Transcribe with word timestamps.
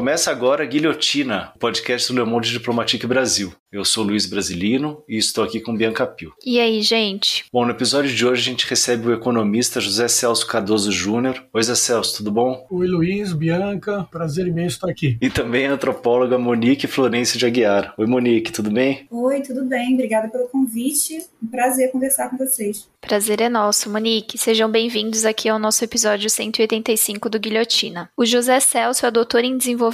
Começa 0.00 0.30
agora 0.30 0.64
a 0.64 0.66
Guilhotina, 0.66 1.52
podcast 1.58 2.10
do 2.10 2.18
Le 2.18 2.24
Monde 2.24 2.50
Diplomatique 2.50 3.06
Brasil. 3.06 3.52
Eu 3.70 3.84
sou 3.84 4.02
Luiz 4.02 4.24
Brasilino 4.24 5.04
e 5.06 5.18
estou 5.18 5.44
aqui 5.44 5.60
com 5.60 5.76
Bianca 5.76 6.06
Pio. 6.06 6.32
E 6.44 6.58
aí, 6.58 6.80
gente? 6.80 7.44
Bom, 7.52 7.66
no 7.66 7.70
episódio 7.70 8.10
de 8.10 8.26
hoje 8.26 8.40
a 8.40 8.44
gente 8.44 8.66
recebe 8.66 9.06
o 9.06 9.12
economista 9.12 9.78
José 9.78 10.08
Celso 10.08 10.46
Cardoso 10.46 10.90
Júnior. 10.90 11.44
Oi, 11.52 11.62
Zé 11.62 11.74
Celso, 11.74 12.16
tudo 12.16 12.32
bom? 12.32 12.66
Oi, 12.70 12.86
Luiz, 12.88 13.34
Bianca, 13.34 14.08
prazer 14.10 14.46
imenso 14.46 14.76
estar 14.76 14.90
aqui. 14.90 15.18
E 15.20 15.28
também 15.28 15.66
a 15.66 15.74
antropóloga 15.74 16.38
Monique 16.38 16.86
Florencio 16.86 17.38
de 17.38 17.46
Aguiar. 17.46 17.94
Oi, 17.98 18.06
Monique, 18.06 18.50
tudo 18.50 18.70
bem? 18.70 19.06
Oi, 19.10 19.42
tudo 19.42 19.64
bem, 19.66 19.94
obrigada 19.94 20.28
pelo 20.28 20.48
convite. 20.48 21.26
Um 21.40 21.46
prazer 21.46 21.92
conversar 21.92 22.30
com 22.30 22.38
vocês. 22.38 22.88
Prazer 23.00 23.40
é 23.40 23.48
nosso, 23.48 23.88
Monique. 23.88 24.36
Sejam 24.36 24.70
bem-vindos 24.70 25.24
aqui 25.24 25.48
ao 25.48 25.58
nosso 25.58 25.84
episódio 25.84 26.28
185 26.28 27.30
do 27.30 27.38
Guilhotina. 27.38 28.10
O 28.16 28.26
José 28.26 28.58
Celso 28.60 29.06
é 29.06 29.10
doutor 29.10 29.44
em 29.44 29.56
desenvolvimento 29.56 29.89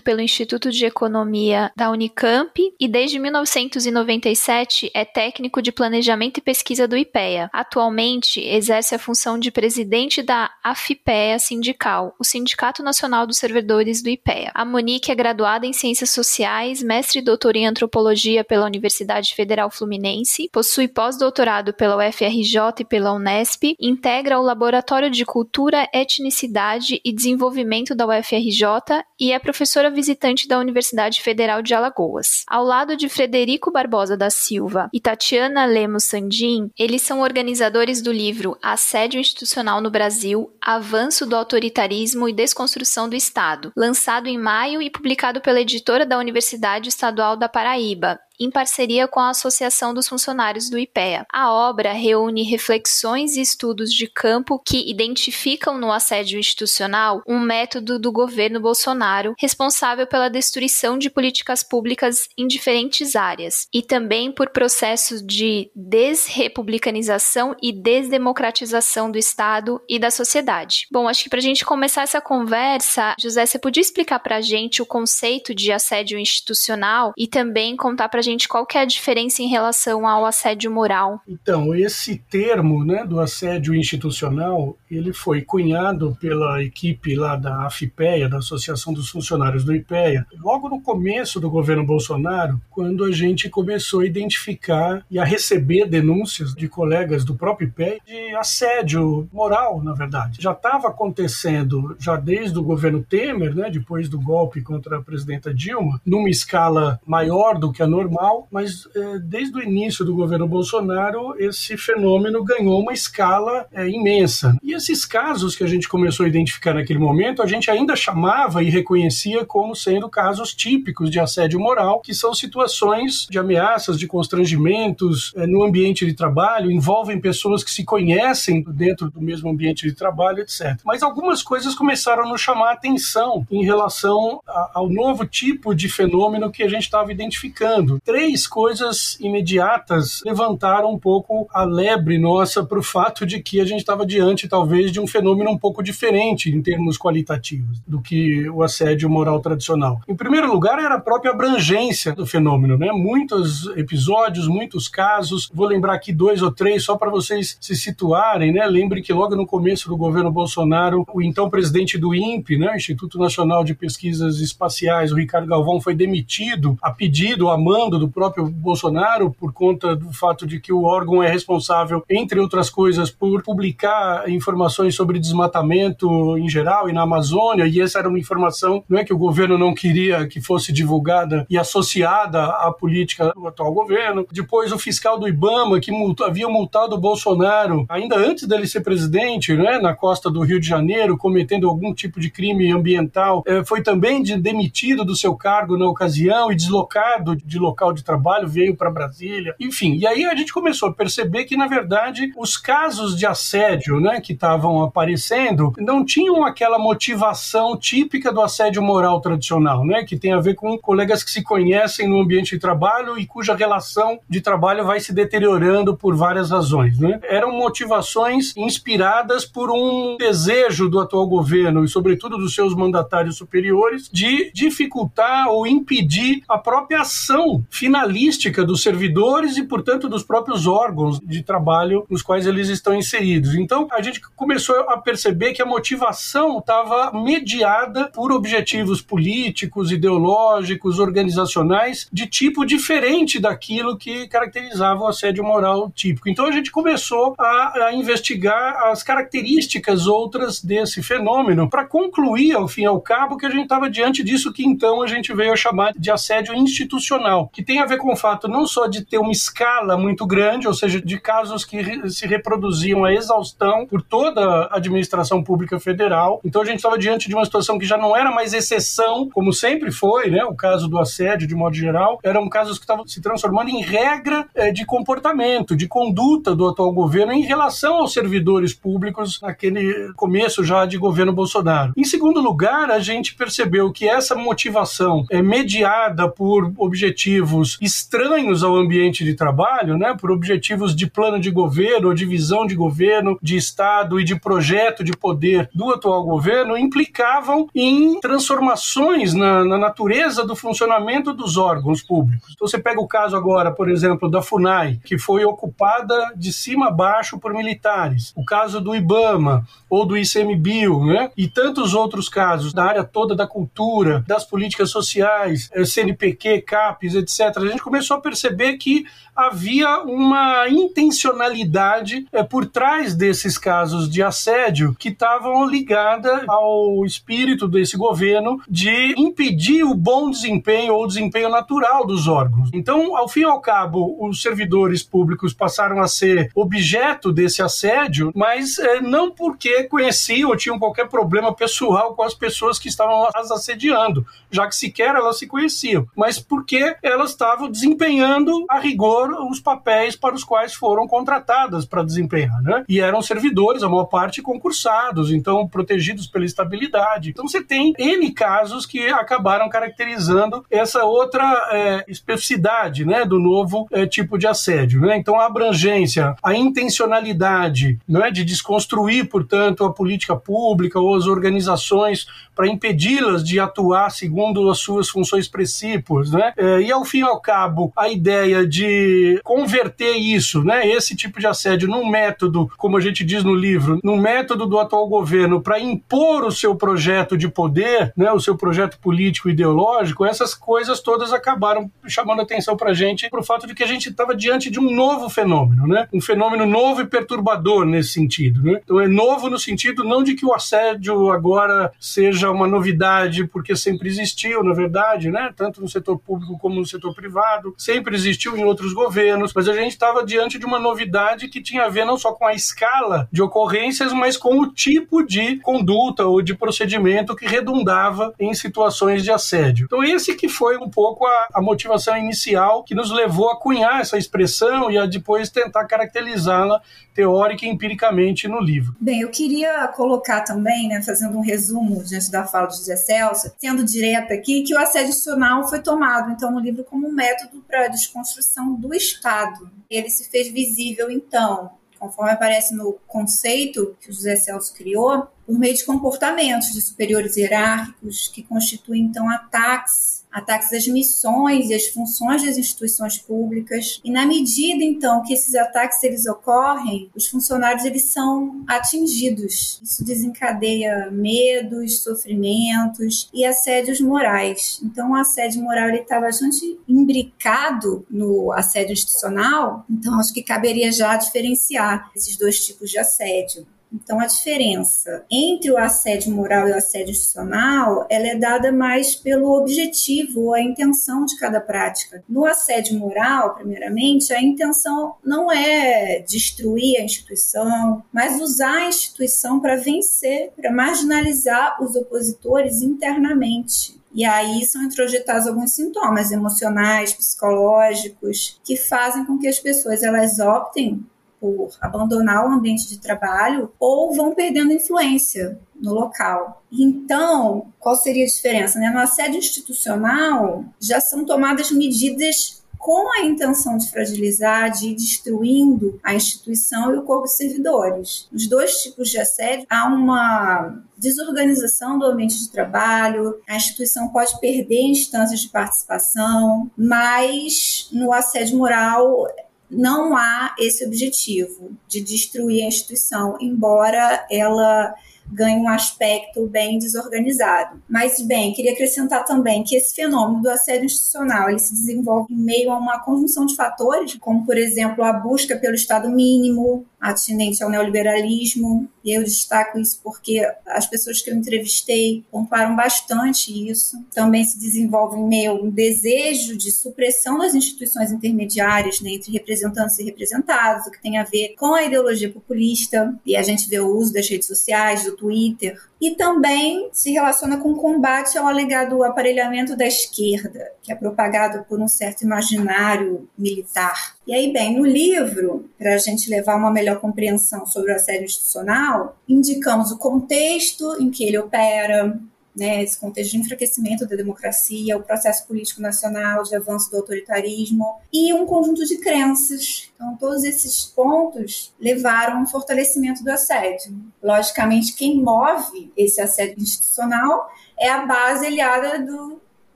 pelo 0.00 0.20
Instituto 0.20 0.70
de 0.70 0.84
Economia 0.84 1.72
da 1.76 1.90
Unicamp 1.90 2.52
e 2.78 2.86
desde 2.86 3.18
1997 3.18 4.90
é 4.94 5.04
técnico 5.04 5.60
de 5.60 5.72
planejamento 5.72 6.38
e 6.38 6.40
pesquisa 6.40 6.86
do 6.86 6.96
IPEA. 6.96 7.50
Atualmente 7.52 8.40
exerce 8.40 8.94
a 8.94 8.98
função 8.98 9.38
de 9.38 9.50
presidente 9.50 10.22
da 10.22 10.50
AFIPEA 10.62 11.38
Sindical, 11.38 12.14
o 12.18 12.24
Sindicato 12.24 12.82
Nacional 12.82 13.26
dos 13.26 13.38
Servidores 13.38 14.02
do 14.02 14.08
IPEA. 14.08 14.52
A 14.54 14.64
Monique 14.64 15.10
é 15.10 15.14
graduada 15.14 15.66
em 15.66 15.72
Ciências 15.72 16.10
Sociais, 16.10 16.80
mestre 16.82 17.18
e 17.18 17.22
doutora 17.22 17.58
em 17.58 17.66
Antropologia 17.66 18.44
pela 18.44 18.66
Universidade 18.66 19.34
Federal 19.34 19.70
Fluminense, 19.70 20.48
possui 20.52 20.86
pós-doutorado 20.86 21.74
pela 21.74 21.96
UFRJ 21.96 22.80
e 22.80 22.84
pela 22.84 23.12
Unesp, 23.12 23.74
integra 23.80 24.38
o 24.38 24.42
Laboratório 24.42 25.10
de 25.10 25.24
Cultura, 25.24 25.88
Etnicidade 25.92 27.00
e 27.04 27.12
Desenvolvimento 27.12 27.94
da 27.94 28.06
UFRJ 28.06 29.04
e 29.18 29.32
é 29.32 29.39
professora 29.40 29.90
visitante 29.90 30.46
da 30.46 30.58
Universidade 30.58 31.20
Federal 31.20 31.62
de 31.62 31.74
Alagoas. 31.74 32.44
Ao 32.46 32.64
lado 32.64 32.96
de 32.96 33.08
Frederico 33.08 33.72
Barbosa 33.72 34.16
da 34.16 34.30
Silva 34.30 34.88
e 34.92 35.00
Tatiana 35.00 35.64
Lemos 35.64 36.04
Sandin, 36.04 36.70
eles 36.78 37.02
são 37.02 37.20
organizadores 37.20 38.00
do 38.00 38.12
livro 38.12 38.56
Assédio 38.62 39.18
Institucional 39.18 39.80
no 39.80 39.90
Brasil: 39.90 40.52
Avanço 40.60 41.26
do 41.26 41.34
Autoritarismo 41.34 42.28
e 42.28 42.32
Desconstrução 42.32 43.08
do 43.08 43.16
Estado, 43.16 43.72
lançado 43.76 44.28
em 44.28 44.38
maio 44.38 44.80
e 44.80 44.90
publicado 44.90 45.40
pela 45.40 45.60
editora 45.60 46.06
da 46.06 46.18
Universidade 46.18 46.88
Estadual 46.88 47.36
da 47.36 47.48
Paraíba, 47.48 48.20
em 48.40 48.50
parceria 48.50 49.06
com 49.06 49.20
a 49.20 49.30
Associação 49.30 49.92
dos 49.92 50.08
Funcionários 50.08 50.70
do 50.70 50.78
IPEA. 50.78 51.26
A 51.30 51.52
obra 51.52 51.92
reúne 51.92 52.42
reflexões 52.42 53.36
e 53.36 53.42
estudos 53.42 53.92
de 53.92 54.06
campo 54.06 54.60
que 54.64 54.90
identificam 54.90 55.78
no 55.78 55.92
assédio 55.92 56.38
institucional 56.38 57.22
um 57.28 57.38
método 57.38 57.98
do 57.98 58.10
governo 58.10 58.58
Bolsonaro 58.58 59.34
responsável 59.38 60.06
pela 60.06 60.30
destruição 60.30 60.96
de 60.96 61.10
políticas 61.10 61.62
públicas 61.62 62.28
em 62.38 62.46
diferentes 62.46 63.14
áreas 63.14 63.66
e 63.72 63.82
também 63.82 64.32
por 64.32 64.50
processos 64.50 65.22
de 65.22 65.70
desrepublicanização 65.74 67.54
e 67.62 67.72
desdemocratização 67.72 69.10
do 69.10 69.18
Estado 69.18 69.80
e 69.88 69.98
da 69.98 70.10
sociedade. 70.10 70.86
Bom, 70.90 71.08
acho 71.08 71.24
que 71.24 71.30
para 71.30 71.38
a 71.38 71.42
gente 71.42 71.64
começar 71.64 72.02
essa 72.02 72.20
conversa, 72.20 73.14
José, 73.20 73.44
você 73.44 73.58
podia 73.58 73.80
explicar 73.80 74.18
para 74.20 74.36
a 74.36 74.40
gente 74.40 74.80
o 74.80 74.86
conceito 74.86 75.54
de 75.54 75.72
assédio 75.72 76.18
institucional 76.18 77.12
e 77.16 77.26
também 77.26 77.76
contar 77.76 78.08
para 78.08 78.20
a 78.20 78.22
gente 78.22 78.29
qual 78.48 78.66
que 78.66 78.76
é 78.76 78.82
a 78.82 78.84
diferença 78.84 79.42
em 79.42 79.48
relação 79.48 80.06
ao 80.06 80.24
assédio 80.24 80.70
moral? 80.70 81.20
Então, 81.26 81.74
esse 81.74 82.16
termo 82.16 82.84
né, 82.84 83.04
do 83.04 83.20
assédio 83.20 83.74
institucional, 83.74 84.76
ele 84.90 85.12
foi 85.12 85.42
cunhado 85.42 86.16
pela 86.20 86.62
equipe 86.62 87.14
lá 87.14 87.36
da 87.36 87.66
AFIPEA, 87.66 88.28
da 88.28 88.38
Associação 88.38 88.92
dos 88.92 89.08
Funcionários 89.08 89.64
do 89.64 89.74
IPEA, 89.74 90.26
logo 90.38 90.68
no 90.68 90.80
começo 90.80 91.40
do 91.40 91.50
governo 91.50 91.84
Bolsonaro, 91.84 92.60
quando 92.70 93.04
a 93.04 93.12
gente 93.12 93.48
começou 93.48 94.00
a 94.00 94.06
identificar 94.06 95.04
e 95.10 95.18
a 95.18 95.24
receber 95.24 95.86
denúncias 95.86 96.54
de 96.54 96.68
colegas 96.68 97.24
do 97.24 97.34
próprio 97.34 97.68
IPEA 97.68 97.98
de 98.06 98.34
assédio 98.34 99.28
moral, 99.32 99.82
na 99.82 99.92
verdade. 99.92 100.38
Já 100.40 100.52
estava 100.52 100.88
acontecendo, 100.88 101.96
já 101.98 102.16
desde 102.16 102.58
o 102.58 102.62
governo 102.62 103.02
Temer, 103.02 103.54
né, 103.54 103.70
depois 103.70 104.08
do 104.08 104.20
golpe 104.20 104.62
contra 104.62 104.98
a 104.98 105.02
presidenta 105.02 105.52
Dilma, 105.52 106.00
numa 106.04 106.28
escala 106.28 107.00
maior 107.06 107.58
do 107.58 107.72
que 107.72 107.82
a 107.82 107.86
normal, 107.86 108.19
normal, 108.20 108.46
mas 108.50 108.86
é, 108.94 109.18
desde 109.18 109.56
o 109.56 109.62
início 109.62 110.04
do 110.04 110.14
governo 110.14 110.46
Bolsonaro, 110.46 111.34
esse 111.38 111.76
fenômeno 111.76 112.44
ganhou 112.44 112.80
uma 112.80 112.92
escala 112.92 113.66
é, 113.72 113.88
imensa. 113.88 114.56
E 114.62 114.74
esses 114.74 115.04
casos 115.04 115.56
que 115.56 115.64
a 115.64 115.66
gente 115.66 115.88
começou 115.88 116.26
a 116.26 116.28
identificar 116.28 116.74
naquele 116.74 116.98
momento, 116.98 117.42
a 117.42 117.46
gente 117.46 117.70
ainda 117.70 117.96
chamava 117.96 118.62
e 118.62 118.68
reconhecia 118.68 119.44
como 119.44 119.74
sendo 119.74 120.08
casos 120.08 120.54
típicos 120.54 121.10
de 121.10 121.18
assédio 121.18 121.58
moral, 121.58 122.00
que 122.00 122.14
são 122.14 122.34
situações 122.34 123.26
de 123.30 123.38
ameaças, 123.38 123.98
de 123.98 124.06
constrangimentos 124.06 125.32
é, 125.36 125.46
no 125.46 125.64
ambiente 125.64 126.04
de 126.04 126.12
trabalho, 126.12 126.70
envolvem 126.70 127.20
pessoas 127.20 127.64
que 127.64 127.70
se 127.70 127.84
conhecem 127.84 128.62
dentro 128.62 129.10
do 129.10 129.20
mesmo 129.20 129.50
ambiente 129.50 129.86
de 129.86 129.94
trabalho, 129.94 130.40
etc. 130.40 130.78
Mas 130.84 131.02
algumas 131.02 131.42
coisas 131.42 131.74
começaram 131.74 132.24
a 132.24 132.28
nos 132.28 132.40
chamar 132.40 132.70
a 132.70 132.72
atenção 132.72 133.46
em 133.50 133.64
relação 133.64 134.40
a, 134.46 134.70
ao 134.74 134.88
novo 134.88 135.24
tipo 135.24 135.74
de 135.74 135.88
fenômeno 135.88 136.50
que 136.50 136.62
a 136.62 136.68
gente 136.68 136.82
estava 136.82 137.12
identificando 137.12 138.00
três 138.10 138.44
coisas 138.44 139.16
imediatas 139.20 140.20
levantaram 140.26 140.92
um 140.92 140.98
pouco 140.98 141.48
a 141.54 141.62
lebre 141.62 142.18
nossa 142.18 142.64
para 142.64 142.80
o 142.80 142.82
fato 142.82 143.24
de 143.24 143.40
que 143.40 143.60
a 143.60 143.64
gente 143.64 143.78
estava 143.78 144.04
diante, 144.04 144.48
talvez, 144.48 144.90
de 144.90 144.98
um 144.98 145.06
fenômeno 145.06 145.48
um 145.48 145.56
pouco 145.56 145.80
diferente 145.80 146.50
em 146.50 146.60
termos 146.60 146.98
qualitativos 146.98 147.80
do 147.86 148.00
que 148.00 148.50
o 148.50 148.64
assédio 148.64 149.08
moral 149.08 149.38
tradicional. 149.38 150.00
Em 150.08 150.16
primeiro 150.16 150.52
lugar, 150.52 150.80
era 150.80 150.96
a 150.96 151.00
própria 151.00 151.30
abrangência 151.30 152.12
do 152.12 152.26
fenômeno, 152.26 152.76
né? 152.76 152.90
Muitos 152.90 153.66
episódios, 153.76 154.48
muitos 154.48 154.88
casos. 154.88 155.48
Vou 155.54 155.68
lembrar 155.68 155.94
aqui 155.94 156.12
dois 156.12 156.42
ou 156.42 156.50
três 156.50 156.82
só 156.82 156.96
para 156.96 157.10
vocês 157.10 157.56
se 157.60 157.76
situarem, 157.76 158.52
né? 158.52 158.66
Lembre 158.66 159.02
que 159.02 159.12
logo 159.12 159.36
no 159.36 159.46
começo 159.46 159.88
do 159.88 159.96
governo 159.96 160.32
Bolsonaro, 160.32 161.06
o 161.14 161.22
então 161.22 161.48
presidente 161.48 161.96
do 161.96 162.12
INPE, 162.12 162.58
né, 162.58 162.74
Instituto 162.74 163.18
Nacional 163.18 163.62
de 163.62 163.72
Pesquisas 163.72 164.40
Espaciais, 164.40 165.12
o 165.12 165.16
Ricardo 165.16 165.46
Galvão, 165.46 165.80
foi 165.80 165.94
demitido 165.94 166.76
a 166.82 166.90
pedido, 166.90 167.48
a 167.48 167.56
do 167.98 168.08
próprio 168.08 168.48
Bolsonaro, 168.48 169.32
por 169.32 169.52
conta 169.52 169.94
do 169.94 170.12
fato 170.12 170.46
de 170.46 170.60
que 170.60 170.72
o 170.72 170.84
órgão 170.84 171.22
é 171.22 171.30
responsável, 171.30 172.04
entre 172.08 172.38
outras 172.38 172.70
coisas, 172.70 173.10
por 173.10 173.42
publicar 173.42 174.28
informações 174.28 174.94
sobre 174.94 175.18
desmatamento 175.18 176.36
em 176.38 176.48
geral 176.48 176.88
e 176.88 176.92
na 176.92 177.02
Amazônia, 177.02 177.66
e 177.66 177.80
essa 177.80 177.98
era 177.98 178.08
uma 178.08 178.18
informação 178.18 178.82
não 178.88 178.98
é 178.98 179.04
que 179.04 179.12
o 179.12 179.18
governo 179.18 179.56
não 179.56 179.74
queria 179.74 180.26
que 180.26 180.40
fosse 180.40 180.72
divulgada 180.72 181.46
e 181.48 181.58
associada 181.58 182.44
à 182.44 182.72
política 182.72 183.32
do 183.34 183.46
atual 183.46 183.72
governo. 183.72 184.26
Depois, 184.30 184.72
o 184.72 184.78
fiscal 184.78 185.18
do 185.18 185.28
Ibama, 185.28 185.80
que 185.80 185.90
multa, 185.90 186.26
havia 186.26 186.48
multado 186.48 186.96
o 186.96 187.00
Bolsonaro, 187.00 187.84
ainda 187.88 188.16
antes 188.16 188.46
dele 188.46 188.66
ser 188.66 188.80
presidente, 188.80 189.56
né, 189.56 189.78
na 189.78 189.94
costa 189.94 190.30
do 190.30 190.40
Rio 190.42 190.60
de 190.60 190.66
Janeiro, 190.66 191.16
cometendo 191.16 191.68
algum 191.68 191.94
tipo 191.94 192.20
de 192.20 192.30
crime 192.30 192.70
ambiental, 192.72 193.42
eh, 193.46 193.64
foi 193.64 193.82
também 193.82 194.22
de, 194.22 194.36
demitido 194.36 195.04
do 195.04 195.16
seu 195.16 195.34
cargo 195.34 195.76
na 195.76 195.88
ocasião 195.88 196.50
e 196.52 196.56
deslocado 196.56 197.36
de 197.36 197.58
local 197.58 197.79
de 197.92 198.04
trabalho, 198.04 198.46
veio 198.46 198.76
para 198.76 198.90
Brasília, 198.90 199.54
enfim. 199.58 199.96
E 199.96 200.06
aí 200.06 200.24
a 200.24 200.34
gente 200.34 200.52
começou 200.52 200.90
a 200.90 200.92
perceber 200.92 201.44
que, 201.44 201.56
na 201.56 201.66
verdade, 201.66 202.32
os 202.36 202.56
casos 202.56 203.16
de 203.16 203.26
assédio 203.26 203.98
né, 204.00 204.20
que 204.20 204.32
estavam 204.32 204.82
aparecendo 204.82 205.72
não 205.78 206.04
tinham 206.04 206.44
aquela 206.44 206.78
motivação 206.78 207.76
típica 207.76 208.32
do 208.32 208.40
assédio 208.40 208.82
moral 208.82 209.20
tradicional, 209.20 209.84
né, 209.84 210.04
que 210.04 210.18
tem 210.18 210.32
a 210.32 210.40
ver 210.40 210.54
com 210.54 210.78
colegas 210.78 211.24
que 211.24 211.30
se 211.30 211.42
conhecem 211.42 212.08
no 212.08 212.20
ambiente 212.20 212.50
de 212.50 212.60
trabalho 212.60 213.18
e 213.18 213.26
cuja 213.26 213.54
relação 213.54 214.20
de 214.28 214.40
trabalho 214.40 214.84
vai 214.84 215.00
se 215.00 215.12
deteriorando 215.12 215.96
por 215.96 216.14
várias 216.14 216.50
razões. 216.50 216.98
Né? 216.98 217.18
Eram 217.22 217.52
motivações 217.52 218.56
inspiradas 218.56 219.44
por 219.44 219.70
um 219.70 220.16
desejo 220.18 220.88
do 220.88 221.00
atual 221.00 221.26
governo 221.26 221.84
e, 221.84 221.88
sobretudo, 221.88 222.36
dos 222.36 222.54
seus 222.54 222.74
mandatários 222.74 223.36
superiores 223.36 224.08
de 224.12 224.50
dificultar 224.52 225.48
ou 225.48 225.66
impedir 225.66 226.42
a 226.48 226.58
própria 226.58 227.00
ação 227.00 227.64
finalística 227.70 228.64
dos 228.64 228.82
servidores 228.82 229.56
e, 229.56 229.62
portanto, 229.62 230.08
dos 230.08 230.22
próprios 230.22 230.66
órgãos 230.66 231.20
de 231.20 231.42
trabalho 231.42 232.04
nos 232.10 232.22
quais 232.22 232.46
eles 232.46 232.68
estão 232.68 232.94
inseridos. 232.94 233.54
Então, 233.54 233.88
a 233.92 234.02
gente 234.02 234.20
começou 234.36 234.76
a 234.88 234.98
perceber 234.98 235.52
que 235.52 235.62
a 235.62 235.66
motivação 235.66 236.58
estava 236.58 237.12
mediada 237.12 238.10
por 238.12 238.32
objetivos 238.32 239.00
políticos, 239.00 239.92
ideológicos, 239.92 240.98
organizacionais 240.98 242.08
de 242.12 242.26
tipo 242.26 242.64
diferente 242.64 243.38
daquilo 243.38 243.96
que 243.96 244.26
caracterizava 244.28 245.02
o 245.02 245.06
assédio 245.06 245.44
moral 245.44 245.90
típico. 245.94 246.28
Então, 246.28 246.46
a 246.46 246.52
gente 246.52 246.70
começou 246.70 247.34
a, 247.38 247.86
a 247.86 247.94
investigar 247.94 248.90
as 248.90 249.02
características 249.02 250.06
outras 250.06 250.62
desse 250.62 251.02
fenômeno 251.02 251.68
para 251.68 251.84
concluir, 251.84 252.52
ao 252.52 252.68
fim 252.68 252.82
e 252.82 252.86
ao 252.86 253.00
cabo, 253.00 253.36
que 253.36 253.46
a 253.46 253.50
gente 253.50 253.62
estava 253.62 253.88
diante 253.88 254.22
disso 254.22 254.52
que 254.52 254.64
então 254.64 255.02
a 255.02 255.06
gente 255.06 255.32
veio 255.32 255.52
a 255.52 255.56
chamar 255.56 255.92
de 255.96 256.10
assédio 256.10 256.54
institucional, 256.54 257.48
que 257.60 257.66
tem 257.66 257.78
a 257.78 257.84
ver 257.84 257.98
com 257.98 258.10
o 258.10 258.16
fato 258.16 258.48
não 258.48 258.66
só 258.66 258.86
de 258.86 259.04
ter 259.04 259.18
uma 259.18 259.32
escala 259.32 259.96
muito 259.96 260.26
grande, 260.26 260.66
ou 260.66 260.72
seja, 260.72 260.98
de 260.98 261.20
casos 261.20 261.62
que 261.62 262.08
se 262.08 262.26
reproduziam 262.26 263.04
a 263.04 263.12
exaustão 263.12 263.86
por 263.86 264.00
toda 264.00 264.40
a 264.40 264.76
administração 264.76 265.44
pública 265.44 265.78
federal. 265.78 266.40
Então 266.42 266.62
a 266.62 266.64
gente 266.64 266.76
estava 266.76 266.98
diante 266.98 267.28
de 267.28 267.34
uma 267.34 267.44
situação 267.44 267.78
que 267.78 267.84
já 267.84 267.98
não 267.98 268.16
era 268.16 268.30
mais 268.30 268.54
exceção, 268.54 269.28
como 269.28 269.52
sempre 269.52 269.92
foi, 269.92 270.30
né? 270.30 270.42
O 270.44 270.54
caso 270.54 270.88
do 270.88 270.98
assédio, 270.98 271.46
de 271.46 271.54
modo 271.54 271.76
geral, 271.76 272.18
eram 272.22 272.48
casos 272.48 272.78
que 272.78 272.84
estavam 272.84 273.06
se 273.06 273.20
transformando 273.20 273.68
em 273.68 273.82
regra 273.82 274.46
é, 274.54 274.72
de 274.72 274.86
comportamento, 274.86 275.76
de 275.76 275.86
conduta 275.86 276.54
do 276.54 276.66
atual 276.66 276.92
governo 276.92 277.32
em 277.32 277.42
relação 277.42 277.96
aos 277.96 278.14
servidores 278.14 278.72
públicos 278.72 279.38
naquele 279.42 280.12
começo 280.14 280.64
já 280.64 280.86
de 280.86 280.96
governo 280.96 281.32
Bolsonaro. 281.32 281.92
Em 281.94 282.04
segundo 282.04 282.40
lugar, 282.40 282.90
a 282.90 283.00
gente 283.00 283.34
percebeu 283.34 283.92
que 283.92 284.08
essa 284.08 284.34
motivação 284.34 285.26
é 285.30 285.42
mediada 285.42 286.26
por 286.26 286.72
objetivos 286.78 287.49
estranhos 287.80 288.62
ao 288.62 288.76
ambiente 288.76 289.24
de 289.24 289.34
trabalho, 289.34 289.96
né? 289.96 290.16
Por 290.18 290.30
objetivos 290.30 290.94
de 290.94 291.06
plano 291.06 291.40
de 291.40 291.50
governo, 291.50 292.14
de 292.14 292.24
visão 292.24 292.66
de 292.66 292.74
governo, 292.74 293.38
de 293.42 293.56
Estado 293.56 294.20
e 294.20 294.24
de 294.24 294.38
projeto 294.38 295.04
de 295.04 295.12
poder 295.12 295.68
do 295.74 295.90
atual 295.90 296.24
governo, 296.24 296.76
implicavam 296.76 297.68
em 297.74 298.20
transformações 298.20 299.34
na, 299.34 299.64
na 299.64 299.78
natureza 299.78 300.44
do 300.44 300.56
funcionamento 300.56 301.32
dos 301.32 301.56
órgãos 301.56 302.02
públicos. 302.02 302.52
Então, 302.54 302.66
você 302.66 302.78
pega 302.78 303.00
o 303.00 303.08
caso 303.08 303.36
agora, 303.36 303.70
por 303.70 303.88
exemplo, 303.88 304.30
da 304.30 304.42
FUNAI, 304.42 305.00
que 305.04 305.18
foi 305.18 305.44
ocupada 305.44 306.32
de 306.36 306.52
cima 306.52 306.88
a 306.88 306.90
baixo 306.90 307.38
por 307.38 307.52
militares. 307.52 308.32
O 308.36 308.44
caso 308.44 308.80
do 308.80 308.94
IBAMA 308.94 309.66
ou 309.88 310.06
do 310.06 310.16
ICMBio, 310.16 311.04
né? 311.04 311.30
E 311.36 311.48
tantos 311.48 311.94
outros 311.94 312.28
casos 312.28 312.72
da 312.72 312.84
área 312.84 313.04
toda 313.04 313.34
da 313.34 313.46
cultura, 313.46 314.24
das 314.26 314.44
políticas 314.44 314.90
sociais, 314.90 315.70
eh, 315.72 315.84
CNPq, 315.84 316.62
CAPES, 316.62 317.14
etc. 317.14 317.39
A 317.40 317.66
gente 317.66 317.82
começou 317.82 318.16
a 318.16 318.20
perceber 318.20 318.76
que 318.76 319.06
havia 319.34 320.00
uma 320.02 320.68
intencionalidade 320.68 322.26
é, 322.32 322.42
por 322.42 322.66
trás 322.66 323.14
desses 323.14 323.56
casos 323.56 324.08
de 324.08 324.22
assédio 324.22 324.94
que 324.98 325.08
estavam 325.08 325.66
ligada 325.66 326.44
ao 326.48 327.04
espírito 327.04 327.66
desse 327.68 327.96
governo 327.96 328.60
de 328.68 329.14
impedir 329.16 329.84
o 329.84 329.94
bom 329.94 330.30
desempenho 330.30 330.94
ou 330.94 331.04
o 331.04 331.06
desempenho 331.06 331.48
natural 331.48 332.06
dos 332.06 332.26
órgãos. 332.26 332.70
Então, 332.72 333.16
ao 333.16 333.28
fim 333.28 333.40
e 333.40 333.44
ao 333.44 333.60
cabo, 333.60 334.16
os 334.20 334.42
servidores 334.42 335.02
públicos 335.02 335.52
passaram 335.52 336.00
a 336.00 336.08
ser 336.08 336.50
objeto 336.54 337.32
desse 337.32 337.62
assédio, 337.62 338.32
mas 338.34 338.78
é, 338.78 339.00
não 339.00 339.30
porque 339.30 339.84
conheciam 339.84 340.50
ou 340.50 340.56
tinham 340.56 340.78
qualquer 340.78 341.08
problema 341.08 341.54
pessoal 341.54 342.14
com 342.14 342.22
as 342.22 342.34
pessoas 342.34 342.78
que 342.78 342.88
estavam 342.88 343.28
as 343.34 343.50
assediando, 343.50 344.26
já 344.50 344.66
que 344.66 344.76
sequer 344.76 345.14
elas 345.14 345.38
se 345.38 345.46
conheciam, 345.46 346.06
mas 346.14 346.38
porque 346.38 346.96
elas 347.02 347.30
estavam 347.30 347.70
desempenhando 347.70 348.64
a 348.68 348.78
rigor 348.78 349.29
os 349.50 349.60
papéis 349.60 350.16
para 350.16 350.34
os 350.34 350.44
quais 350.44 350.74
foram 350.74 351.06
contratadas 351.06 351.84
para 351.84 352.02
desempenhar, 352.02 352.62
né? 352.62 352.84
E 352.88 353.00
eram 353.00 353.22
servidores, 353.22 353.82
a 353.82 353.88
maior 353.88 354.04
parte 354.04 354.42
concursados, 354.42 355.30
então 355.32 355.66
protegidos 355.66 356.26
pela 356.26 356.44
estabilidade. 356.44 357.30
Então 357.30 357.46
você 357.46 357.62
tem 357.62 357.92
N 357.98 358.32
casos 358.32 358.86
que 358.86 359.08
acabaram 359.08 359.68
caracterizando 359.68 360.64
essa 360.70 361.04
outra 361.04 361.68
é, 361.72 362.04
especificidade, 362.08 363.04
né, 363.04 363.24
do 363.24 363.38
novo 363.38 363.86
é, 363.90 364.06
tipo 364.06 364.38
de 364.38 364.46
assédio, 364.46 365.00
né? 365.00 365.16
Então 365.16 365.38
a 365.38 365.46
abrangência, 365.46 366.34
a 366.42 366.54
intencionalidade, 366.54 367.98
é, 368.22 368.30
de 368.30 368.44
desconstruir, 368.44 369.28
portanto, 369.28 369.84
a 369.84 369.92
política 369.92 370.36
pública 370.36 370.98
ou 370.98 371.16
as 371.16 371.26
organizações 371.26 372.26
para 372.54 372.68
impedi-las 372.68 373.42
de 373.42 373.58
atuar 373.58 374.10
segundo 374.10 374.68
as 374.70 374.78
suas 374.78 375.08
funções 375.08 375.48
precípuas, 375.48 376.30
né? 376.30 376.52
É, 376.56 376.80
e 376.80 376.92
ao 376.92 377.04
fim 377.04 377.20
e 377.20 377.22
ao 377.22 377.40
cabo, 377.40 377.92
a 377.96 378.08
ideia 378.08 378.66
de 378.66 379.09
converter 379.42 380.16
isso, 380.16 380.62
né, 380.62 380.86
esse 380.86 381.14
tipo 381.16 381.38
de 381.40 381.46
assédio, 381.46 381.88
num 381.88 382.08
método, 382.08 382.70
como 382.76 382.96
a 382.96 383.00
gente 383.00 383.24
diz 383.24 383.44
no 383.44 383.54
livro, 383.54 383.98
num 384.02 384.16
método 384.16 384.66
do 384.66 384.78
atual 384.78 385.08
governo 385.08 385.60
para 385.60 385.78
impor 385.78 386.44
o 386.44 386.52
seu 386.52 386.74
projeto 386.74 387.36
de 387.36 387.48
poder, 387.48 388.12
né, 388.16 388.30
o 388.32 388.40
seu 388.40 388.56
projeto 388.56 388.98
político 388.98 389.48
ideológico, 389.48 390.24
essas 390.24 390.54
coisas 390.54 391.00
todas 391.00 391.32
acabaram 391.32 391.90
chamando 392.06 392.42
atenção 392.42 392.76
para 392.76 392.90
a 392.90 392.94
gente 392.94 393.28
para 393.28 393.40
o 393.40 393.44
fato 393.44 393.66
de 393.66 393.74
que 393.74 393.82
a 393.82 393.86
gente 393.86 394.08
estava 394.08 394.34
diante 394.34 394.70
de 394.70 394.78
um 394.78 394.90
novo 394.94 395.28
fenômeno, 395.28 395.86
né, 395.86 396.08
um 396.12 396.20
fenômeno 396.20 396.66
novo 396.66 397.02
e 397.02 397.06
perturbador 397.06 397.84
nesse 397.84 398.12
sentido. 398.12 398.62
Né? 398.62 398.80
Então 398.84 399.00
é 399.00 399.06
novo 399.06 399.48
no 399.48 399.58
sentido 399.58 400.04
não 400.04 400.22
de 400.22 400.34
que 400.34 400.44
o 400.44 400.54
assédio 400.54 401.30
agora 401.30 401.92
seja 401.98 402.50
uma 402.50 402.66
novidade, 402.66 403.46
porque 403.46 403.76
sempre 403.76 404.08
existiu, 404.08 404.62
na 404.62 404.72
verdade, 404.72 405.30
né, 405.30 405.52
tanto 405.56 405.80
no 405.80 405.88
setor 405.88 406.18
público 406.18 406.58
como 406.58 406.76
no 406.76 406.86
setor 406.86 407.14
privado, 407.14 407.74
sempre 407.76 408.14
existiu 408.14 408.56
em 408.56 408.64
outros 408.64 408.92
governos 409.00 409.54
mas 409.54 409.66
a 409.66 409.72
gente 409.72 409.92
estava 409.92 410.24
diante 410.24 410.58
de 410.58 410.66
uma 410.66 410.78
novidade 410.78 411.48
que 411.48 411.62
tinha 411.62 411.84
a 411.84 411.88
ver 411.88 412.04
não 412.04 412.18
só 412.18 412.32
com 412.32 412.46
a 412.46 412.54
escala 412.54 413.28
de 413.32 413.42
ocorrências, 413.42 414.12
mas 414.12 414.36
com 414.36 414.60
o 414.60 414.70
tipo 414.70 415.22
de 415.22 415.56
conduta 415.60 416.26
ou 416.26 416.42
de 416.42 416.54
procedimento 416.54 417.34
que 417.34 417.46
redundava 417.46 418.34
em 418.38 418.52
situações 418.52 419.22
de 419.22 419.30
assédio. 419.30 419.86
Então, 419.86 420.04
esse 420.04 420.34
que 420.34 420.48
foi 420.48 420.76
um 420.76 420.90
pouco 420.90 421.26
a, 421.26 421.48
a 421.54 421.62
motivação 421.62 422.16
inicial 422.16 422.84
que 422.84 422.94
nos 422.94 423.10
levou 423.10 423.50
a 423.50 423.56
cunhar 423.56 424.00
essa 424.00 424.18
expressão 424.18 424.90
e 424.90 424.98
a 424.98 425.06
depois 425.06 425.50
tentar 425.50 425.86
caracterizá-la 425.86 426.80
teórica 427.20 427.66
e 427.66 427.68
empiricamente 427.68 428.48
no 428.48 428.58
livro. 428.58 428.96
Bem, 428.98 429.20
eu 429.20 429.30
queria 429.30 429.86
colocar 429.88 430.40
também, 430.40 430.88
né, 430.88 431.02
fazendo 431.02 431.36
um 431.36 431.42
resumo 431.42 432.02
diante 432.02 432.30
da 432.30 432.46
fala 432.46 432.66
de 432.66 432.78
José 432.78 432.96
Celso, 432.96 433.52
sendo 433.58 433.84
direto 433.84 434.32
aqui, 434.32 434.62
que 434.62 434.74
o 434.74 434.78
assédio 434.78 435.10
institucional 435.10 435.68
foi 435.68 435.80
tomado, 435.82 436.32
então, 436.32 436.50
no 436.50 436.58
livro 436.58 436.82
como 436.82 437.06
um 437.06 437.12
método 437.12 437.62
para 437.68 437.84
a 437.84 437.88
desconstrução 437.88 438.74
do 438.74 438.94
Estado. 438.94 439.70
Ele 439.90 440.08
se 440.08 440.30
fez 440.30 440.48
visível, 440.48 441.10
então, 441.10 441.70
conforme 441.98 442.32
aparece 442.32 442.74
no 442.74 442.98
conceito 443.06 443.94
que 444.00 444.08
o 444.08 444.12
José 444.12 444.36
Celso 444.36 444.72
criou, 444.72 445.26
por 445.46 445.58
meio 445.58 445.74
de 445.74 445.84
comportamentos 445.84 446.72
de 446.72 446.80
superiores 446.80 447.36
hierárquicos 447.36 448.28
que 448.28 448.42
constituem, 448.42 449.02
então, 449.02 449.28
ataques 449.28 450.19
ataques 450.32 450.72
às 450.72 450.86
missões 450.86 451.70
e 451.70 451.74
às 451.74 451.86
funções 451.88 452.42
das 452.42 452.56
instituições 452.56 453.18
públicas. 453.18 454.00
E 454.04 454.10
na 454.10 454.26
medida 454.26 454.82
então 454.84 455.22
que 455.22 455.32
esses 455.32 455.54
ataques 455.54 456.02
eles 456.02 456.26
ocorrem, 456.26 457.10
os 457.14 457.26
funcionários 457.26 457.84
eles 457.84 458.04
são 458.04 458.64
atingidos. 458.66 459.80
Isso 459.82 460.04
desencadeia 460.04 461.10
medos, 461.10 462.02
sofrimentos 462.02 463.28
e 463.32 463.44
assédios 463.44 464.00
morais. 464.00 464.80
Então 464.82 465.12
o 465.12 465.16
assédio 465.16 465.62
moral 465.62 465.90
está 465.90 466.20
bastante 466.20 466.78
imbricado 466.88 468.06
no 468.10 468.52
assédio 468.52 468.92
institucional. 468.92 469.84
Então 469.90 470.18
acho 470.18 470.32
que 470.32 470.42
caberia 470.42 470.92
já 470.92 471.16
diferenciar 471.16 472.10
esses 472.14 472.36
dois 472.36 472.64
tipos 472.64 472.90
de 472.90 472.98
assédio. 472.98 473.66
Então, 473.92 474.20
a 474.20 474.26
diferença 474.26 475.24
entre 475.30 475.70
o 475.70 475.76
assédio 475.76 476.32
moral 476.32 476.68
e 476.68 476.72
o 476.72 476.76
assédio 476.76 477.10
institucional, 477.10 478.06
ela 478.08 478.28
é 478.28 478.36
dada 478.36 478.70
mais 478.70 479.16
pelo 479.16 479.58
objetivo 479.58 480.42
ou 480.42 480.54
a 480.54 480.62
intenção 480.62 481.24
de 481.24 481.36
cada 481.38 481.60
prática. 481.60 482.22
No 482.28 482.46
assédio 482.46 482.98
moral, 482.98 483.54
primeiramente, 483.54 484.32
a 484.32 484.40
intenção 484.40 485.14
não 485.24 485.50
é 485.50 486.20
destruir 486.20 487.00
a 487.00 487.04
instituição, 487.04 488.02
mas 488.12 488.40
usar 488.40 488.84
a 488.84 488.88
instituição 488.88 489.60
para 489.60 489.76
vencer, 489.76 490.52
para 490.56 490.72
marginalizar 490.72 491.82
os 491.82 491.96
opositores 491.96 492.82
internamente. 492.82 493.98
E 494.12 494.24
aí 494.24 494.64
são 494.66 494.82
introjetados 494.82 495.46
alguns 495.46 495.72
sintomas 495.72 496.32
emocionais, 496.32 497.12
psicológicos, 497.12 498.60
que 498.64 498.76
fazem 498.76 499.24
com 499.24 499.38
que 499.38 499.46
as 499.46 499.60
pessoas 499.60 500.02
elas 500.02 500.40
optem 500.40 501.04
por 501.40 501.70
abandonar 501.80 502.46
o 502.46 502.52
ambiente 502.52 502.88
de 502.88 502.98
trabalho 502.98 503.72
ou 503.78 504.14
vão 504.14 504.34
perdendo 504.34 504.72
influência 504.72 505.58
no 505.80 505.94
local. 505.94 506.62
Então, 506.70 507.72
qual 507.78 507.96
seria 507.96 508.24
a 508.24 508.28
diferença? 508.28 508.78
Né? 508.78 508.90
No 508.90 509.00
assédio 509.00 509.38
institucional, 509.38 510.64
já 510.78 511.00
são 511.00 511.24
tomadas 511.24 511.70
medidas 511.70 512.60
com 512.80 513.12
a 513.12 513.26
intenção 513.26 513.76
de 513.76 513.90
fragilizar, 513.90 514.70
de 514.70 514.88
ir 514.88 514.94
destruindo 514.94 516.00
a 516.02 516.14
instituição 516.14 516.94
e 516.94 516.96
o 516.96 517.02
corpo 517.02 517.24
de 517.24 517.36
servidores. 517.36 518.26
Nos 518.32 518.48
dois 518.48 518.82
tipos 518.82 519.10
de 519.10 519.18
assédio, 519.18 519.66
há 519.68 519.86
uma 519.86 520.82
desorganização 520.96 521.98
do 521.98 522.06
ambiente 522.06 522.38
de 522.38 522.50
trabalho, 522.50 523.38
a 523.46 523.54
instituição 523.54 524.08
pode 524.08 524.38
perder 524.40 524.80
instâncias 524.80 525.40
de 525.40 525.50
participação, 525.50 526.70
mas 526.76 527.88
no 527.92 528.14
assédio 528.14 528.56
moral 528.56 529.26
não 529.70 530.16
há 530.16 530.54
esse 530.58 530.84
objetivo 530.84 531.72
de 531.86 532.00
destruir 532.00 532.64
a 532.64 532.68
instituição, 532.68 533.36
embora 533.40 534.26
ela 534.30 534.94
ganha 535.32 535.58
um 535.58 535.68
aspecto 535.68 536.46
bem 536.46 536.78
desorganizado. 536.78 537.82
Mas, 537.88 538.20
bem, 538.20 538.52
queria 538.52 538.72
acrescentar 538.72 539.24
também 539.24 539.62
que 539.62 539.76
esse 539.76 539.94
fenômeno 539.94 540.42
do 540.42 540.50
assédio 540.50 540.86
institucional 540.86 541.48
ele 541.48 541.58
se 541.58 541.72
desenvolve 541.72 542.32
em 542.32 542.36
meio 542.36 542.70
a 542.70 542.78
uma 542.78 543.00
conjunção 543.00 543.46
de 543.46 543.54
fatores, 543.54 544.14
como, 544.20 544.44
por 544.44 544.56
exemplo, 544.56 545.04
a 545.04 545.12
busca 545.12 545.56
pelo 545.56 545.74
Estado 545.74 546.10
mínimo, 546.10 546.84
atinente 547.00 547.62
ao 547.64 547.70
neoliberalismo, 547.70 548.88
e 549.02 549.16
eu 549.16 549.24
destaco 549.24 549.78
isso 549.78 550.00
porque 550.04 550.46
as 550.66 550.86
pessoas 550.86 551.22
que 551.22 551.30
eu 551.30 551.34
entrevistei 551.34 552.22
pontuaram 552.30 552.76
bastante 552.76 553.50
isso. 553.70 553.96
Também 554.12 554.44
se 554.44 554.58
desenvolve 554.58 555.18
em 555.18 555.26
meio 555.26 555.64
um 555.64 555.70
desejo 555.70 556.56
de 556.56 556.70
supressão 556.70 557.38
das 557.38 557.54
instituições 557.54 558.12
intermediárias 558.12 559.00
né, 559.00 559.12
entre 559.12 559.32
representantes 559.32 559.98
e 559.98 560.04
representados, 560.04 560.86
o 560.86 560.90
que 560.90 561.00
tem 561.00 561.16
a 561.16 561.24
ver 561.24 561.54
com 561.58 561.74
a 561.74 561.82
ideologia 561.82 562.30
populista, 562.30 563.18
e 563.24 563.34
a 563.34 563.42
gente 563.42 563.68
vê 563.68 563.80
o 563.80 563.96
uso 563.96 564.12
das 564.12 564.28
redes 564.28 564.46
sociais, 564.46 565.04
do 565.04 565.16
Twitter, 565.20 565.78
e 566.00 566.12
também 566.12 566.88
se 566.92 567.12
relaciona 567.12 567.58
com 567.58 567.72
o 567.72 567.76
combate 567.76 568.38
ao 568.38 568.46
alegado 568.46 569.04
aparelhamento 569.04 569.76
da 569.76 569.86
esquerda, 569.86 570.72
que 570.82 570.90
é 570.90 570.94
propagado 570.94 571.64
por 571.68 571.78
um 571.78 571.86
certo 571.86 572.22
imaginário 572.22 573.28
militar. 573.36 574.16
E 574.26 574.34
aí, 574.34 574.50
bem, 574.50 574.76
no 574.76 574.84
livro, 574.84 575.68
para 575.78 575.94
a 575.94 575.98
gente 575.98 576.30
levar 576.30 576.56
uma 576.56 576.70
melhor 576.70 576.98
compreensão 577.00 577.66
sobre 577.66 577.92
o 577.92 577.94
assédio 577.94 578.24
institucional, 578.24 579.16
indicamos 579.28 579.92
o 579.92 579.98
contexto 579.98 580.96
em 581.00 581.10
que 581.10 581.24
ele 581.24 581.38
opera, 581.38 582.18
né, 582.54 582.82
esse 582.82 582.98
contexto 582.98 583.32
de 583.32 583.38
enfraquecimento 583.38 584.06
da 584.06 584.16
democracia, 584.16 584.96
o 584.96 585.02
processo 585.02 585.46
político 585.46 585.80
nacional 585.80 586.42
de 586.42 586.54
avanço 586.54 586.90
do 586.90 586.96
autoritarismo 586.96 588.00
e 588.12 588.32
um 588.32 588.46
conjunto 588.46 588.84
de 588.84 588.98
crenças. 588.98 589.90
Então, 589.94 590.16
todos 590.16 590.44
esses 590.44 590.84
pontos 590.84 591.72
levaram 591.80 592.38
a 592.38 592.42
um 592.42 592.46
fortalecimento 592.46 593.22
do 593.22 593.30
assédio. 593.30 593.96
Logicamente, 594.22 594.94
quem 594.94 595.22
move 595.22 595.92
esse 595.96 596.20
assédio 596.20 596.60
institucional 596.60 597.48
é 597.78 597.88
a 597.88 598.04
base 598.04 598.46
aliada 598.46 598.98
do 598.98 599.40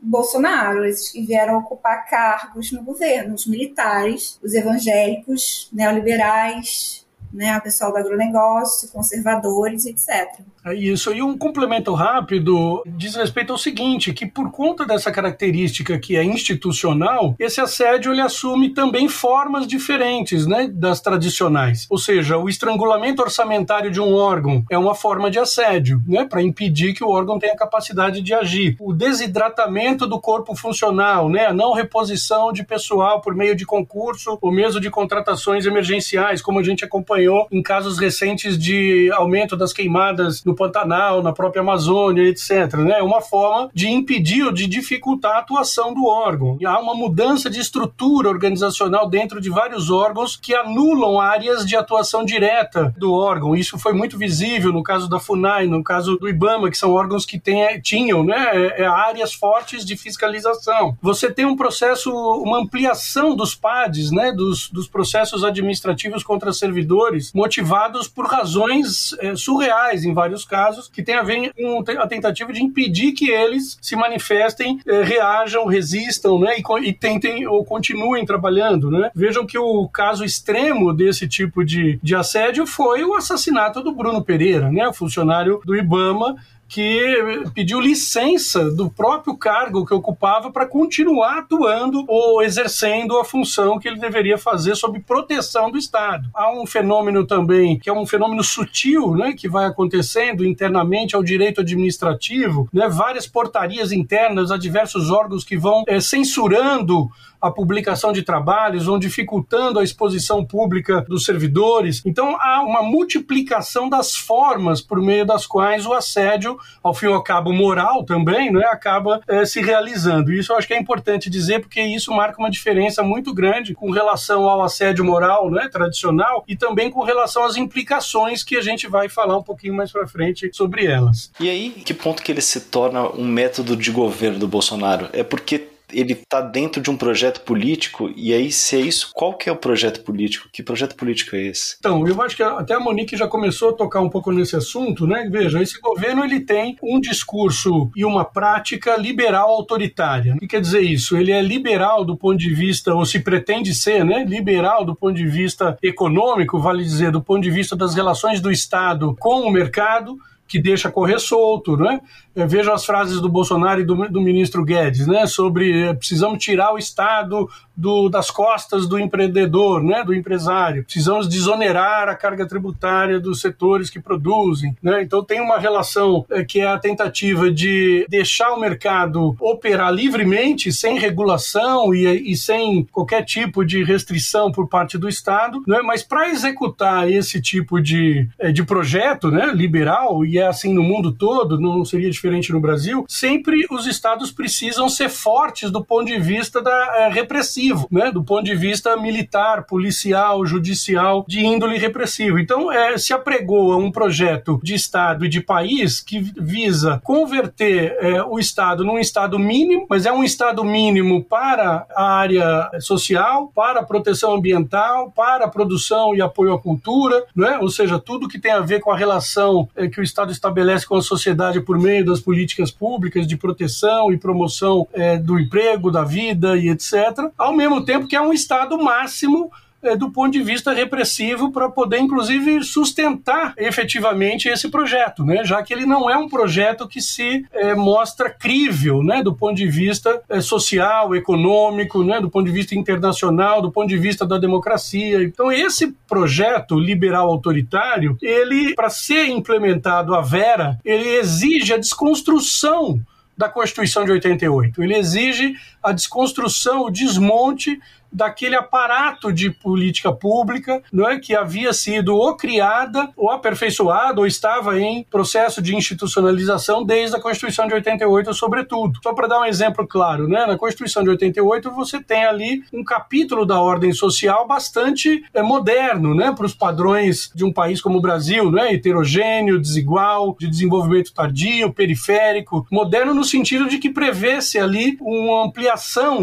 Bolsonaro, 0.01 0.85
esses 0.85 1.11
que 1.11 1.23
vieram 1.23 1.59
ocupar 1.59 2.07
cargos 2.07 2.71
no 2.71 2.83
governo, 2.83 3.35
os 3.35 3.47
militares, 3.47 4.39
os 4.43 4.53
evangélicos, 4.53 5.71
neoliberais, 5.73 7.04
né, 7.35 7.59
o 7.59 7.61
pessoal 7.61 7.91
do 7.91 7.99
agronegócio, 7.99 8.89
conservadores, 8.91 9.85
etc. 9.87 10.41
É 10.65 10.73
isso. 10.73 11.13
E 11.13 11.21
um 11.21 11.37
complemento 11.37 11.93
rápido 11.93 12.83
diz 12.87 13.17
respeito 13.17 13.53
ao 13.53 13.59
seguinte, 13.59 14.15
que 14.15 14.25
por 14.25 14.51
conta 14.51 14.87
dessa 14.87 15.11
característica 15.11 15.99
que 15.99 16.17
é 16.17 16.25
institucional, 16.25 17.35
esse 17.39 17.61
assédio 17.61 18.13
ele 18.13 18.21
assume 18.23 18.71
também 18.71 19.09
formas 19.09 19.67
diferentes, 19.67 20.47
né, 20.47 20.69
das 20.73 21.01
tradicionais. 21.01 21.87
Ou 21.91 21.99
seja, 21.99 22.39
o 22.39 22.49
estrangulamento 22.49 23.21
orçamentário 23.21 23.91
de 23.91 24.01
um 24.01 24.15
órgão 24.15 24.65
é 24.71 24.79
uma 24.79 24.95
forma 24.95 25.31
de 25.31 25.39
assédio, 25.39 26.01
né, 26.07 26.25
para 26.25 26.41
impedir 26.41 26.95
que 26.95 27.05
o 27.05 27.11
órgão 27.11 27.39
tenha 27.39 27.57
capacidade 27.57 28.23
de 28.23 28.33
agir. 28.33 28.77
O 28.81 28.93
desidratamento 28.93 30.07
do 30.07 30.21
corpo 30.21 30.55
funcional, 30.55 31.29
né, 31.29 31.47
a 31.47 31.53
não 31.53 31.75
reposição 31.75 32.53
de 32.53 32.65
pessoal 32.65 33.21
por 33.21 33.35
meio 33.35 33.57
de 33.57 33.67
concurso 33.67 34.39
ou 34.41 34.53
mesmo 34.53 34.81
de 34.81 34.89
contratações 34.89 35.67
emergenciais, 35.67 36.41
como 36.41 36.61
a 36.61 36.63
gente 36.63 36.85
acompanhou 36.85 37.24
em 37.51 37.63
casos 37.63 37.99
recentes 37.99 38.59
de 38.59 39.11
aumento 39.13 39.57
das 39.57 39.73
queimadas 39.73 40.45
no 40.45 40.55
Pantanal, 40.55 41.23
na 41.23 41.33
própria 41.33 41.61
Amazônia, 41.61 42.29
etc. 42.29 42.75
Né? 42.79 42.99
É 42.99 43.03
uma 43.03 43.21
forma 43.21 43.71
de 43.75 43.89
impedir 43.89 44.45
ou 44.45 44.53
de 44.53 44.67
dificultar 44.67 45.37
a 45.37 45.39
atuação 45.39 45.93
do 45.95 46.07
órgão. 46.07 46.57
E 46.61 46.67
há 46.67 46.79
uma 46.79 46.95
mudança 46.95 47.49
de 47.51 47.61
estrutura 47.61 48.29
organizacional 48.29 49.09
dentro 49.09 49.41
de 49.41 49.51
vários 49.51 49.91
órgãos 49.91 50.37
que 50.37 50.55
anulam 50.55 51.21
áreas 51.21 51.65
de 51.65 51.77
atuação 51.77 52.25
direta 52.25 52.95
do 52.99 53.13
órgão. 53.13 53.55
Isso 53.55 53.79
foi 53.79 53.93
muito 53.93 54.19
visível 54.19 54.73
no 54.73 54.83
caso 54.83 55.09
da 55.09 55.19
FUNAI, 55.19 55.67
no 55.67 55.83
caso 55.83 56.17
do 56.17 56.29
IBAMA, 56.29 56.71
que 56.71 56.79
são 56.79 56.93
órgãos 56.93 57.25
que 57.25 57.39
tem, 57.39 57.81
tinham 57.81 58.25
né, 58.25 58.51
é, 58.53 58.83
é, 58.83 58.87
áreas 58.87 59.33
fortes 59.35 59.85
de 59.85 59.97
fiscalização. 59.97 60.97
Você 61.01 61.31
tem 61.31 61.45
um 61.45 61.57
processo, 61.57 62.11
uma 62.13 62.61
ampliação 62.61 63.37
dos 63.37 63.55
PADs, 63.55 64.11
né, 64.11 64.33
dos, 64.33 64.69
dos 64.71 64.89
processos 64.89 65.45
administrativos 65.45 66.23
contra 66.23 66.53
servidores, 66.53 67.14
motivados 67.35 68.09
por 68.09 68.27
razões 68.27 69.15
é, 69.21 69.35
surreais 69.35 70.05
em 70.05 70.15
vários 70.15 70.45
casos, 70.45 70.89
que 70.89 71.03
tem 71.03 71.15
a 71.15 71.23
ver 71.23 71.53
com 71.55 71.85
a 71.99 72.07
tentativa 72.07 72.53
de 72.53 72.63
impedir 72.63 73.13
que 73.13 73.31
eles 73.31 73.79
se 73.81 73.97
manifestem, 73.97 74.81
eh, 74.87 75.03
reajam, 75.03 75.67
resistam, 75.67 76.39
né, 76.39 76.57
e, 76.59 76.89
e, 76.89 76.93
tentem 76.93 77.47
ou 77.47 77.65
continuem 77.65 78.25
trabalhando, 78.25 78.91
né. 78.91 79.11
Vejam 79.15 79.47
que 79.47 79.59
o 79.59 79.89
caso 79.89 80.25
extremo 80.25 80.93
desse 80.93 81.29
tipo 81.29 81.65
de, 81.65 81.99
de 82.03 82.15
assédio 82.15 82.67
foi 82.67 83.05
o 83.05 83.15
assassinato 83.15 83.83
do 83.83 83.93
Bruno 83.93 84.23
Pereira, 84.23 84.71
né, 84.71 84.93
funcionário 84.93 85.61
do 85.65 85.77
IBAMA, 85.77 86.37
que 86.75 87.45
pediu 87.55 87.79
licença 87.79 88.69
do 88.69 88.91
próprio 88.91 89.37
cargo 89.37 89.87
que 89.87 89.95
ocupava 89.95 90.51
para 90.51 90.67
continuar 90.67 91.39
atuando 91.39 92.05
ou 92.09 92.43
exercendo 92.43 93.17
a 93.17 93.25
função 93.25 93.79
que 93.79 93.87
ele 93.87 94.01
deveria 94.01 94.37
fazer 94.37 94.75
sob 94.75 94.99
proteção 94.99 95.71
do 95.71 95.79
Estado. 95.79 96.29
Há 96.35 96.51
um 96.51 96.67
fenômeno 96.67 97.25
também 97.25 97.79
que 97.79 97.89
é 97.89 97.93
um 97.93 98.05
fenômeno 98.05 98.43
sutil, 98.43 99.15
né, 99.15 99.35
que 99.35 99.49
vai 99.49 99.67
acontecendo 99.67 100.45
internamente 100.45 101.15
ao 101.15 101.23
direito 101.23 101.61
administrativo, 101.61 102.69
né, 102.73 102.89
várias 102.89 103.25
portarias 103.25 103.93
internas 103.93 104.51
a 104.51 104.59
diversos 104.59 105.13
órgãos 105.13 105.45
que 105.45 105.57
vão 105.57 105.85
é, 105.87 106.01
censurando 106.01 107.09
a 107.45 107.51
publicação 107.51 108.11
de 108.11 108.23
trabalhos, 108.23 108.87
vão 108.87 108.99
dificultando 108.99 109.79
a 109.79 109.85
exposição 109.85 110.45
pública 110.45 111.05
dos 111.07 111.25
servidores. 111.25 112.01
Então 112.05 112.37
há 112.41 112.63
uma 112.63 112.83
multiplicação 112.83 113.89
das 113.89 114.17
formas 114.17 114.81
por 114.81 115.01
meio 115.01 115.27
das 115.27 115.47
quais 115.47 115.85
o 115.85 115.93
assédio, 115.93 116.59
ao 116.83 116.95
fim 116.95 117.07
e 117.07 117.13
ao 117.13 117.23
cabo 117.23 117.53
moral 117.53 118.03
também, 118.05 118.51
né, 118.51 118.65
acaba 118.67 119.21
é, 119.29 119.45
se 119.45 119.61
realizando. 119.61 120.33
Isso 120.33 120.53
eu 120.53 120.57
acho 120.57 120.67
que 120.67 120.73
é 120.73 120.79
importante 120.81 121.29
dizer 121.29 121.61
porque 121.61 121.83
isso 121.83 122.11
marca 122.13 122.39
uma 122.39 122.51
diferença 122.51 123.03
muito 123.03 123.35
grande 123.35 123.75
com 123.75 123.91
relação 123.91 124.49
ao 124.49 124.63
assédio 124.63 125.05
moral, 125.05 125.51
né, 125.51 125.69
tradicional 125.69 126.45
e 126.49 126.57
também 126.57 126.91
com 126.91 127.03
relação 127.03 127.45
às 127.45 127.57
implicações 127.57 128.43
que 128.43 128.57
a 128.57 128.63
gente 128.63 128.89
vai 128.89 129.09
falar 129.09 129.37
um 129.37 129.43
pouquinho 129.43 129.75
mais 129.75 129.93
para 129.93 130.07
frente 130.07 130.49
sobre 130.53 130.87
elas. 130.87 131.31
E 131.39 131.51
aí, 131.51 131.71
que 131.71 131.93
ponto 131.93 132.23
que 132.23 132.33
ele 132.33 132.41
se 132.41 132.61
torna 132.61 133.07
um 133.11 133.27
método 133.27 133.77
de 133.77 133.91
governo 133.91 134.39
do 134.39 134.49
Bolsonaro? 134.49 135.09
É 135.13 135.23
porque 135.23 135.74
ele 135.95 136.13
está 136.13 136.41
dentro 136.41 136.83
de 136.83 136.91
um 136.91 136.97
projeto 136.97 137.41
político, 137.43 138.13
e 138.17 138.33
aí, 138.33 138.51
se 138.51 138.77
é 138.77 138.81
isso, 138.81 139.11
qual 139.15 139.35
que 139.35 139.49
é 139.49 139.53
o 139.53 139.57
projeto 139.57 140.03
político? 140.03 140.49
Que 140.53 140.63
projeto 140.63 140.97
político 140.97 141.37
é 141.37 141.47
esse? 141.47 141.77
Então, 141.79 142.07
eu 142.07 142.21
acho 142.23 142.37
que 142.37 142.43
até 142.43 142.75
a 142.75 142.81
Monique 142.81 143.17
já 143.17 143.29
começou 143.29 143.71
a 143.71 143.73
tocar 143.73 144.01
um 144.01 144.11
pouco 144.11 144.33
nesse 144.33 144.57
assunto, 144.57 145.07
né? 145.07 145.29
Veja, 145.31 145.63
esse 145.63 145.81
governo 145.81 146.25
ele 146.25 146.41
tem 146.41 146.77
um 146.83 147.01
discurso 147.01 147.91
e 147.97 148.05
uma 148.05 148.25
prática 148.25 148.97
liberal 148.97 149.51
autoritária. 149.51 150.35
O 150.35 150.39
que 150.39 150.49
quer 150.49 150.61
dizer 150.61 150.81
isso? 150.81 151.17
Ele 151.17 151.33
é 151.33 151.41
liberal 151.41 152.05
do 152.05 152.17
ponto 152.17 152.37
de 152.37 152.53
vista, 152.53 152.95
ou 152.95 153.07
se 153.07 153.21
pretende 153.21 153.75
ser, 153.75 154.05
né? 154.05 154.25
Liberal 154.25 154.85
do 154.85 154.95
ponto 154.95 155.15
de 155.15 155.27
vista 155.27 155.77
econômico, 155.83 156.59
vale 156.59 156.83
dizer, 156.83 157.11
do 157.11 157.23
ponto 157.23 157.43
de 157.43 157.51
vista 157.51 157.77
das 157.77 157.95
relações 157.95 158.41
do 158.41 158.51
Estado 158.51 159.15
com 159.19 159.41
o 159.43 159.51
mercado, 159.51 160.19
que 160.47 160.61
deixa 160.61 160.91
correr 160.91 161.19
solto, 161.19 161.77
né? 161.77 162.01
Veja 162.35 162.75
as 162.75 162.85
frases 162.85 163.21
do 163.21 163.29
Bolsonaro 163.29 163.81
e 163.81 163.85
do, 163.85 163.95
do 164.09 164.21
ministro 164.21 164.65
Guedes, 164.65 165.07
né? 165.07 165.27
Sobre 165.27 165.89
eh, 165.89 165.95
precisamos 165.95 166.43
tirar 166.43 166.75
o 166.75 166.79
Estado 166.79 167.49
do, 167.77 168.09
das 168.09 168.31
costas 168.31 168.89
do 168.89 168.99
empreendedor, 168.99 169.83
né? 169.83 170.03
Do 170.03 170.13
empresário. 170.13 170.83
Precisamos 170.83 171.29
desonerar 171.29 172.09
a 172.09 172.15
carga 172.17 172.47
tributária 172.47 173.21
dos 173.21 173.41
setores 173.41 173.89
que 173.89 174.01
produzem, 174.01 174.77
né? 174.83 175.03
Então 175.03 175.23
tem 175.25 175.41
uma 175.41 175.59
relação 175.59 176.27
é, 176.29 176.45
que 176.45 176.61
é 176.61 176.67
a 176.67 176.79
tentativa 176.79 177.53
de 177.53 178.05
deixar 178.09 178.53
o 178.53 178.61
mercado 178.61 179.37
operar 179.41 179.93
livremente, 179.93 180.73
sem 180.73 180.99
regulação 180.99 181.95
e, 181.95 182.33
e 182.33 182.37
sem 182.37 182.85
qualquer 182.91 183.25
tipo 183.25 183.65
de 183.65 183.85
restrição 183.85 184.51
por 184.51 184.69
parte 184.69 184.99
do 184.99 185.09
Estado, 185.09 185.63
né? 185.69 185.81
Mas 185.85 186.03
para 186.03 186.29
executar 186.31 187.09
esse 187.09 187.41
tipo 187.41 187.81
de, 187.81 188.29
eh, 188.41 188.51
de 188.51 188.65
projeto, 188.65 189.31
né? 189.31 189.53
Liberal 189.55 190.25
e 190.25 190.39
é 190.39 190.47
assim 190.47 190.75
no 190.75 190.83
mundo 190.83 191.13
todo, 191.13 191.61
não 191.61 191.85
seria 191.85 192.09
diferente 192.25 192.53
no 192.53 192.61
Brasil, 192.61 193.05
sempre 193.07 193.67
os 193.71 193.87
estados 193.87 194.33
precisam 194.33 194.89
ser 194.89 195.11
fortes 195.11 195.71
do 195.71 195.85
ponto 195.85 196.07
de 196.07 196.19
vista 196.19 196.63
da, 196.63 196.95
é, 196.97 197.09
repressivo, 197.09 197.87
né? 197.91 198.11
do 198.11 198.25
ponto 198.25 198.45
de 198.45 198.55
vista 198.55 198.97
militar, 198.97 199.67
policial, 199.67 200.47
judicial, 200.47 201.25
de 201.29 201.45
índole 201.45 201.77
repressivo. 201.77 202.39
Então, 202.39 202.73
é, 202.73 202.97
se 202.97 203.13
apregou 203.13 203.73
a 203.73 203.77
um 203.77 203.93
projeto 203.93 204.59
de 204.63 204.75
Estado 204.75 205.27
e 205.27 205.29
de 205.29 205.43
país 205.43 206.01
que 206.01 206.21
visa 206.21 207.01
converter 207.05 207.97
é, 208.01 208.23
o 208.23 208.39
Estado 208.39 208.85
num 208.85 208.99
Estado 208.99 209.39
mínimo, 209.39 209.87
mas 209.89 210.07
é 210.07 210.13
um 210.13 210.25
Estado 210.25 210.65
mínimo 210.65 211.23
para 211.23 211.87
a 211.95 212.11
área 212.15 212.71
social, 212.81 213.53
para 213.55 213.81
a 213.81 213.85
proteção 213.85 214.35
ambiental, 214.35 215.11
para 215.11 215.45
a 215.45 215.49
produção 215.49 216.15
e 216.15 216.23
apoio 216.23 216.55
à 216.55 216.59
cultura, 216.61 217.25
né? 217.37 217.59
ou 217.61 217.69
seja, 217.69 217.99
tudo 217.99 218.29
que 218.29 218.39
tem 218.39 218.53
a 218.53 218.61
ver 218.61 218.81
com 218.81 218.91
a 218.91 218.97
relação 218.97 219.69
que 219.93 220.01
o 220.01 220.03
Estado 220.03 220.33
estabelece 220.33 220.87
com 220.87 220.97
a 220.97 221.03
sociedade 221.03 221.61
por 221.61 221.79
meio 221.79 222.05
das 222.05 222.14
políticas 222.21 222.71
públicas 222.71 223.27
de 223.27 223.37
proteção 223.37 224.13
e 224.13 224.19
promoção 224.19 224.87
é, 224.93 225.17
do 225.17 225.39
emprego, 225.39 225.91
da 225.91 226.05
vida 226.05 226.57
e 226.57 226.69
etc., 226.69 227.31
ao 227.37 227.55
mesmo 227.55 227.85
tempo 227.85 228.07
que 228.07 228.17
é 228.17 228.21
um 228.21 228.33
Estado 228.33 228.77
máximo 228.79 229.51
é, 229.85 229.97
do 229.97 230.11
ponto 230.11 230.33
de 230.33 230.43
vista 230.43 230.73
repressivo 230.73 231.53
para 231.53 231.69
poder, 231.69 231.99
inclusive, 231.99 232.63
sustentar 232.65 233.55
efetivamente 233.57 234.49
esse 234.49 234.69
projeto, 234.69 235.25
né? 235.25 235.45
já 235.45 235.63
que 235.63 235.73
ele 235.73 235.87
não 235.87 236.11
é 236.11 236.17
um 236.17 236.29
projeto 236.29 236.89
que 236.89 237.01
se 237.01 237.45
é, 237.53 237.75
mostra 237.75 238.31
crível 238.31 239.03
né? 239.03 239.23
do 239.23 239.35
ponto 239.35 239.55
de 239.55 239.67
vista 239.67 240.23
é, 240.29 240.41
social, 240.41 241.15
econômico, 241.15 242.03
né? 242.03 242.21
do 242.21 242.31
ponto 242.31 242.47
de 242.47 242.53
vista 242.53 242.75
internacional, 242.75 243.61
do 243.61 243.71
ponto 243.71 243.89
de 243.89 243.99
vista 243.99 244.27
da 244.27 244.39
democracia. 244.39 245.23
Então, 245.23 245.53
esse 245.53 245.93
projeto 246.09 246.79
liberal 246.79 247.29
autoritário, 247.29 248.17
ele, 248.23 248.75
para 248.75 248.91
ser 248.91 249.27
implementado 249.29 250.15
à 250.15 250.21
vera, 250.21 250.79
ele 250.85 251.09
exige 251.09 251.75
a 251.75 251.79
desconstrução 251.79 253.01
da 253.37 253.49
Constituição 253.49 254.05
de 254.05 254.13
88. 254.13 254.83
Ele 254.83 254.95
exige 254.95 255.55
a 255.83 255.93
desconstrução, 255.93 256.85
o 256.85 256.91
desmonte 256.91 257.81
daquele 258.15 258.55
aparato 258.55 259.33
de 259.33 259.51
política 259.51 260.13
pública 260.13 260.81
não 260.93 261.09
é, 261.09 261.19
que 261.19 261.35
havia 261.35 261.73
sido 261.73 262.15
ou 262.15 262.37
criada, 262.37 263.11
ou 263.17 263.31
aperfeiçoada, 263.31 264.21
ou 264.21 264.27
estava 264.27 264.79
em 264.79 265.05
processo 265.11 265.61
de 265.61 265.75
institucionalização 265.75 266.85
desde 266.85 267.17
a 267.17 267.21
Constituição 267.21 267.67
de 267.67 267.75
88, 267.75 268.33
sobretudo. 268.33 269.01
Só 269.03 269.13
para 269.13 269.27
dar 269.27 269.41
um 269.41 269.45
exemplo 269.45 269.87
claro, 269.87 270.29
né, 270.29 270.47
na 270.47 270.57
Constituição 270.57 271.03
de 271.03 271.11
88 271.11 271.71
você 271.73 272.01
tem 272.01 272.25
ali 272.25 272.63
um 272.73 272.85
capítulo 272.85 273.45
da 273.45 273.61
ordem 273.61 273.93
social 273.93 274.47
bastante 274.47 275.25
é, 275.35 275.43
moderno 275.43 276.15
né, 276.15 276.33
para 276.33 276.47
os 276.47 276.55
padrões 276.55 277.31
de 277.35 277.45
um 277.45 277.53
país 277.53 277.81
como 277.81 277.99
o 277.99 278.03
Brasil, 278.03 278.51
né, 278.51 278.73
heterogêneo, 278.73 279.61
desigual, 279.61 280.37
de 280.39 280.47
desenvolvimento 280.47 281.13
tardio, 281.13 281.73
periférico, 281.73 282.65
moderno 282.71 283.13
no 283.13 283.25
sentido 283.25 283.69
de 283.69 283.79
que 283.79 283.91
prevê-se 283.91 284.59
ali 284.59 284.97
uma 285.01 285.47
ampliação 285.47 286.21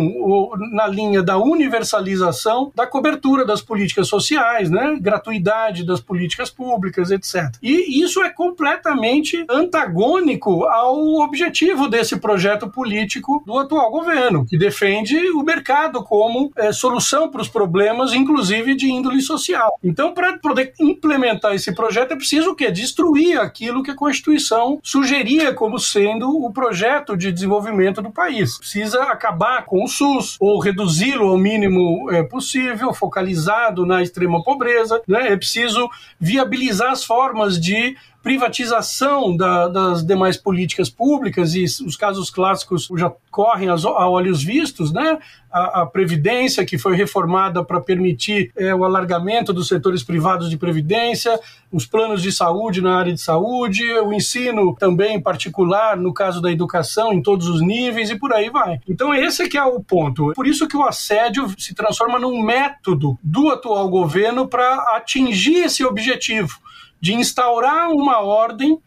na 0.71 0.87
linha 0.87 1.21
da 1.21 1.37
universidade 1.37 1.80
universalização 1.81 2.71
da 2.75 2.85
cobertura 2.85 3.45
das 3.45 3.61
políticas 3.61 4.07
sociais, 4.07 4.69
né? 4.69 4.97
gratuidade 5.01 5.85
das 5.85 5.99
políticas 5.99 6.49
públicas, 6.49 7.11
etc. 7.11 7.55
E 7.61 8.01
isso 8.03 8.21
é 8.21 8.29
completamente 8.29 9.43
antagônico 9.49 10.65
ao 10.65 11.21
objetivo 11.21 11.87
desse 11.87 12.17
projeto 12.17 12.69
político 12.69 13.43
do 13.45 13.57
atual 13.57 13.91
governo, 13.91 14.45
que 14.45 14.57
defende 14.57 15.17
o 15.31 15.43
mercado 15.43 16.03
como 16.03 16.51
é, 16.55 16.71
solução 16.71 17.29
para 17.29 17.41
os 17.41 17.49
problemas, 17.49 18.13
inclusive 18.13 18.75
de 18.75 18.89
índole 18.89 19.21
social. 19.21 19.77
Então, 19.83 20.13
para 20.13 20.37
poder 20.37 20.73
implementar 20.79 21.53
esse 21.53 21.73
projeto, 21.73 22.13
é 22.13 22.15
preciso 22.15 22.51
o 22.51 22.55
quê? 22.55 22.71
Destruir 22.71 23.39
aquilo 23.39 23.83
que 23.83 23.91
a 23.91 23.95
Constituição 23.95 24.79
sugeria 24.83 25.53
como 25.53 25.79
sendo 25.79 26.29
o 26.29 26.51
projeto 26.51 27.17
de 27.17 27.31
desenvolvimento 27.31 28.01
do 28.01 28.11
país. 28.11 28.57
Precisa 28.57 29.03
acabar 29.03 29.65
com 29.65 29.83
o 29.83 29.87
SUS 29.87 30.37
ou 30.39 30.59
reduzi-lo 30.59 31.29
ao 31.29 31.37
mínimo 31.37 31.70
mínimo 31.71 32.11
é, 32.11 32.21
possível, 32.21 32.93
focalizado 32.93 33.85
na 33.85 34.01
extrema 34.01 34.43
pobreza. 34.43 35.01
Né? 35.07 35.31
É 35.31 35.37
preciso 35.37 35.89
viabilizar 36.19 36.91
as 36.91 37.03
formas 37.03 37.59
de 37.59 37.95
privatização 38.23 39.35
da, 39.35 39.67
das 39.67 40.05
demais 40.05 40.37
políticas 40.37 40.89
públicas, 40.89 41.55
e 41.55 41.63
os 41.63 41.95
casos 41.95 42.29
clássicos 42.29 42.87
já 42.97 43.11
correm 43.29 43.69
a 43.69 44.09
olhos 44.09 44.43
vistos, 44.43 44.91
né? 44.91 45.17
A, 45.51 45.81
a 45.81 45.85
Previdência, 45.85 46.65
que 46.65 46.77
foi 46.77 46.95
reformada 46.95 47.63
para 47.63 47.81
permitir 47.81 48.51
é, 48.55 48.73
o 48.73 48.85
alargamento 48.85 49.51
dos 49.51 49.67
setores 49.67 50.03
privados 50.03 50.49
de 50.49 50.57
Previdência, 50.57 51.37
os 51.71 51.85
planos 51.85 52.21
de 52.21 52.31
saúde 52.31 52.81
na 52.81 52.97
área 52.97 53.13
de 53.13 53.19
saúde, 53.19 53.83
o 53.99 54.13
ensino 54.13 54.75
também 54.75 55.15
em 55.15 55.21
particular, 55.21 55.97
no 55.97 56.13
caso 56.13 56.41
da 56.41 56.51
educação, 56.51 57.11
em 57.11 57.21
todos 57.21 57.47
os 57.47 57.61
níveis 57.61 58.09
e 58.09 58.15
por 58.17 58.33
aí 58.33 58.49
vai. 58.49 58.79
Então, 58.87 59.13
esse 59.13 59.49
que 59.49 59.57
é 59.57 59.63
o 59.63 59.81
ponto. 59.81 60.31
Por 60.33 60.47
isso 60.47 60.67
que 60.67 60.77
o 60.77 60.83
assédio 60.83 61.53
se 61.57 61.73
transforma 61.73 62.19
num 62.19 62.41
método 62.41 63.17
do 63.23 63.49
atual 63.49 63.89
governo 63.89 64.47
para 64.47 64.75
atingir 64.95 65.63
esse 65.65 65.83
objetivo 65.83 66.59
de 67.01 67.13
instaurar 67.13 67.89
uma 67.89 68.19
ordem 68.21 68.79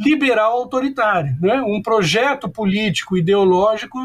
liberal 0.00 0.52
autoritária, 0.52 1.36
né? 1.40 1.60
um 1.60 1.82
projeto 1.82 2.48
político 2.48 3.18
ideológico 3.18 3.98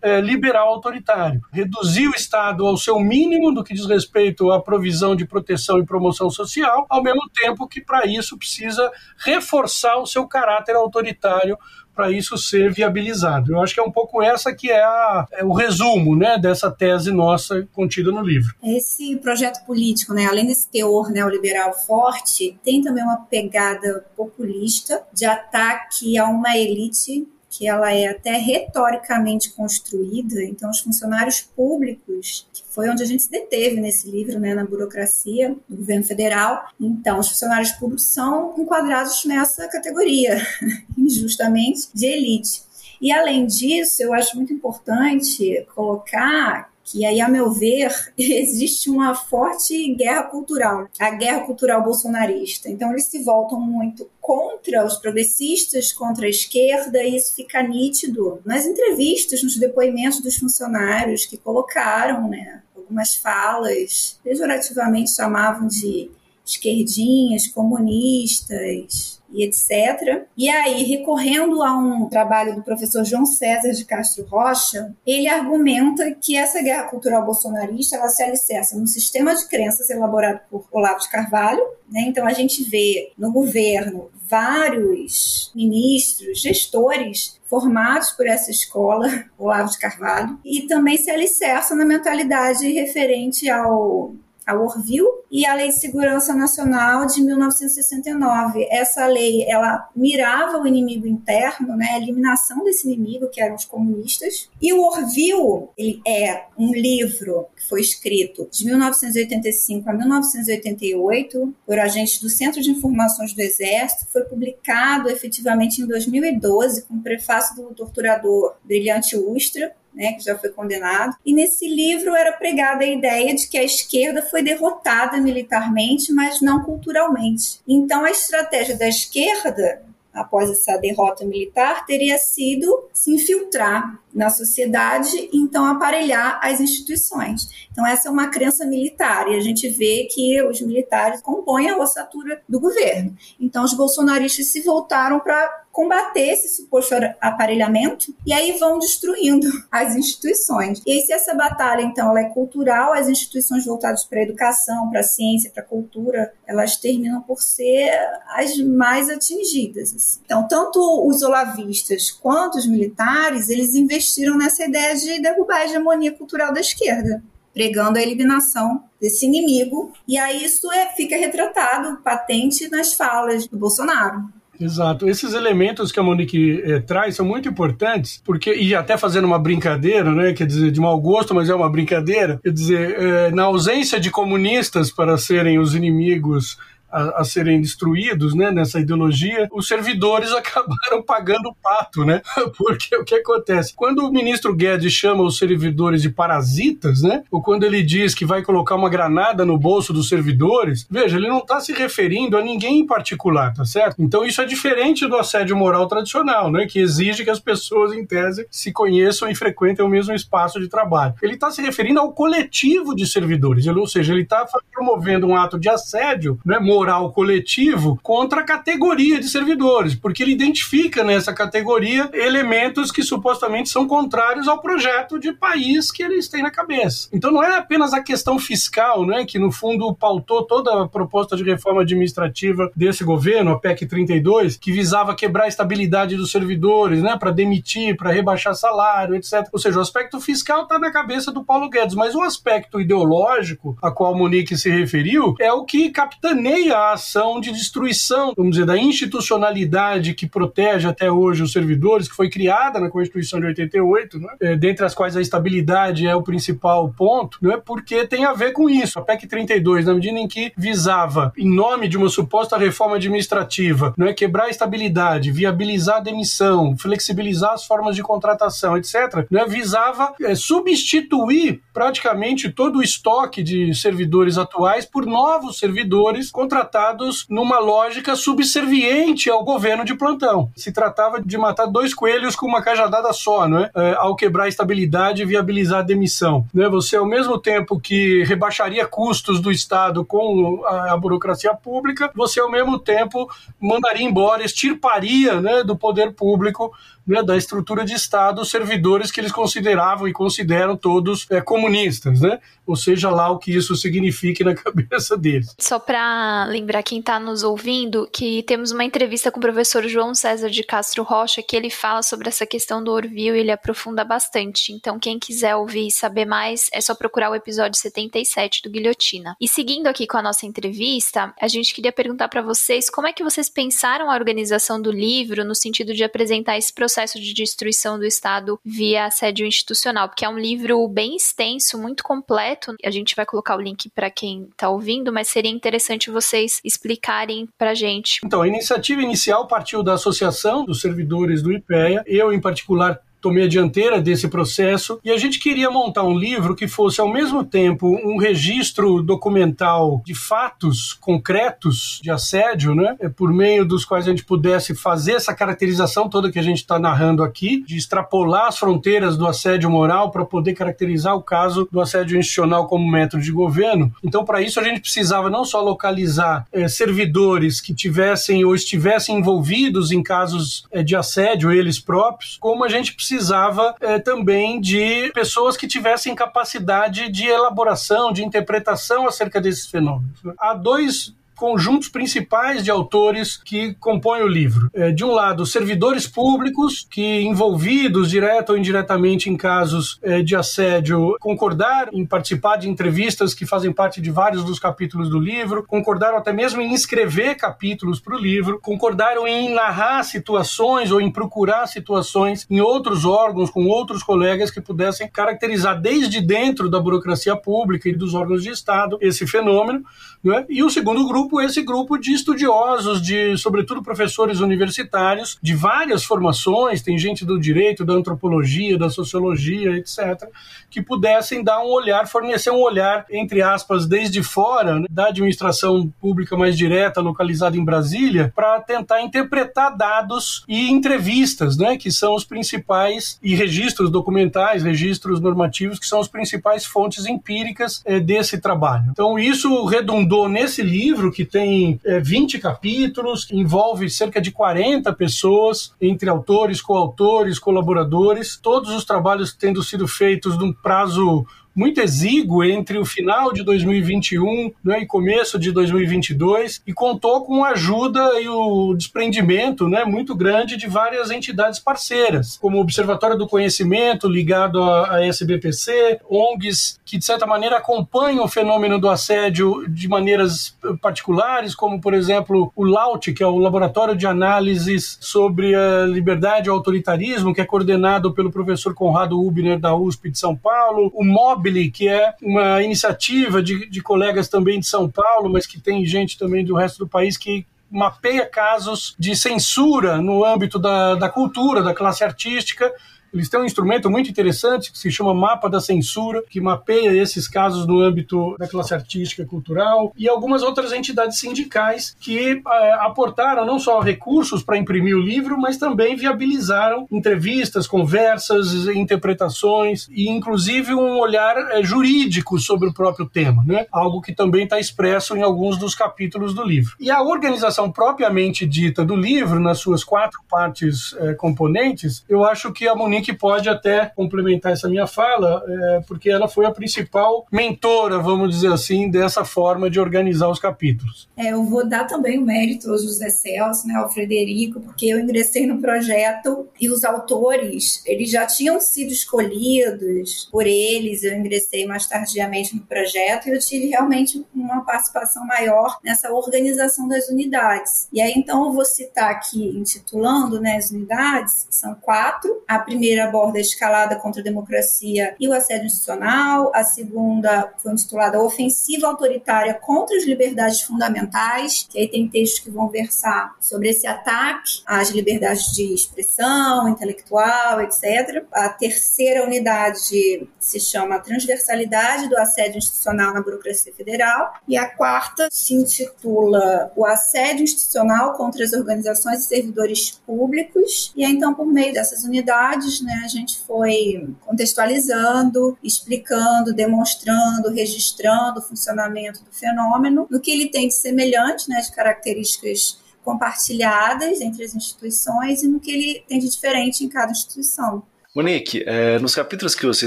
é, 0.00 0.18
liberal 0.18 0.68
autoritário. 0.68 1.42
Reduzir 1.52 2.08
o 2.08 2.14
Estado 2.14 2.66
ao 2.66 2.76
seu 2.76 2.98
mínimo 2.98 3.52
do 3.52 3.62
que 3.62 3.74
diz 3.74 3.86
respeito 3.86 4.50
à 4.50 4.60
provisão 4.60 5.14
de 5.14 5.26
proteção 5.26 5.78
e 5.78 5.84
promoção 5.84 6.30
social, 6.30 6.86
ao 6.88 7.02
mesmo 7.02 7.28
tempo 7.34 7.68
que, 7.68 7.82
para 7.82 8.06
isso, 8.06 8.38
precisa 8.38 8.90
reforçar 9.18 9.98
o 9.98 10.06
seu 10.06 10.26
caráter 10.26 10.74
autoritário 10.74 11.58
para 11.94 12.10
isso 12.10 12.36
ser 12.36 12.72
viabilizado. 12.72 13.52
Eu 13.52 13.60
acho 13.60 13.74
que 13.74 13.80
é 13.80 13.82
um 13.82 13.90
pouco 13.90 14.22
essa 14.22 14.54
que 14.54 14.70
é, 14.70 14.82
a, 14.82 15.26
é, 15.32 15.44
o 15.44 15.52
resumo 15.52 16.16
né, 16.16 16.38
dessa 16.38 16.70
tese 16.70 17.12
nossa 17.12 17.66
contida 17.72 18.10
no 18.10 18.22
livro. 18.22 18.54
Esse 18.62 19.16
projeto 19.16 19.64
político, 19.66 20.14
né, 20.14 20.26
além 20.26 20.46
desse 20.46 20.68
teor 20.68 21.10
neoliberal 21.10 21.72
forte, 21.72 22.58
tem 22.64 22.82
também 22.82 23.04
uma 23.04 23.18
pegada 23.18 24.04
populista 24.16 25.02
de 25.12 25.24
ataque 25.24 26.18
a 26.18 26.26
uma 26.26 26.56
elite 26.56 27.26
que 27.52 27.68
ela 27.68 27.92
é 27.92 28.06
até 28.06 28.32
retoricamente 28.38 29.52
construída. 29.52 30.42
Então, 30.42 30.70
os 30.70 30.80
funcionários 30.80 31.42
públicos, 31.42 32.48
que 32.50 32.64
foi 32.70 32.88
onde 32.88 33.02
a 33.02 33.06
gente 33.06 33.22
se 33.22 33.30
deteve 33.30 33.78
nesse 33.78 34.10
livro, 34.10 34.40
né, 34.40 34.54
na 34.54 34.64
burocracia 34.64 35.54
do 35.68 35.76
governo 35.76 36.02
federal. 36.02 36.64
Então, 36.80 37.18
os 37.18 37.28
funcionários 37.28 37.72
públicos 37.72 38.10
são 38.10 38.54
enquadrados 38.58 39.26
nessa 39.26 39.68
categoria, 39.68 40.40
injustamente, 40.96 41.88
de 41.94 42.06
elite. 42.06 42.62
E 43.02 43.12
além 43.12 43.46
disso, 43.46 44.02
eu 44.02 44.14
acho 44.14 44.34
muito 44.34 44.54
importante 44.54 45.66
colocar 45.74 46.71
que 46.84 47.04
aí, 47.04 47.20
a 47.20 47.28
meu 47.28 47.50
ver, 47.50 47.92
existe 48.18 48.90
uma 48.90 49.14
forte 49.14 49.94
guerra 49.94 50.24
cultural, 50.24 50.88
a 50.98 51.10
guerra 51.10 51.40
cultural 51.40 51.82
bolsonarista. 51.82 52.68
Então, 52.68 52.90
eles 52.90 53.06
se 53.06 53.22
voltam 53.22 53.60
muito 53.60 54.08
contra 54.20 54.84
os 54.84 54.96
progressistas, 54.96 55.92
contra 55.92 56.26
a 56.26 56.30
esquerda, 56.30 57.02
e 57.02 57.16
isso 57.16 57.34
fica 57.34 57.62
nítido 57.62 58.40
nas 58.44 58.66
entrevistas, 58.66 59.42
nos 59.42 59.56
depoimentos 59.56 60.20
dos 60.20 60.36
funcionários 60.36 61.26
que 61.26 61.36
colocaram 61.36 62.28
né, 62.28 62.62
algumas 62.76 63.16
falas, 63.16 64.18
pejorativamente 64.22 65.14
chamavam 65.14 65.66
de 65.66 66.10
esquerdinhas, 66.44 67.46
comunistas, 67.46 69.21
e 69.32 69.44
etc. 69.44 70.26
E 70.36 70.48
aí, 70.48 70.82
recorrendo 70.84 71.62
a 71.62 71.76
um 71.76 72.08
trabalho 72.08 72.54
do 72.54 72.62
professor 72.62 73.04
João 73.04 73.24
César 73.24 73.72
de 73.72 73.84
Castro 73.84 74.24
Rocha, 74.26 74.94
ele 75.06 75.28
argumenta 75.28 76.10
que 76.12 76.36
essa 76.36 76.62
guerra 76.62 76.84
cultural 76.84 77.24
bolsonarista 77.24 77.96
ela 77.96 78.08
se 78.08 78.22
alicerça 78.22 78.78
no 78.78 78.86
sistema 78.86 79.34
de 79.34 79.46
crenças 79.48 79.90
elaborado 79.90 80.40
por 80.50 80.66
Olavo 80.70 81.00
de 81.00 81.08
Carvalho. 81.08 81.62
Né? 81.90 82.02
Então, 82.06 82.26
a 82.26 82.32
gente 82.32 82.64
vê 82.64 83.12
no 83.18 83.32
governo 83.32 84.10
vários 84.28 85.52
ministros, 85.54 86.40
gestores 86.40 87.38
formados 87.44 88.12
por 88.12 88.26
essa 88.26 88.50
escola, 88.50 89.06
Olavo 89.38 89.70
de 89.70 89.78
Carvalho, 89.78 90.38
e 90.42 90.62
também 90.62 90.96
se 90.96 91.10
alicerça 91.10 91.74
na 91.74 91.84
mentalidade 91.84 92.66
referente 92.72 93.50
ao 93.50 94.14
a 94.46 94.54
Orville 94.54 95.22
e 95.30 95.46
a 95.46 95.54
Lei 95.54 95.68
de 95.68 95.80
Segurança 95.80 96.34
Nacional 96.34 97.06
de 97.06 97.22
1969. 97.22 98.66
Essa 98.70 99.06
lei, 99.06 99.44
ela 99.48 99.88
mirava 99.94 100.58
o 100.58 100.66
inimigo 100.66 101.06
interno, 101.06 101.76
né, 101.76 101.90
a 101.92 101.98
eliminação 101.98 102.62
desse 102.64 102.86
inimigo, 102.86 103.28
que 103.30 103.40
eram 103.40 103.54
os 103.54 103.64
comunistas. 103.64 104.50
E 104.60 104.72
o 104.72 104.82
Orville, 104.82 105.68
ele 105.76 106.00
é 106.06 106.44
um 106.58 106.72
livro 106.72 107.46
que 107.56 107.68
foi 107.68 107.80
escrito 107.80 108.48
de 108.50 108.64
1985 108.66 109.88
a 109.88 109.92
1988 109.92 111.54
por 111.66 111.78
agentes 111.78 112.20
do 112.20 112.28
Centro 112.28 112.60
de 112.60 112.70
Informações 112.70 113.32
do 113.32 113.40
Exército, 113.40 114.10
foi 114.12 114.24
publicado 114.24 115.08
efetivamente 115.08 115.80
em 115.80 115.86
2012 115.86 116.82
com 116.82 116.94
o 116.94 117.02
prefácio 117.02 117.56
do 117.56 117.74
torturador 117.74 118.56
Brilhante 118.64 119.16
Ustra, 119.16 119.74
né, 119.94 120.12
que 120.14 120.24
já 120.24 120.38
foi 120.38 120.50
condenado. 120.50 121.16
E 121.24 121.32
nesse 121.32 121.68
livro 121.68 122.14
era 122.14 122.32
pregada 122.32 122.84
a 122.84 122.88
ideia 122.88 123.34
de 123.34 123.48
que 123.48 123.58
a 123.58 123.64
esquerda 123.64 124.22
foi 124.22 124.42
derrotada 124.42 125.20
militarmente, 125.20 126.12
mas 126.12 126.40
não 126.40 126.62
culturalmente. 126.64 127.60
Então 127.66 128.04
a 128.04 128.10
estratégia 128.10 128.76
da 128.76 128.88
esquerda 128.88 129.82
após 130.12 130.50
essa 130.50 130.76
derrota 130.76 131.24
militar 131.24 131.86
teria 131.86 132.18
sido 132.18 132.88
se 132.92 133.14
infiltrar 133.14 133.98
na 134.12 134.28
sociedade 134.28 135.16
e 135.32 135.38
então 135.38 135.64
aparelhar 135.64 136.38
as 136.42 136.60
instituições. 136.60 137.48
Então 137.70 137.86
essa 137.86 138.08
é 138.08 138.10
uma 138.10 138.28
crença 138.28 138.66
militar 138.66 139.28
e 139.28 139.36
a 139.36 139.40
gente 139.40 139.68
vê 139.70 140.06
que 140.10 140.42
os 140.42 140.60
militares 140.60 141.22
compõem 141.22 141.70
a 141.70 141.78
ossatura 141.78 142.42
do 142.46 142.60
governo. 142.60 143.16
Então 143.40 143.64
os 143.64 143.72
bolsonaristas 143.72 144.46
se 144.48 144.60
voltaram 144.60 145.18
para 145.18 145.61
combater 145.72 146.28
esse 146.28 146.48
suposto 146.56 146.94
aparelhamento 147.20 148.14
e 148.26 148.32
aí 148.32 148.52
vão 148.58 148.78
destruindo 148.78 149.48
as 149.72 149.96
instituições. 149.96 150.82
E 150.86 150.92
aí, 150.92 151.00
se 151.00 151.12
essa 151.12 151.34
batalha, 151.34 151.82
então, 151.82 152.10
ela 152.10 152.20
é 152.20 152.28
cultural, 152.28 152.92
as 152.92 153.08
instituições 153.08 153.64
voltadas 153.64 154.04
para 154.04 154.20
a 154.20 154.22
educação, 154.22 154.90
para 154.90 155.00
a 155.00 155.04
ciência, 155.04 155.50
para 155.50 155.62
a 155.62 155.66
cultura, 155.66 156.34
elas 156.46 156.76
terminam 156.76 157.22
por 157.22 157.40
ser 157.40 157.90
as 158.28 158.56
mais 158.58 159.08
atingidas. 159.08 159.94
Assim. 159.94 160.20
Então, 160.24 160.46
tanto 160.46 160.78
os 161.08 161.22
olavistas 161.22 162.10
quanto 162.10 162.58
os 162.58 162.66
militares, 162.66 163.48
eles 163.48 163.74
investiram 163.74 164.36
nessa 164.36 164.64
ideia 164.64 164.94
de 164.94 165.20
derrubar 165.20 165.62
a 165.62 165.64
hegemonia 165.64 166.12
cultural 166.12 166.52
da 166.52 166.60
esquerda 166.60 167.22
pregando 167.54 167.98
a 167.98 168.02
eliminação 168.02 168.82
desse 168.98 169.26
inimigo. 169.26 169.92
E 170.08 170.16
aí 170.16 170.42
isso 170.42 170.72
é, 170.72 170.86
fica 170.96 171.16
retratado, 171.16 171.98
patente 172.02 172.66
nas 172.70 172.94
falas 172.94 173.46
do 173.46 173.58
Bolsonaro. 173.58 174.32
Exato. 174.62 175.08
Esses 175.08 175.34
elementos 175.34 175.90
que 175.90 175.98
a 175.98 176.02
Monique 176.02 176.62
eh, 176.64 176.78
traz 176.80 177.16
são 177.16 177.26
muito 177.26 177.48
importantes, 177.48 178.22
porque, 178.24 178.54
e 178.54 178.74
até 178.74 178.96
fazendo 178.96 179.24
uma 179.24 179.38
brincadeira, 179.38 180.12
né, 180.12 180.32
quer 180.32 180.46
dizer, 180.46 180.70
de 180.70 180.80
mau 180.80 180.98
gosto, 181.00 181.34
mas 181.34 181.48
é 181.48 181.54
uma 181.54 181.68
brincadeira, 181.68 182.38
quer 182.42 182.52
dizer, 182.52 182.96
eh, 182.98 183.30
na 183.32 183.44
ausência 183.44 183.98
de 183.98 184.10
comunistas 184.10 184.90
para 184.90 185.18
serem 185.18 185.58
os 185.58 185.74
inimigos 185.74 186.56
a, 186.92 187.20
a, 187.20 187.24
serem 187.24 187.60
destruídos 187.60 188.34
né, 188.34 188.50
nessa 188.50 188.78
ideologia, 188.78 189.48
os 189.50 189.66
servidores 189.66 190.30
acabaram 190.34 191.02
pagando 191.02 191.48
o 191.48 191.54
pato, 191.54 192.04
né? 192.04 192.20
Porque 192.56 192.94
o 192.96 193.04
que 193.04 193.14
acontece? 193.14 193.72
Quando 193.74 194.00
o 194.00 194.12
ministro 194.12 194.54
Guedes 194.54 194.92
chama 194.92 195.22
os 195.22 195.38
servidores 195.38 196.02
de 196.02 196.10
parasitas, 196.10 197.02
né? 197.02 197.24
Ou 197.30 197.42
quando 197.42 197.64
ele 197.64 197.82
diz 197.82 198.14
que 198.14 198.26
vai 198.26 198.42
colocar 198.42 198.74
uma 198.74 198.90
granada 198.90 199.44
no 199.44 199.58
bolso 199.58 199.92
dos 199.92 200.08
servidores, 200.08 200.86
veja, 200.90 201.16
ele 201.16 201.28
não 201.28 201.38
está 201.38 201.60
se 201.60 201.72
referindo 201.72 202.36
a 202.36 202.42
ninguém 202.42 202.80
em 202.80 202.86
particular, 202.86 203.54
tá 203.54 203.64
certo? 203.64 203.96
Então 203.98 204.24
isso 204.24 204.42
é 204.42 204.44
diferente 204.44 205.06
do 205.06 205.16
assédio 205.16 205.56
moral 205.56 205.86
tradicional, 205.88 206.50
né? 206.50 206.66
Que 206.66 206.80
exige 206.80 207.24
que 207.24 207.30
as 207.30 207.40
pessoas, 207.40 207.92
em 207.92 208.04
tese, 208.04 208.46
se 208.50 208.70
conheçam 208.72 209.30
e 209.30 209.34
frequentem 209.34 209.84
o 209.84 209.88
mesmo 209.88 210.14
espaço 210.14 210.60
de 210.60 210.68
trabalho. 210.68 211.14
Ele 211.22 211.34
está 211.34 211.50
se 211.50 211.62
referindo 211.62 212.00
ao 212.00 212.12
coletivo 212.12 212.94
de 212.94 213.06
servidores, 213.06 213.66
ou 213.66 213.86
seja, 213.86 214.12
ele 214.12 214.22
está 214.22 214.46
promovendo 214.72 215.26
um 215.26 215.36
ato 215.36 215.58
de 215.58 215.68
assédio 215.68 216.38
né, 216.44 216.58
moral 216.58 216.81
moral 216.82 217.12
coletivo 217.12 217.96
contra 218.02 218.40
a 218.40 218.44
categoria 218.44 219.20
de 219.20 219.28
servidores, 219.28 219.94
porque 219.94 220.20
ele 220.20 220.32
identifica 220.32 221.04
nessa 221.04 221.32
categoria 221.32 222.10
elementos 222.12 222.90
que 222.90 223.04
supostamente 223.04 223.68
são 223.68 223.86
contrários 223.86 224.48
ao 224.48 224.60
projeto 224.60 225.16
de 225.16 225.32
país 225.32 225.92
que 225.92 226.02
eles 226.02 226.28
têm 226.28 226.42
na 226.42 226.50
cabeça. 226.50 227.08
Então 227.12 227.30
não 227.30 227.42
é 227.42 227.56
apenas 227.56 227.94
a 227.94 228.02
questão 228.02 228.36
fiscal, 228.36 229.06
né, 229.06 229.24
que 229.24 229.38
no 229.38 229.52
fundo 229.52 229.94
pautou 229.94 230.42
toda 230.42 230.82
a 230.82 230.88
proposta 230.88 231.36
de 231.36 231.44
reforma 231.44 231.82
administrativa 231.82 232.68
desse 232.74 233.04
governo, 233.04 233.52
a 233.52 233.60
PEC 233.60 233.86
32, 233.86 234.56
que 234.56 234.72
visava 234.72 235.14
quebrar 235.14 235.44
a 235.44 235.48
estabilidade 235.48 236.16
dos 236.16 236.32
servidores, 236.32 237.00
né, 237.00 237.16
para 237.16 237.30
demitir, 237.30 237.96
para 237.96 238.10
rebaixar 238.10 238.56
salário, 238.56 239.14
etc. 239.14 239.48
Ou 239.52 239.58
seja, 239.60 239.78
o 239.78 239.82
aspecto 239.82 240.20
fiscal 240.20 240.64
está 240.64 240.80
na 240.80 240.90
cabeça 240.90 241.30
do 241.30 241.44
Paulo 241.44 241.70
Guedes, 241.70 241.94
mas 241.94 242.16
o 242.16 242.22
aspecto 242.22 242.80
ideológico 242.80 243.76
a 243.80 243.92
qual 243.92 244.16
Monique 244.16 244.56
se 244.56 244.68
referiu 244.68 245.36
é 245.38 245.52
o 245.52 245.64
que 245.64 245.90
capitaneia 245.90 246.71
a 246.72 246.92
ação 246.92 247.40
de 247.40 247.52
destruição, 247.52 248.32
vamos 248.36 248.52
dizer, 248.52 248.66
da 248.66 248.76
institucionalidade 248.76 250.14
que 250.14 250.26
protege 250.26 250.88
até 250.88 251.10
hoje 251.10 251.42
os 251.42 251.52
servidores, 251.52 252.08
que 252.08 252.14
foi 252.14 252.28
criada 252.28 252.80
na 252.80 252.90
Constituição 252.90 253.40
de 253.40 253.46
88, 253.46 254.18
né? 254.18 254.28
é, 254.40 254.56
dentre 254.56 254.84
as 254.84 254.94
quais 254.94 255.16
a 255.16 255.20
estabilidade 255.20 256.06
é 256.06 256.14
o 256.14 256.22
principal 256.22 256.88
ponto, 256.90 257.38
não 257.40 257.52
é 257.52 257.56
porque 257.56 258.06
tem 258.06 258.24
a 258.24 258.32
ver 258.32 258.52
com 258.52 258.68
isso. 258.68 258.98
A 258.98 259.02
PEC 259.02 259.26
32, 259.26 259.86
na 259.86 259.94
medida 259.94 260.18
em 260.18 260.28
que 260.28 260.52
visava, 260.56 261.32
em 261.36 261.48
nome 261.48 261.88
de 261.88 261.96
uma 261.96 262.08
suposta 262.08 262.56
reforma 262.56 262.96
administrativa, 262.96 263.94
não 263.96 264.06
é 264.06 264.12
quebrar 264.12 264.44
a 264.44 264.50
estabilidade, 264.50 265.30
viabilizar 265.30 265.96
a 265.96 266.00
demissão, 266.00 266.76
flexibilizar 266.76 267.52
as 267.52 267.64
formas 267.64 267.96
de 267.96 268.02
contratação, 268.02 268.76
etc., 268.76 269.26
não 269.30 269.40
é, 269.40 269.46
visava 269.46 270.14
é, 270.20 270.34
substituir 270.34 271.60
praticamente 271.72 272.50
todo 272.50 272.78
o 272.78 272.82
estoque 272.82 273.42
de 273.42 273.74
servidores 273.74 274.38
atuais 274.38 274.84
por 274.84 275.06
novos 275.06 275.58
servidores 275.58 276.30
contra 276.30 276.61
tratados 276.62 277.26
numa 277.28 277.58
lógica 277.58 278.14
subserviente 278.14 279.28
ao 279.28 279.44
governo 279.44 279.84
de 279.84 279.94
plantão. 279.94 280.50
Se 280.56 280.72
tratava 280.72 281.20
de 281.20 281.36
matar 281.36 281.66
dois 281.66 281.92
coelhos 281.92 282.36
com 282.36 282.46
uma 282.46 282.62
cajadada 282.62 283.12
só, 283.12 283.48
não 283.48 283.58
é? 283.58 283.70
é 283.74 283.94
ao 283.94 284.14
quebrar 284.14 284.44
a 284.44 284.48
estabilidade 284.48 285.22
e 285.22 285.24
viabilizar 285.24 285.80
a 285.80 285.82
demissão. 285.82 286.46
Né? 286.54 286.68
Você, 286.68 286.96
ao 286.96 287.06
mesmo 287.06 287.38
tempo 287.38 287.80
que 287.80 288.22
rebaixaria 288.24 288.86
custos 288.86 289.40
do 289.40 289.50
Estado 289.50 290.04
com 290.04 290.62
a, 290.66 290.92
a 290.92 290.96
burocracia 290.96 291.52
pública, 291.54 292.10
você, 292.14 292.40
ao 292.40 292.50
mesmo 292.50 292.78
tempo, 292.78 293.28
mandaria 293.60 294.06
embora, 294.06 294.44
extirparia 294.44 295.40
né, 295.40 295.64
do 295.64 295.76
poder 295.76 296.12
público 296.12 296.72
né, 297.06 297.22
da 297.22 297.36
estrutura 297.36 297.84
de 297.84 297.94
Estado 297.94 298.44
servidores 298.44 299.10
que 299.10 299.20
eles 299.20 299.32
consideravam 299.32 300.06
e 300.06 300.12
consideram 300.12 300.76
todos 300.76 301.26
é, 301.30 301.40
comunistas, 301.40 302.20
né? 302.20 302.38
Ou 302.66 302.76
seja 302.76 303.10
lá 303.10 303.30
o 303.30 303.38
que 303.38 303.54
isso 303.54 303.74
signifique 303.74 304.44
na 304.44 304.54
cabeça 304.56 305.16
deles. 305.16 305.54
Só 305.58 305.78
para 305.78 306.44
lembrar 306.44 306.82
quem 306.82 307.00
está 307.00 307.18
nos 307.18 307.42
ouvindo 307.42 308.08
que 308.12 308.42
temos 308.44 308.70
uma 308.70 308.84
entrevista 308.84 309.30
com 309.30 309.38
o 309.38 309.42
professor 309.42 309.86
João 309.88 310.14
César 310.14 310.48
de 310.48 310.62
Castro 310.62 311.02
Rocha 311.02 311.42
que 311.42 311.56
ele 311.56 311.70
fala 311.70 312.02
sobre 312.02 312.28
essa 312.28 312.46
questão 312.46 312.82
do 312.82 312.92
Orville 312.92 313.36
e 313.36 313.40
ele 313.40 313.50
aprofunda 313.50 314.04
bastante. 314.04 314.72
Então 314.72 314.98
quem 314.98 315.18
quiser 315.18 315.56
ouvir 315.56 315.88
e 315.88 315.92
saber 315.92 316.24
mais 316.24 316.68
é 316.72 316.80
só 316.80 316.94
procurar 316.94 317.30
o 317.30 317.34
episódio 317.34 317.78
77 317.78 318.62
do 318.62 318.70
Guilhotina. 318.70 319.36
E 319.40 319.48
seguindo 319.48 319.88
aqui 319.88 320.06
com 320.06 320.16
a 320.16 320.22
nossa 320.22 320.46
entrevista, 320.46 321.34
a 321.40 321.48
gente 321.48 321.74
queria 321.74 321.92
perguntar 321.92 322.28
para 322.28 322.42
vocês 322.42 322.88
como 322.88 323.08
é 323.08 323.12
que 323.12 323.24
vocês 323.24 323.48
pensaram 323.48 324.10
a 324.10 324.14
organização 324.14 324.80
do 324.80 324.92
livro 324.92 325.44
no 325.44 325.54
sentido 325.54 325.92
de 325.94 326.04
apresentar 326.04 326.56
esse 326.56 326.72
processo 326.72 326.91
processo 326.92 327.18
de 327.18 327.32
destruição 327.32 327.98
do 327.98 328.04
Estado 328.04 328.60
via 328.62 329.06
assédio 329.06 329.46
institucional, 329.46 330.08
porque 330.08 330.26
é 330.26 330.28
um 330.28 330.38
livro 330.38 330.86
bem 330.88 331.16
extenso, 331.16 331.78
muito 331.78 332.04
completo. 332.04 332.76
A 332.84 332.90
gente 332.90 333.16
vai 333.16 333.24
colocar 333.24 333.56
o 333.56 333.60
link 333.60 333.88
para 333.94 334.10
quem 334.10 334.48
está 334.50 334.68
ouvindo, 334.68 335.10
mas 335.10 335.28
seria 335.28 335.50
interessante 335.50 336.10
vocês 336.10 336.60
explicarem 336.62 337.48
para 337.56 337.72
gente. 337.72 338.20
Então, 338.22 338.42
a 338.42 338.48
iniciativa 338.48 339.00
inicial 339.00 339.46
partiu 339.48 339.82
da 339.82 339.94
Associação 339.94 340.66
dos 340.66 340.82
Servidores 340.82 341.40
do 341.40 341.50
IPEA. 341.50 342.04
Eu, 342.06 342.30
em 342.30 342.40
particular, 342.40 343.00
tomei 343.22 343.44
a 343.44 343.48
dianteira 343.48 344.02
desse 344.02 344.28
processo 344.28 344.98
e 345.04 345.10
a 345.10 345.16
gente 345.16 345.38
queria 345.38 345.70
montar 345.70 346.02
um 346.02 346.18
livro 346.18 346.56
que 346.56 346.66
fosse 346.66 347.00
ao 347.00 347.10
mesmo 347.10 347.44
tempo 347.44 347.86
um 348.04 348.18
registro 348.18 349.00
documental 349.00 350.02
de 350.04 350.14
fatos 350.14 350.92
concretos 350.92 352.00
de 352.02 352.10
assédio, 352.10 352.74
né, 352.74 352.96
é, 352.98 353.08
por 353.08 353.32
meio 353.32 353.64
dos 353.64 353.84
quais 353.84 354.06
a 354.06 354.10
gente 354.10 354.24
pudesse 354.24 354.74
fazer 354.74 355.12
essa 355.12 355.32
caracterização 355.32 356.08
toda 356.08 356.30
que 356.30 356.38
a 356.38 356.42
gente 356.42 356.58
está 356.58 356.78
narrando 356.78 357.22
aqui, 357.22 357.62
de 357.64 357.76
extrapolar 357.76 358.48
as 358.48 358.58
fronteiras 358.58 359.16
do 359.16 359.26
assédio 359.26 359.70
moral 359.70 360.10
para 360.10 360.24
poder 360.24 360.54
caracterizar 360.54 361.14
o 361.14 361.22
caso 361.22 361.68
do 361.70 361.80
assédio 361.80 362.18
institucional 362.18 362.66
como 362.66 362.90
método 362.90 363.22
de 363.22 363.30
governo. 363.30 363.92
Então, 364.02 364.24
para 364.24 364.42
isso 364.42 364.58
a 364.58 364.64
gente 364.64 364.80
precisava 364.80 365.30
não 365.30 365.44
só 365.44 365.60
localizar 365.62 366.44
é, 366.52 366.66
servidores 366.66 367.60
que 367.60 367.72
tivessem 367.72 368.44
ou 368.44 368.54
estivessem 368.54 369.18
envolvidos 369.18 369.92
em 369.92 370.02
casos 370.02 370.64
é, 370.72 370.82
de 370.82 370.96
assédio 370.96 371.52
eles 371.52 371.78
próprios, 371.78 372.36
como 372.40 372.64
a 372.64 372.68
gente 372.68 372.94
precisava 372.94 373.11
precisava 373.12 373.74
é, 373.80 373.98
também 373.98 374.60
de 374.60 375.10
pessoas 375.12 375.56
que 375.56 375.66
tivessem 375.68 376.14
capacidade 376.14 377.10
de 377.10 377.26
elaboração, 377.26 378.12
de 378.12 378.24
interpretação 378.24 379.06
acerca 379.06 379.40
desses 379.40 379.66
fenômenos. 379.66 380.18
Há 380.38 380.54
dois 380.54 381.14
conjuntos 381.42 381.88
principais 381.88 382.62
de 382.62 382.70
autores 382.70 383.36
que 383.36 383.74
compõem 383.80 384.22
o 384.22 384.28
livro. 384.28 384.70
É, 384.72 384.92
de 384.92 385.04
um 385.04 385.10
lado, 385.10 385.44
servidores 385.44 386.06
públicos 386.06 386.86
que, 386.88 387.20
envolvidos 387.22 388.08
direto 388.08 388.50
ou 388.50 388.56
indiretamente 388.56 389.28
em 389.28 389.36
casos 389.36 389.98
é, 390.04 390.22
de 390.22 390.36
assédio, 390.36 391.16
concordaram 391.20 391.90
em 391.94 392.06
participar 392.06 392.58
de 392.58 392.68
entrevistas 392.68 393.34
que 393.34 393.44
fazem 393.44 393.72
parte 393.72 394.00
de 394.00 394.08
vários 394.08 394.44
dos 394.44 394.60
capítulos 394.60 395.10
do 395.10 395.18
livro, 395.18 395.64
concordaram 395.66 396.16
até 396.16 396.32
mesmo 396.32 396.62
em 396.62 396.72
escrever 396.72 397.34
capítulos 397.34 397.98
para 397.98 398.14
o 398.14 398.20
livro, 398.20 398.60
concordaram 398.60 399.26
em 399.26 399.52
narrar 399.52 400.04
situações 400.04 400.92
ou 400.92 401.00
em 401.00 401.10
procurar 401.10 401.66
situações 401.66 402.46
em 402.48 402.60
outros 402.60 403.04
órgãos, 403.04 403.50
com 403.50 403.66
outros 403.66 404.04
colegas 404.04 404.48
que 404.48 404.60
pudessem 404.60 405.08
caracterizar 405.08 405.80
desde 405.80 406.20
dentro 406.20 406.70
da 406.70 406.78
burocracia 406.78 407.34
pública 407.34 407.88
e 407.88 407.96
dos 407.96 408.14
órgãos 408.14 408.44
de 408.44 408.50
Estado 408.50 408.96
esse 409.00 409.26
fenômeno. 409.26 409.82
Né? 410.22 410.46
E 410.48 410.62
o 410.62 410.70
segundo 410.70 411.04
grupo 411.08 411.31
grupo, 411.32 411.40
esse 411.40 411.62
grupo 411.62 411.96
de 411.96 412.12
estudiosos, 412.12 413.00
de 413.00 413.36
sobretudo 413.38 413.82
professores 413.82 414.40
universitários, 414.40 415.38
de 415.42 415.54
várias 415.54 416.04
formações, 416.04 416.82
tem 416.82 416.98
gente 416.98 417.24
do 417.24 417.40
direito, 417.40 417.84
da 417.84 417.94
antropologia, 417.94 418.76
da 418.76 418.90
sociologia, 418.90 419.76
etc., 419.76 420.28
que 420.70 420.82
pudessem 420.82 421.42
dar 421.42 421.60
um 421.60 421.70
olhar, 421.70 422.06
fornecer 422.06 422.50
um 422.50 422.60
olhar, 422.60 423.04
entre 423.10 423.42
aspas, 423.42 423.86
desde 423.86 424.22
fora, 424.22 424.80
né, 424.80 424.86
da 424.90 425.08
administração 425.08 425.92
pública 426.00 426.36
mais 426.36 426.56
direta, 426.56 427.00
localizada 427.00 427.56
em 427.56 427.64
Brasília, 427.64 428.32
para 428.34 428.60
tentar 428.60 429.02
interpretar 429.02 429.76
dados 429.76 430.44
e 430.48 430.70
entrevistas, 430.70 431.56
né, 431.56 431.76
que 431.76 431.90
são 431.90 432.14
os 432.14 432.24
principais, 432.24 433.18
e 433.22 433.34
registros 433.34 433.90
documentais, 433.90 434.62
registros 434.62 435.20
normativos, 435.20 435.78
que 435.78 435.86
são 435.86 436.00
as 436.00 436.08
principais 436.08 436.64
fontes 436.64 437.06
empíricas 437.06 437.82
é, 437.84 438.00
desse 438.00 438.40
trabalho. 438.40 438.84
Então, 438.90 439.18
isso 439.18 439.64
redundou 439.66 440.28
nesse 440.28 440.62
livro, 440.62 441.12
que 441.12 441.21
tem 441.24 441.80
é, 441.84 442.00
20 442.00 442.38
capítulos, 442.38 443.28
envolve 443.30 443.88
cerca 443.88 444.20
de 444.20 444.30
40 444.30 444.92
pessoas, 444.92 445.72
entre 445.80 446.08
autores, 446.08 446.60
coautores, 446.60 447.38
colaboradores, 447.38 448.38
todos 448.40 448.70
os 448.70 448.84
trabalhos 448.84 449.32
tendo 449.32 449.62
sido 449.62 449.86
feitos 449.86 450.38
num 450.38 450.52
prazo 450.52 451.26
muito 451.54 451.80
exíguo 451.80 452.42
entre 452.42 452.78
o 452.78 452.84
final 452.84 453.32
de 453.32 453.42
2021 453.42 454.52
né, 454.64 454.80
e 454.80 454.86
começo 454.86 455.38
de 455.38 455.52
2022 455.52 456.62
e 456.66 456.72
contou 456.72 457.24
com 457.24 457.44
a 457.44 457.50
ajuda 457.50 458.20
e 458.20 458.28
o 458.28 458.74
desprendimento 458.74 459.68
né, 459.68 459.84
muito 459.84 460.14
grande 460.14 460.56
de 460.56 460.66
várias 460.66 461.10
entidades 461.10 461.60
parceiras, 461.60 462.38
como 462.38 462.56
o 462.56 462.60
Observatório 462.60 463.18
do 463.18 463.28
Conhecimento, 463.28 464.08
ligado 464.08 464.62
à 464.62 465.04
SBPC, 465.04 466.00
ONGs 466.08 466.80
que, 466.92 466.98
de 466.98 467.06
certa 467.06 467.26
maneira, 467.26 467.56
acompanham 467.56 468.22
o 468.22 468.28
fenômeno 468.28 468.78
do 468.78 468.86
assédio 468.86 469.66
de 469.66 469.88
maneiras 469.88 470.54
particulares, 470.82 471.54
como, 471.54 471.80
por 471.80 471.94
exemplo, 471.94 472.52
o 472.54 472.64
LAUT, 472.64 473.14
que 473.14 473.22
é 473.22 473.26
o 473.26 473.38
Laboratório 473.38 473.96
de 473.96 474.06
Análises 474.06 474.98
sobre 475.00 475.54
a 475.54 475.86
Liberdade 475.86 476.48
e 476.48 476.50
o 476.50 476.52
Autoritarismo, 476.52 477.34
que 477.34 477.40
é 477.40 477.46
coordenado 477.46 478.12
pelo 478.12 478.30
professor 478.30 478.74
Conrado 478.74 479.18
Ubner, 479.18 479.58
da 479.58 479.74
USP 479.74 480.10
de 480.10 480.18
São 480.18 480.36
Paulo, 480.36 480.92
o 480.94 481.02
MOB, 481.02 481.70
que 481.70 481.88
é 481.88 482.12
uma 482.20 482.62
iniciativa 482.62 483.42
de, 483.42 483.66
de 483.70 483.82
colegas 483.82 484.28
também 484.28 484.60
de 484.60 484.66
São 484.66 484.86
Paulo, 484.86 485.30
mas 485.30 485.46
que 485.46 485.58
tem 485.58 485.86
gente 485.86 486.18
também 486.18 486.44
do 486.44 486.54
resto 486.54 486.78
do 486.80 486.86
país 486.86 487.16
que 487.16 487.46
mapeia 487.70 488.26
casos 488.26 488.94
de 488.98 489.16
censura 489.16 489.96
no 489.96 490.26
âmbito 490.26 490.58
da, 490.58 490.94
da 490.94 491.08
cultura, 491.08 491.62
da 491.62 491.72
classe 491.72 492.04
artística, 492.04 492.70
eles 493.12 493.28
têm 493.28 493.40
um 493.40 493.44
instrumento 493.44 493.90
muito 493.90 494.10
interessante 494.10 494.72
que 494.72 494.78
se 494.78 494.90
chama 494.90 495.14
Mapa 495.14 495.48
da 495.48 495.60
Censura, 495.60 496.22
que 496.28 496.40
mapeia 496.40 496.90
esses 496.90 497.28
casos 497.28 497.66
no 497.66 497.80
âmbito 497.80 498.36
da 498.38 498.48
classe 498.48 498.74
artística 498.74 499.22
e 499.22 499.26
cultural, 499.26 499.92
e 499.96 500.08
algumas 500.08 500.42
outras 500.42 500.72
entidades 500.72 501.18
sindicais 501.18 501.96
que 502.00 502.42
é, 502.46 502.72
aportaram 502.80 503.44
não 503.44 503.58
só 503.58 503.80
recursos 503.80 504.42
para 504.42 504.58
imprimir 504.58 504.96
o 504.96 505.00
livro, 505.00 505.38
mas 505.38 505.56
também 505.56 505.96
viabilizaram 505.96 506.86
entrevistas, 506.90 507.66
conversas, 507.66 508.66
interpretações 508.68 509.88
e, 509.90 510.08
inclusive, 510.08 510.74
um 510.74 510.98
olhar 510.98 511.36
é, 511.52 511.62
jurídico 511.62 512.38
sobre 512.38 512.68
o 512.68 512.74
próprio 512.74 513.06
tema, 513.06 513.42
né? 513.44 513.66
algo 513.70 514.00
que 514.00 514.14
também 514.14 514.44
está 514.44 514.58
expresso 514.58 515.16
em 515.16 515.22
alguns 515.22 515.58
dos 515.58 515.74
capítulos 515.74 516.34
do 516.34 516.44
livro. 516.44 516.74
E 516.80 516.90
a 516.90 517.02
organização 517.02 517.70
propriamente 517.70 518.46
dita 518.46 518.84
do 518.84 518.96
livro, 518.96 519.40
nas 519.40 519.58
suas 519.58 519.84
quatro 519.84 520.20
partes 520.28 520.94
é, 520.98 521.14
componentes, 521.14 522.04
eu 522.08 522.24
acho 522.24 522.52
que 522.52 522.68
a 522.68 522.74
Monique 522.74 523.01
que 523.02 523.12
pode 523.12 523.48
até 523.48 523.86
complementar 523.86 524.52
essa 524.52 524.68
minha 524.68 524.86
fala, 524.86 525.42
é, 525.46 525.80
porque 525.86 526.10
ela 526.10 526.28
foi 526.28 526.46
a 526.46 526.50
principal 526.50 527.26
mentora, 527.30 527.98
vamos 527.98 528.30
dizer 528.30 528.52
assim, 528.52 528.90
dessa 528.90 529.24
forma 529.24 529.68
de 529.68 529.80
organizar 529.80 530.28
os 530.28 530.38
capítulos. 530.38 531.08
É, 531.16 531.32
eu 531.32 531.44
vou 531.44 531.66
dar 531.66 531.86
também 531.86 532.18
o 532.18 532.22
mérito 532.22 532.70
ao 532.70 532.78
José 532.78 533.10
Celso, 533.10 533.66
né, 533.66 533.74
ao 533.74 533.90
Frederico, 533.90 534.60
porque 534.60 534.86
eu 534.86 534.98
ingressei 534.98 535.46
no 535.46 535.60
projeto 535.60 536.48
e 536.60 536.70
os 536.70 536.84
autores, 536.84 537.82
eles 537.86 538.10
já 538.10 538.26
tinham 538.26 538.60
sido 538.60 538.92
escolhidos 538.92 540.28
por 540.30 540.46
eles, 540.46 541.02
eu 541.02 541.16
ingressei 541.16 541.66
mais 541.66 541.86
tardiamente 541.86 542.54
no 542.54 542.62
projeto 542.62 543.26
e 543.26 543.30
eu 543.30 543.38
tive 543.38 543.66
realmente 543.66 544.24
uma 544.34 544.64
participação 544.64 545.26
maior 545.26 545.78
nessa 545.82 546.12
organização 546.12 546.88
das 546.88 547.08
unidades. 547.08 547.88
E 547.92 548.00
aí, 548.00 548.12
então, 548.16 548.46
eu 548.46 548.52
vou 548.52 548.64
citar 548.64 549.10
aqui, 549.10 549.48
intitulando 549.56 550.40
né, 550.40 550.56
as 550.56 550.70
unidades, 550.70 551.46
são 551.50 551.74
quatro. 551.74 552.42
A 552.46 552.58
primeira 552.58 552.91
primeira 552.92 553.04
aborda 553.04 553.38
a 553.38 553.40
escalada 553.40 553.96
contra 553.96 554.20
a 554.20 554.24
democracia 554.24 555.14
e 555.18 555.26
o 555.26 555.32
assédio 555.32 555.66
institucional, 555.66 556.52
a 556.54 556.62
segunda 556.62 557.52
foi 557.58 557.72
intitulada 557.72 558.20
Ofensiva 558.20 558.86
Autoritária 558.86 559.54
contra 559.54 559.96
as 559.96 560.04
Liberdades 560.04 560.60
Fundamentais, 560.62 561.66
que 561.68 561.78
aí 561.78 561.88
tem 561.88 562.08
textos 562.08 562.40
que 562.40 562.50
vão 562.50 562.68
versar 562.68 563.34
sobre 563.40 563.70
esse 563.70 563.86
ataque 563.86 564.62
às 564.66 564.90
liberdades 564.90 565.52
de 565.52 565.74
expressão, 565.74 566.68
intelectual, 566.68 567.62
etc. 567.62 568.24
A 568.32 568.48
terceira 568.50 569.24
unidade 569.24 570.28
se 570.38 570.60
chama 570.60 570.98
Transversalidade 570.98 572.08
do 572.08 572.18
Assédio 572.18 572.58
Institucional 572.58 573.14
na 573.14 573.22
Burocracia 573.22 573.72
Federal, 573.72 574.34
e 574.46 574.56
a 574.56 574.68
quarta 574.68 575.28
se 575.30 575.54
intitula 575.54 576.70
O 576.76 576.84
Assédio 576.84 577.44
Institucional 577.44 578.14
contra 578.14 578.44
as 578.44 578.52
Organizações 578.52 579.20
e 579.20 579.28
Servidores 579.28 579.92
Públicos, 580.06 580.92
e 580.94 581.04
então 581.04 581.32
por 581.34 581.46
meio 581.46 581.72
dessas 581.72 582.04
unidades 582.04 582.81
né, 582.84 583.02
a 583.04 583.08
gente 583.08 583.40
foi 583.40 584.14
contextualizando, 584.20 585.56
explicando, 585.62 586.52
demonstrando, 586.52 587.50
registrando 587.50 588.40
o 588.40 588.42
funcionamento 588.42 589.22
do 589.22 589.32
fenômeno, 589.32 590.06
no 590.10 590.20
que 590.20 590.30
ele 590.30 590.48
tem 590.48 590.68
de 590.68 590.74
semelhante, 590.74 591.48
né, 591.48 591.60
de 591.60 591.72
características 591.72 592.78
compartilhadas 593.04 594.20
entre 594.20 594.44
as 594.44 594.54
instituições 594.54 595.42
e 595.42 595.48
no 595.48 595.58
que 595.58 595.70
ele 595.70 596.04
tem 596.06 596.18
de 596.18 596.28
diferente 596.28 596.84
em 596.84 596.88
cada 596.88 597.10
instituição. 597.10 597.82
Monique, 598.14 598.62
é, 598.66 598.98
nos 598.98 599.14
capítulos 599.14 599.54
que 599.54 599.64
você 599.64 599.86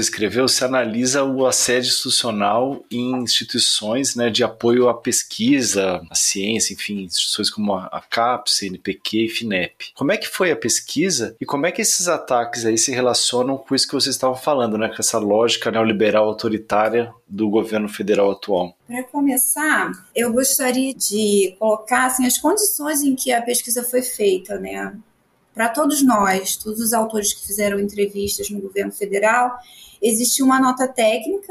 escreveu, 0.00 0.48
você 0.48 0.64
analisa 0.64 1.22
o 1.22 1.46
assédio 1.46 1.90
institucional 1.90 2.84
em 2.90 3.12
instituições 3.22 4.16
né, 4.16 4.28
de 4.30 4.42
apoio 4.42 4.88
à 4.88 4.94
pesquisa, 4.94 6.02
à 6.10 6.14
ciência, 6.16 6.74
enfim, 6.74 7.04
instituições 7.04 7.48
como 7.48 7.72
a 7.74 8.02
CAPES, 8.10 8.54
CNPq 8.54 9.26
e 9.26 9.28
FINEP. 9.28 9.92
Como 9.94 10.10
é 10.10 10.16
que 10.16 10.26
foi 10.26 10.50
a 10.50 10.56
pesquisa 10.56 11.36
e 11.40 11.46
como 11.46 11.66
é 11.66 11.70
que 11.70 11.80
esses 11.80 12.08
ataques 12.08 12.66
aí 12.66 12.76
se 12.76 12.90
relacionam 12.90 13.56
com 13.56 13.76
isso 13.76 13.86
que 13.86 13.94
vocês 13.94 14.16
estavam 14.16 14.34
falando, 14.34 14.76
né, 14.76 14.88
com 14.88 14.96
essa 14.98 15.20
lógica 15.20 15.70
neoliberal 15.70 16.26
autoritária 16.26 17.14
do 17.28 17.48
governo 17.48 17.88
federal 17.88 18.32
atual? 18.32 18.76
Para 18.88 19.04
começar, 19.04 19.92
eu 20.16 20.32
gostaria 20.32 20.92
de 20.92 21.54
colocar 21.60 22.06
assim, 22.06 22.26
as 22.26 22.38
condições 22.38 23.02
em 23.02 23.14
que 23.14 23.30
a 23.30 23.40
pesquisa 23.40 23.84
foi 23.84 24.02
feita, 24.02 24.58
né? 24.58 24.96
Para 25.56 25.70
todos 25.70 26.02
nós, 26.02 26.54
todos 26.54 26.80
os 26.80 26.92
autores 26.92 27.32
que 27.32 27.46
fizeram 27.46 27.80
entrevistas 27.80 28.50
no 28.50 28.60
governo 28.60 28.92
federal, 28.92 29.56
existiu 30.02 30.44
uma 30.44 30.60
nota 30.60 30.86
técnica, 30.86 31.50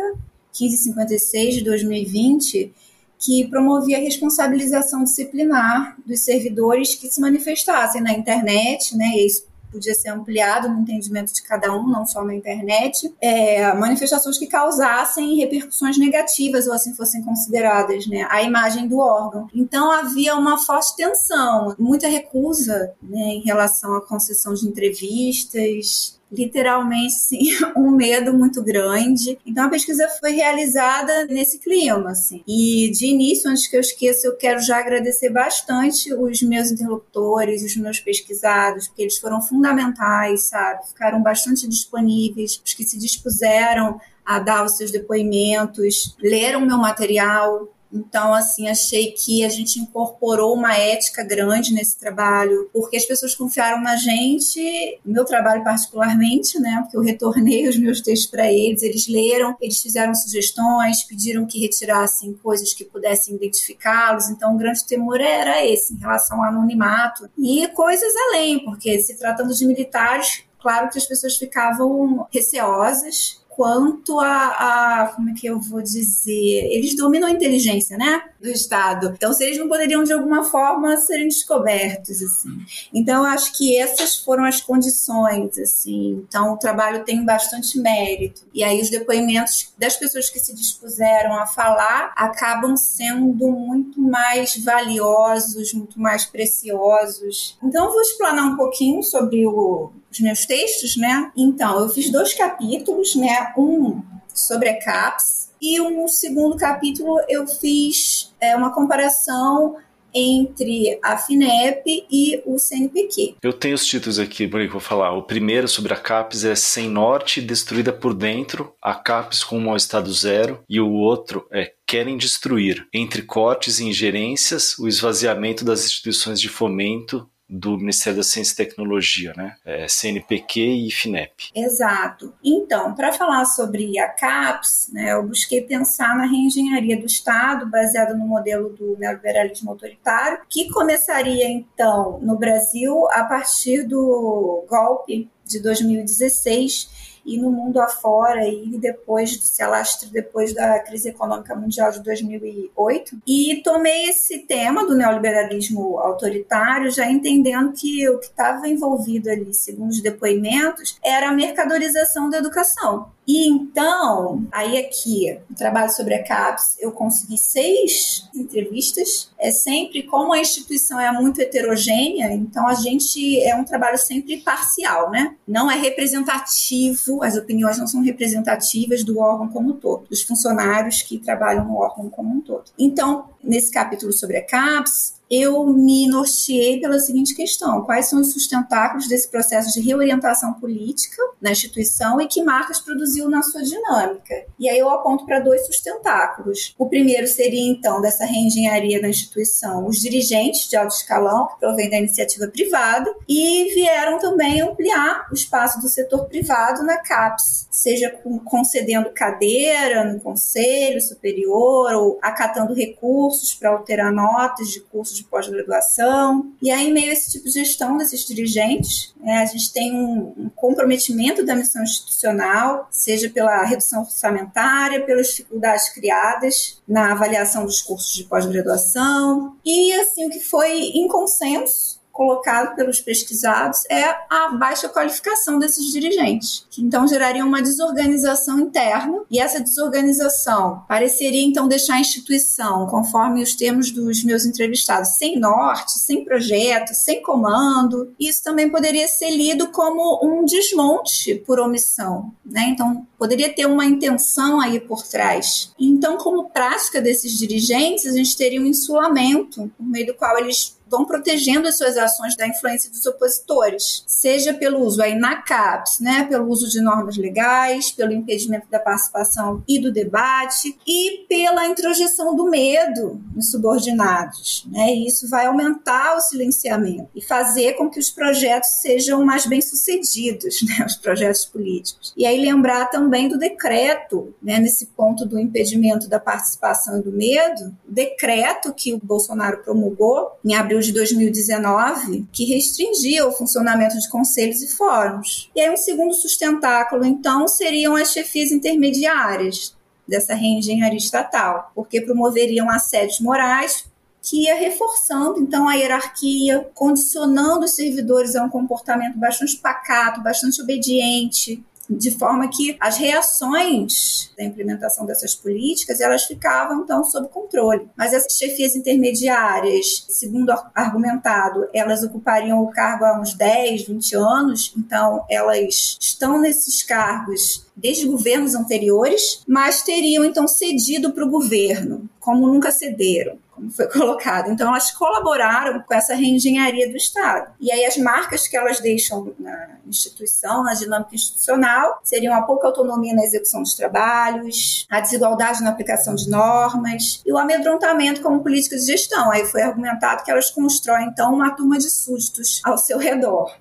1556 0.53 1.55
de 1.55 1.63
2020, 1.63 2.71
que 3.17 3.47
promovia 3.47 3.97
a 3.97 4.01
responsabilização 4.01 5.03
disciplinar 5.03 5.97
dos 6.05 6.19
servidores 6.19 6.93
que 6.93 7.07
se 7.09 7.19
manifestassem 7.19 7.99
na 7.99 8.13
internet, 8.13 8.95
né? 8.95 9.17
Isso 9.17 9.47
podia 9.75 9.93
ser 9.93 10.09
ampliado 10.09 10.69
no 10.69 10.79
entendimento 10.79 11.33
de 11.33 11.43
cada 11.43 11.75
um, 11.75 11.87
não 11.87 12.05
só 12.05 12.23
na 12.23 12.33
internet, 12.33 13.13
é, 13.19 13.73
manifestações 13.73 14.37
que 14.37 14.47
causassem 14.47 15.35
repercussões 15.35 15.97
negativas 15.97 16.65
ou 16.65 16.73
assim 16.73 16.93
fossem 16.95 17.21
consideradas, 17.21 18.07
né, 18.07 18.25
a 18.29 18.41
imagem 18.41 18.87
do 18.87 18.99
órgão. 18.99 19.47
Então 19.53 19.91
havia 19.91 20.35
uma 20.35 20.57
forte 20.57 20.95
tensão, 20.95 21.75
muita 21.77 22.07
recusa 22.07 22.93
né, 23.03 23.19
em 23.19 23.41
relação 23.41 23.95
à 23.95 24.01
concessão 24.01 24.53
de 24.53 24.65
entrevistas, 24.65 26.19
literalmente 26.35 27.13
sim, 27.13 27.43
um 27.75 27.91
medo 27.91 28.33
muito 28.33 28.61
grande. 28.61 29.37
Então 29.45 29.65
a 29.65 29.69
pesquisa 29.69 30.07
foi 30.19 30.31
realizada 30.31 31.25
nesse 31.25 31.59
clima, 31.59 32.11
assim. 32.11 32.43
E 32.47 32.91
de 32.91 33.07
início, 33.07 33.49
antes 33.49 33.67
que 33.67 33.75
eu 33.75 33.81
esqueça, 33.81 34.27
eu 34.27 34.35
quero 34.35 34.59
já 34.59 34.79
agradecer 34.79 35.29
bastante 35.29 36.13
os 36.13 36.41
meus 36.41 36.71
interlocutores, 36.71 37.63
os 37.63 37.75
meus 37.77 37.99
pesquisados, 37.99 38.87
porque 38.87 39.03
eles 39.03 39.17
foram 39.17 39.41
fundamentais, 39.41 40.49
sabe? 40.49 40.87
Ficaram 40.87 41.21
bastante 41.21 41.67
disponíveis, 41.67 42.61
os 42.63 42.73
que 42.73 42.83
se 42.83 42.97
dispuseram 42.97 43.99
a 44.25 44.39
dar 44.39 44.65
os 44.65 44.75
seus 44.75 44.91
depoimentos, 44.91 46.15
leram 46.19 46.61
meu 46.61 46.77
material, 46.77 47.69
então, 47.95 48.33
assim, 48.33 48.67
achei 48.67 49.11
que 49.11 49.45
a 49.45 49.49
gente 49.49 49.79
incorporou 49.79 50.53
uma 50.53 50.75
ética 50.75 51.23
grande 51.23 51.73
nesse 51.73 51.97
trabalho, 51.97 52.69
porque 52.73 52.97
as 52.97 53.05
pessoas 53.05 53.33
confiaram 53.33 53.81
na 53.81 53.95
gente, 53.95 54.99
meu 55.05 55.23
trabalho 55.23 55.63
particularmente, 55.63 56.59
né? 56.59 56.79
Porque 56.81 56.97
eu 56.97 57.01
retornei 57.01 57.69
os 57.69 57.77
meus 57.77 58.01
textos 58.01 58.29
para 58.29 58.51
eles, 58.51 58.81
eles 58.81 59.07
leram, 59.07 59.55
eles 59.61 59.81
fizeram 59.81 60.13
sugestões, 60.13 61.03
pediram 61.03 61.45
que 61.45 61.59
retirassem 61.59 62.33
coisas 62.33 62.73
que 62.73 62.83
pudessem 62.83 63.35
identificá-los. 63.35 64.29
Então, 64.29 64.55
o 64.55 64.57
grande 64.57 64.85
temor 64.85 65.21
era 65.21 65.65
esse, 65.65 65.93
em 65.93 65.97
relação 65.97 66.43
ao 66.43 66.49
anonimato 66.49 67.29
e 67.37 67.67
coisas 67.69 68.13
além, 68.27 68.63
porque 68.65 69.01
se 69.01 69.17
tratando 69.17 69.53
de 69.53 69.65
militares, 69.65 70.43
claro 70.59 70.89
que 70.89 70.97
as 70.97 71.05
pessoas 71.05 71.37
ficavam 71.37 72.27
receosas 72.29 73.44
quanto 73.55 74.19
a, 74.19 74.47
a, 74.47 75.07
como 75.15 75.29
é 75.29 75.33
que 75.33 75.47
eu 75.47 75.59
vou 75.59 75.81
dizer, 75.81 76.67
eles 76.71 76.95
dominam 76.95 77.29
a 77.29 77.31
inteligência, 77.31 77.97
né, 77.97 78.23
do 78.41 78.49
Estado. 78.49 79.13
Então, 79.15 79.31
se 79.31 79.45
eles 79.45 79.57
não 79.57 79.69
poderiam 79.69 80.03
de 80.03 80.11
alguma 80.11 80.43
forma 80.43 80.97
serem 80.97 81.29
descobertos, 81.29 82.21
assim. 82.21 82.49
Então, 82.93 83.23
eu 83.23 83.31
acho 83.31 83.53
que 83.57 83.77
essas 83.77 84.17
foram 84.17 84.43
as 84.43 84.59
condições, 84.59 85.57
assim. 85.57 86.25
Então, 86.27 86.53
o 86.53 86.57
trabalho 86.57 87.05
tem 87.05 87.23
bastante 87.23 87.79
mérito. 87.79 88.41
E 88.53 88.61
aí 88.61 88.81
os 88.81 88.89
depoimentos 88.89 89.73
das 89.77 89.95
pessoas 89.95 90.29
que 90.29 90.39
se 90.39 90.53
dispuseram 90.53 91.33
a 91.39 91.45
falar 91.45 92.13
acabam 92.17 92.75
sendo 92.75 93.47
muito 93.49 94.01
mais 94.01 94.57
valiosos, 94.57 95.73
muito 95.73 95.97
mais 95.97 96.25
preciosos. 96.25 97.57
Então, 97.63 97.85
eu 97.85 97.91
vou 97.91 98.01
explanar 98.01 98.45
um 98.45 98.57
pouquinho 98.57 99.01
sobre 99.01 99.47
o, 99.47 99.91
os 100.15 100.21
meus 100.21 100.45
textos, 100.45 100.95
né? 100.95 101.31
Então, 101.35 101.79
eu 101.79 101.89
fiz 101.89 102.09
dois 102.09 102.33
capítulos, 102.33 103.15
né? 103.15 103.53
Um 103.57 104.01
sobre 104.33 104.69
a 104.69 104.79
CAPS 104.79 105.51
e 105.61 105.79
um 105.79 106.07
segundo 106.07 106.57
capítulo 106.57 107.17
eu 107.29 107.47
fiz 107.47 108.33
é, 108.41 108.55
uma 108.55 108.73
comparação 108.73 109.77
entre 110.17 110.97
a 111.03 111.17
FINEP 111.17 112.05
e 112.09 112.41
o 112.45 112.57
CNPq. 112.57 113.35
Eu 113.43 113.51
tenho 113.51 113.75
os 113.75 113.85
títulos 113.85 114.17
aqui, 114.17 114.47
Monique, 114.47 114.71
vou 114.71 114.79
falar. 114.79 115.11
O 115.11 115.23
primeiro 115.23 115.67
sobre 115.67 115.93
a 115.93 115.97
CAPES 115.97 116.45
é 116.45 116.55
Sem 116.55 116.89
Norte, 116.89 117.41
Destruída 117.41 117.91
por 117.91 118.13
Dentro, 118.13 118.73
a 118.81 118.95
CAPES 118.95 119.43
com 119.43 119.57
um 119.57 119.75
estado 119.75 120.13
zero, 120.13 120.63
e 120.69 120.79
o 120.79 120.89
outro 120.89 121.45
é 121.51 121.73
Querem 121.85 122.15
Destruir, 122.15 122.87
Entre 122.93 123.23
Cortes 123.23 123.79
e 123.79 123.85
Ingerências, 123.85 124.79
o 124.79 124.87
esvaziamento 124.87 125.65
das 125.65 125.83
instituições 125.83 126.39
de 126.39 126.47
fomento 126.47 127.29
do 127.47 127.77
Ministério 127.77 128.17
da 128.17 128.23
Ciência 128.23 128.53
e 128.53 128.65
Tecnologia, 128.65 129.33
né? 129.37 129.55
É, 129.63 129.87
CNPq 129.87 130.59
e 130.59 130.91
FINEP. 130.91 131.51
Exato. 131.55 132.33
Então, 132.43 132.95
para 132.95 133.13
falar 133.13 133.45
sobre 133.45 133.99
a 133.99 134.09
CAPES, 134.09 134.89
né, 134.91 135.13
eu 135.13 135.23
busquei 135.23 135.61
pensar 135.61 136.15
na 136.17 136.25
reengenharia 136.25 136.97
do 136.97 137.05
Estado, 137.05 137.69
baseada 137.69 138.15
no 138.15 138.25
modelo 138.25 138.69
do 138.69 138.97
neoliberalismo 138.97 139.69
autoritário, 139.69 140.39
que 140.49 140.69
começaria, 140.71 141.47
então, 141.47 142.19
no 142.21 142.37
Brasil 142.37 143.07
a 143.11 143.23
partir 143.23 143.83
do 143.83 144.65
golpe 144.67 145.29
de 145.45 145.59
2016 145.61 147.04
e 147.25 147.37
no 147.37 147.51
mundo 147.51 147.79
afora 147.79 148.47
e 148.47 148.77
depois 148.77 149.39
se 149.43 149.61
alastre 149.63 150.09
depois 150.09 150.53
da 150.53 150.79
crise 150.79 151.09
econômica 151.09 151.55
mundial 151.55 151.91
de 151.91 152.03
2008 152.03 153.17
e 153.27 153.61
tomei 153.63 154.09
esse 154.09 154.39
tema 154.39 154.85
do 154.85 154.95
neoliberalismo 154.95 155.99
autoritário 155.99 156.91
já 156.91 157.09
entendendo 157.09 157.73
que 157.73 158.07
o 158.09 158.19
que 158.19 158.27
estava 158.27 158.67
envolvido 158.67 159.29
ali 159.29 159.53
segundo 159.53 159.89
os 159.89 160.01
depoimentos 160.01 160.97
era 161.03 161.29
a 161.29 161.33
mercadorização 161.33 162.29
da 162.29 162.37
educação 162.37 163.15
e 163.27 163.47
então, 163.47 164.45
aí 164.51 164.77
aqui, 164.77 165.39
no 165.49 165.55
trabalho 165.55 165.91
sobre 165.91 166.13
a 166.13 166.23
CAPES, 166.23 166.77
eu 166.79 166.91
consegui 166.91 167.37
seis 167.37 168.29
entrevistas. 168.35 169.31
É 169.39 169.49
sempre, 169.51 170.03
como 170.03 170.31
a 170.31 170.39
instituição 170.39 170.99
é 170.99 171.11
muito 171.11 171.41
heterogênea, 171.41 172.31
então 172.33 172.67
a 172.67 172.75
gente 172.75 173.41
é 173.41 173.55
um 173.55 173.63
trabalho 173.63 173.97
sempre 173.97 174.37
parcial, 174.37 175.09
né? 175.09 175.35
Não 175.47 175.69
é 175.71 175.75
representativo, 175.75 177.14
as 177.23 177.35
opiniões 177.35 177.77
não 177.77 177.87
são 177.87 178.01
representativas 178.01 179.03
do 179.03 179.19
órgão 179.19 179.47
como 179.47 179.69
um 179.71 179.73
todo, 179.73 180.07
dos 180.07 180.21
funcionários 180.21 181.01
que 181.01 181.17
trabalham 181.19 181.65
no 181.65 181.75
órgão 181.75 182.09
como 182.09 182.35
um 182.35 182.41
todo. 182.41 182.65
Então, 182.77 183.29
nesse 183.43 183.71
capítulo 183.71 184.13
sobre 184.13 184.37
a 184.37 184.45
CAPES, 184.45 185.14
eu 185.29 185.65
me 185.65 186.07
norteei 186.07 186.79
pela 186.79 186.99
seguinte 186.99 187.35
questão: 187.35 187.83
quais 187.83 188.07
são 188.07 188.21
os 188.21 188.33
sustentáculos 188.33 189.07
desse 189.07 189.29
processo 189.29 189.71
de 189.73 189.85
reorientação 189.85 190.53
política 190.53 191.21
na 191.41 191.51
instituição 191.51 192.21
e 192.21 192.27
que 192.27 192.43
marcas 192.43 192.79
produziu 192.79 193.29
na 193.29 193.41
sua 193.41 193.63
dinâmica? 193.63 194.45
E 194.59 194.69
aí 194.69 194.77
eu 194.77 194.89
aponto 194.89 195.25
para 195.25 195.39
dois 195.39 195.65
sustentáculos. 195.65 196.75
O 196.77 196.87
primeiro 196.87 197.27
seria, 197.27 197.71
então, 197.71 198.01
dessa 198.01 198.25
reengenharia 198.25 199.01
da 199.01 199.09
instituição, 199.09 199.87
os 199.87 199.99
dirigentes 199.99 200.69
de 200.69 200.75
alto 200.75 200.95
escalão, 200.95 201.47
que 201.47 201.59
provém 201.59 201.89
da 201.89 201.97
iniciativa 201.97 202.47
privada, 202.47 203.13
e 203.27 203.73
vieram 203.73 204.19
também 204.19 204.61
ampliar 204.61 205.27
o 205.31 205.33
espaço 205.33 205.81
do 205.81 205.89
setor 205.89 206.25
privado 206.25 206.83
na 206.83 206.97
CAPES, 206.97 207.67
seja 207.71 208.11
concedendo 208.45 209.09
cadeira 209.11 210.03
no 210.03 210.19
conselho 210.19 211.01
superior 211.01 211.93
ou 211.93 212.19
acatando 212.21 212.73
recursos 212.73 213.53
para 213.53 213.71
alterar 213.71 214.11
notas 214.11 214.69
de 214.69 214.79
cursos 214.81 215.14
de 215.15 215.23
pós-graduação. 215.23 216.51
E 216.61 216.69
aí, 216.71 216.91
meio 216.91 217.09
a 217.09 217.13
esse 217.13 217.31
tipo 217.31 217.45
de 217.45 217.51
gestão 217.51 217.97
desses 217.97 218.25
dirigentes, 218.25 219.13
é, 219.23 219.37
a 219.37 219.45
gente 219.45 219.71
tem 219.73 219.93
um, 219.93 220.33
um, 220.37 220.49
comprometimento 220.55 221.45
da 221.45 221.55
missão 221.55 221.83
institucional, 221.83 222.87
seja 222.91 223.29
pela 223.29 223.63
redução 223.63 224.01
orçamentária, 224.01 225.05
pelas 225.05 225.27
dificuldades 225.27 225.89
criadas 225.89 226.81
na 226.87 227.11
avaliação 227.11 227.65
dos 227.65 227.81
cursos 227.81 228.13
de 228.13 228.23
pós-graduação. 228.25 229.55
E, 229.65 229.93
assim, 229.93 230.27
o 230.27 230.29
que 230.29 230.39
foi 230.39 230.71
em 230.71 231.07
consenso 231.07 231.94
colocado 232.15 232.77
pelos 232.77 233.01
pesquisados 233.01 233.83
é 233.91 234.05
a 234.29 234.49
baixa 234.57 234.87
qualificação 234.87 235.59
desses 235.59 235.91
dirigentes, 235.91 236.65
que 236.71 236.81
então 236.81 237.05
geraria 237.05 237.43
uma 237.43 237.61
desorganização 237.61 238.57
interna, 238.57 239.23
e 239.29 239.37
essa 239.37 239.59
desorganização 239.59 240.81
pareceria 240.87 241.43
então 241.43 241.67
deixar 241.67 241.95
a 241.95 241.99
instituição, 241.99 242.87
conforme 242.87 243.43
os 243.43 243.53
termos 243.53 243.91
dos 243.91 244.23
meus 244.23 244.45
entrevistados, 244.45 245.17
sem 245.17 245.37
norte, 245.37 245.99
sem 245.99 246.23
projeto, 246.23 246.93
sem 246.93 247.21
comando. 247.21 248.13
Isso 248.17 248.41
também 248.41 248.69
poderia 248.69 249.09
ser 249.09 249.31
lido 249.31 249.67
como 249.67 250.21
um 250.23 250.45
desmonte 250.45 251.35
por 251.35 251.59
omissão, 251.59 252.31
né? 252.45 252.67
Então 252.69 253.05
poderia 253.19 253.53
ter 253.53 253.65
uma 253.65 253.85
intenção 253.85 254.61
aí 254.61 254.79
por 254.79 255.03
trás. 255.03 255.73
Então, 255.77 256.17
como 256.17 256.49
prática 256.49 257.01
desses 257.01 257.37
dirigentes, 257.37 258.05
a 258.05 258.13
gente 258.13 258.37
teria 258.37 258.61
um 258.61 258.65
insulamento 258.65 259.69
por 259.77 259.85
meio 259.85 260.07
do 260.07 260.13
qual 260.13 260.37
eles 260.37 260.77
vão 260.95 261.05
protegendo 261.05 261.67
as 261.67 261.77
suas 261.77 261.97
ações 261.97 262.35
da 262.37 262.47
influência 262.47 262.89
dos 262.89 263.05
opositores, 263.05 264.03
seja 264.07 264.53
pelo 264.53 264.79
uso 264.79 265.01
aí 265.01 265.15
na 265.15 265.41
CAPES, 265.41 265.99
né, 265.99 266.25
pelo 266.29 266.47
uso 266.47 266.69
de 266.69 266.81
normas 266.81 267.17
legais, 267.17 267.91
pelo 267.91 268.13
impedimento 268.13 268.67
da 268.69 268.79
participação 268.79 269.63
e 269.67 269.79
do 269.79 269.91
debate 269.91 270.77
e 270.87 271.25
pela 271.27 271.67
introjeção 271.67 272.35
do 272.35 272.49
medo 272.49 273.21
nos 273.35 273.51
subordinados, 273.51 274.65
né? 274.71 274.93
E 274.93 275.07
isso 275.07 275.29
vai 275.29 275.45
aumentar 275.45 276.15
o 276.15 276.21
silenciamento 276.21 277.09
e 277.15 277.21
fazer 277.21 277.73
com 277.73 277.89
que 277.89 277.99
os 277.99 278.09
projetos 278.09 278.69
sejam 278.81 279.23
mais 279.23 279.45
bem-sucedidos, 279.45 280.61
né, 280.63 280.85
os 280.85 280.95
projetos 280.95 281.45
políticos. 281.45 282.13
E 282.15 282.25
aí 282.25 282.39
lembrar 282.39 282.85
também 282.85 283.27
do 283.27 283.37
decreto, 283.37 284.33
né, 284.41 284.59
nesse 284.59 284.87
ponto 284.87 285.25
do 285.25 285.39
impedimento 285.39 286.07
da 286.07 286.19
participação 286.19 286.99
e 286.99 287.03
do 287.03 287.11
medo, 287.11 287.75
o 287.87 287.91
decreto 287.91 288.73
que 288.73 288.93
o 288.93 288.99
Bolsonaro 289.01 289.63
promulgou 289.63 290.31
em 290.43 290.55
abril 290.55 290.81
de 290.85 290.93
2019, 290.93 292.25
que 292.31 292.45
restringia 292.45 293.27
o 293.27 293.31
funcionamento 293.31 293.99
de 293.99 294.09
conselhos 294.09 294.61
e 294.61 294.67
fóruns. 294.67 295.49
E 295.55 295.61
aí, 295.61 295.69
um 295.69 295.77
segundo 295.77 296.13
sustentáculo, 296.13 297.05
então, 297.05 297.47
seriam 297.47 297.95
as 297.95 298.11
chefias 298.11 298.51
intermediárias 298.51 299.75
dessa 300.07 300.35
reengenharia 300.35 300.97
estatal, 300.97 301.71
porque 301.73 302.01
promoveriam 302.01 302.69
assédios 302.69 303.19
morais 303.19 303.85
que 304.21 304.45
ia 304.45 304.55
reforçando 304.55 305.39
então 305.39 305.69
a 305.69 305.75
hierarquia, 305.75 306.67
condicionando 306.73 307.65
os 307.65 307.75
servidores 307.75 308.35
a 308.35 308.43
um 308.43 308.49
comportamento 308.49 309.17
bastante 309.19 309.57
pacato, 309.57 310.21
bastante 310.21 310.61
obediente, 310.61 311.63
de 311.89 312.11
forma 312.11 312.47
que 312.47 312.75
as 312.79 312.97
reações 312.97 314.31
da 314.37 314.43
implementação 314.43 315.05
dessas 315.05 315.35
políticas 315.35 316.01
elas 316.01 316.23
ficavam 316.23 316.81
então 316.81 317.03
sob 317.03 317.27
controle. 317.29 317.87
Mas 317.97 318.13
essas 318.13 318.33
chefias 318.33 318.75
intermediárias, 318.75 320.05
segundo 320.09 320.53
argumentado, 320.73 321.67
elas 321.73 322.03
ocupariam 322.03 322.61
o 322.61 322.71
cargo 322.71 323.05
há 323.05 323.19
uns 323.19 323.33
10, 323.33 323.87
20 323.87 324.15
anos, 324.15 324.73
então 324.77 325.25
elas 325.29 325.97
estão 325.99 326.39
nesses 326.39 326.83
cargos 326.83 327.65
desde 327.75 328.07
governos 328.07 328.55
anteriores, 328.55 329.43
mas 329.47 329.83
teriam 329.83 330.23
então 330.23 330.47
cedido 330.47 331.11
para 331.11 331.25
o 331.25 331.29
governo, 331.29 332.09
como 332.19 332.47
nunca 332.47 332.71
cederam 332.71 333.37
como 333.55 333.71
foi 333.71 333.87
colocado. 333.89 334.51
Então, 334.51 334.67
elas 334.67 334.91
colaboraram 334.91 335.81
com 335.81 335.93
essa 335.93 336.13
reengenharia 336.13 336.89
do 336.89 336.97
Estado. 336.97 337.53
E 337.59 337.71
aí, 337.71 337.85
as 337.85 337.97
marcas 337.97 338.47
que 338.47 338.57
elas 338.57 338.79
deixam 338.79 339.33
na 339.39 339.69
instituição, 339.87 340.63
na 340.63 340.73
dinâmica 340.73 341.15
institucional, 341.15 341.99
seriam 342.03 342.33
a 342.33 342.41
pouca 342.41 342.67
autonomia 342.67 343.13
na 343.13 343.23
execução 343.23 343.63
dos 343.63 343.73
trabalhos, 343.73 344.85
a 344.89 344.99
desigualdade 344.99 345.63
na 345.63 345.69
aplicação 345.69 346.15
de 346.15 346.29
normas 346.29 347.21
e 347.25 347.31
o 347.31 347.37
amedrontamento 347.37 348.21
como 348.21 348.43
política 348.43 348.75
de 348.75 348.85
gestão. 348.85 349.31
Aí 349.31 349.45
foi 349.45 349.61
argumentado 349.61 350.23
que 350.23 350.31
elas 350.31 350.51
constroem, 350.51 351.07
então, 351.07 351.33
uma 351.33 351.51
turma 351.51 351.77
de 351.77 351.89
súditos 351.89 352.61
ao 352.63 352.77
seu 352.77 352.97
redor. 352.97 353.55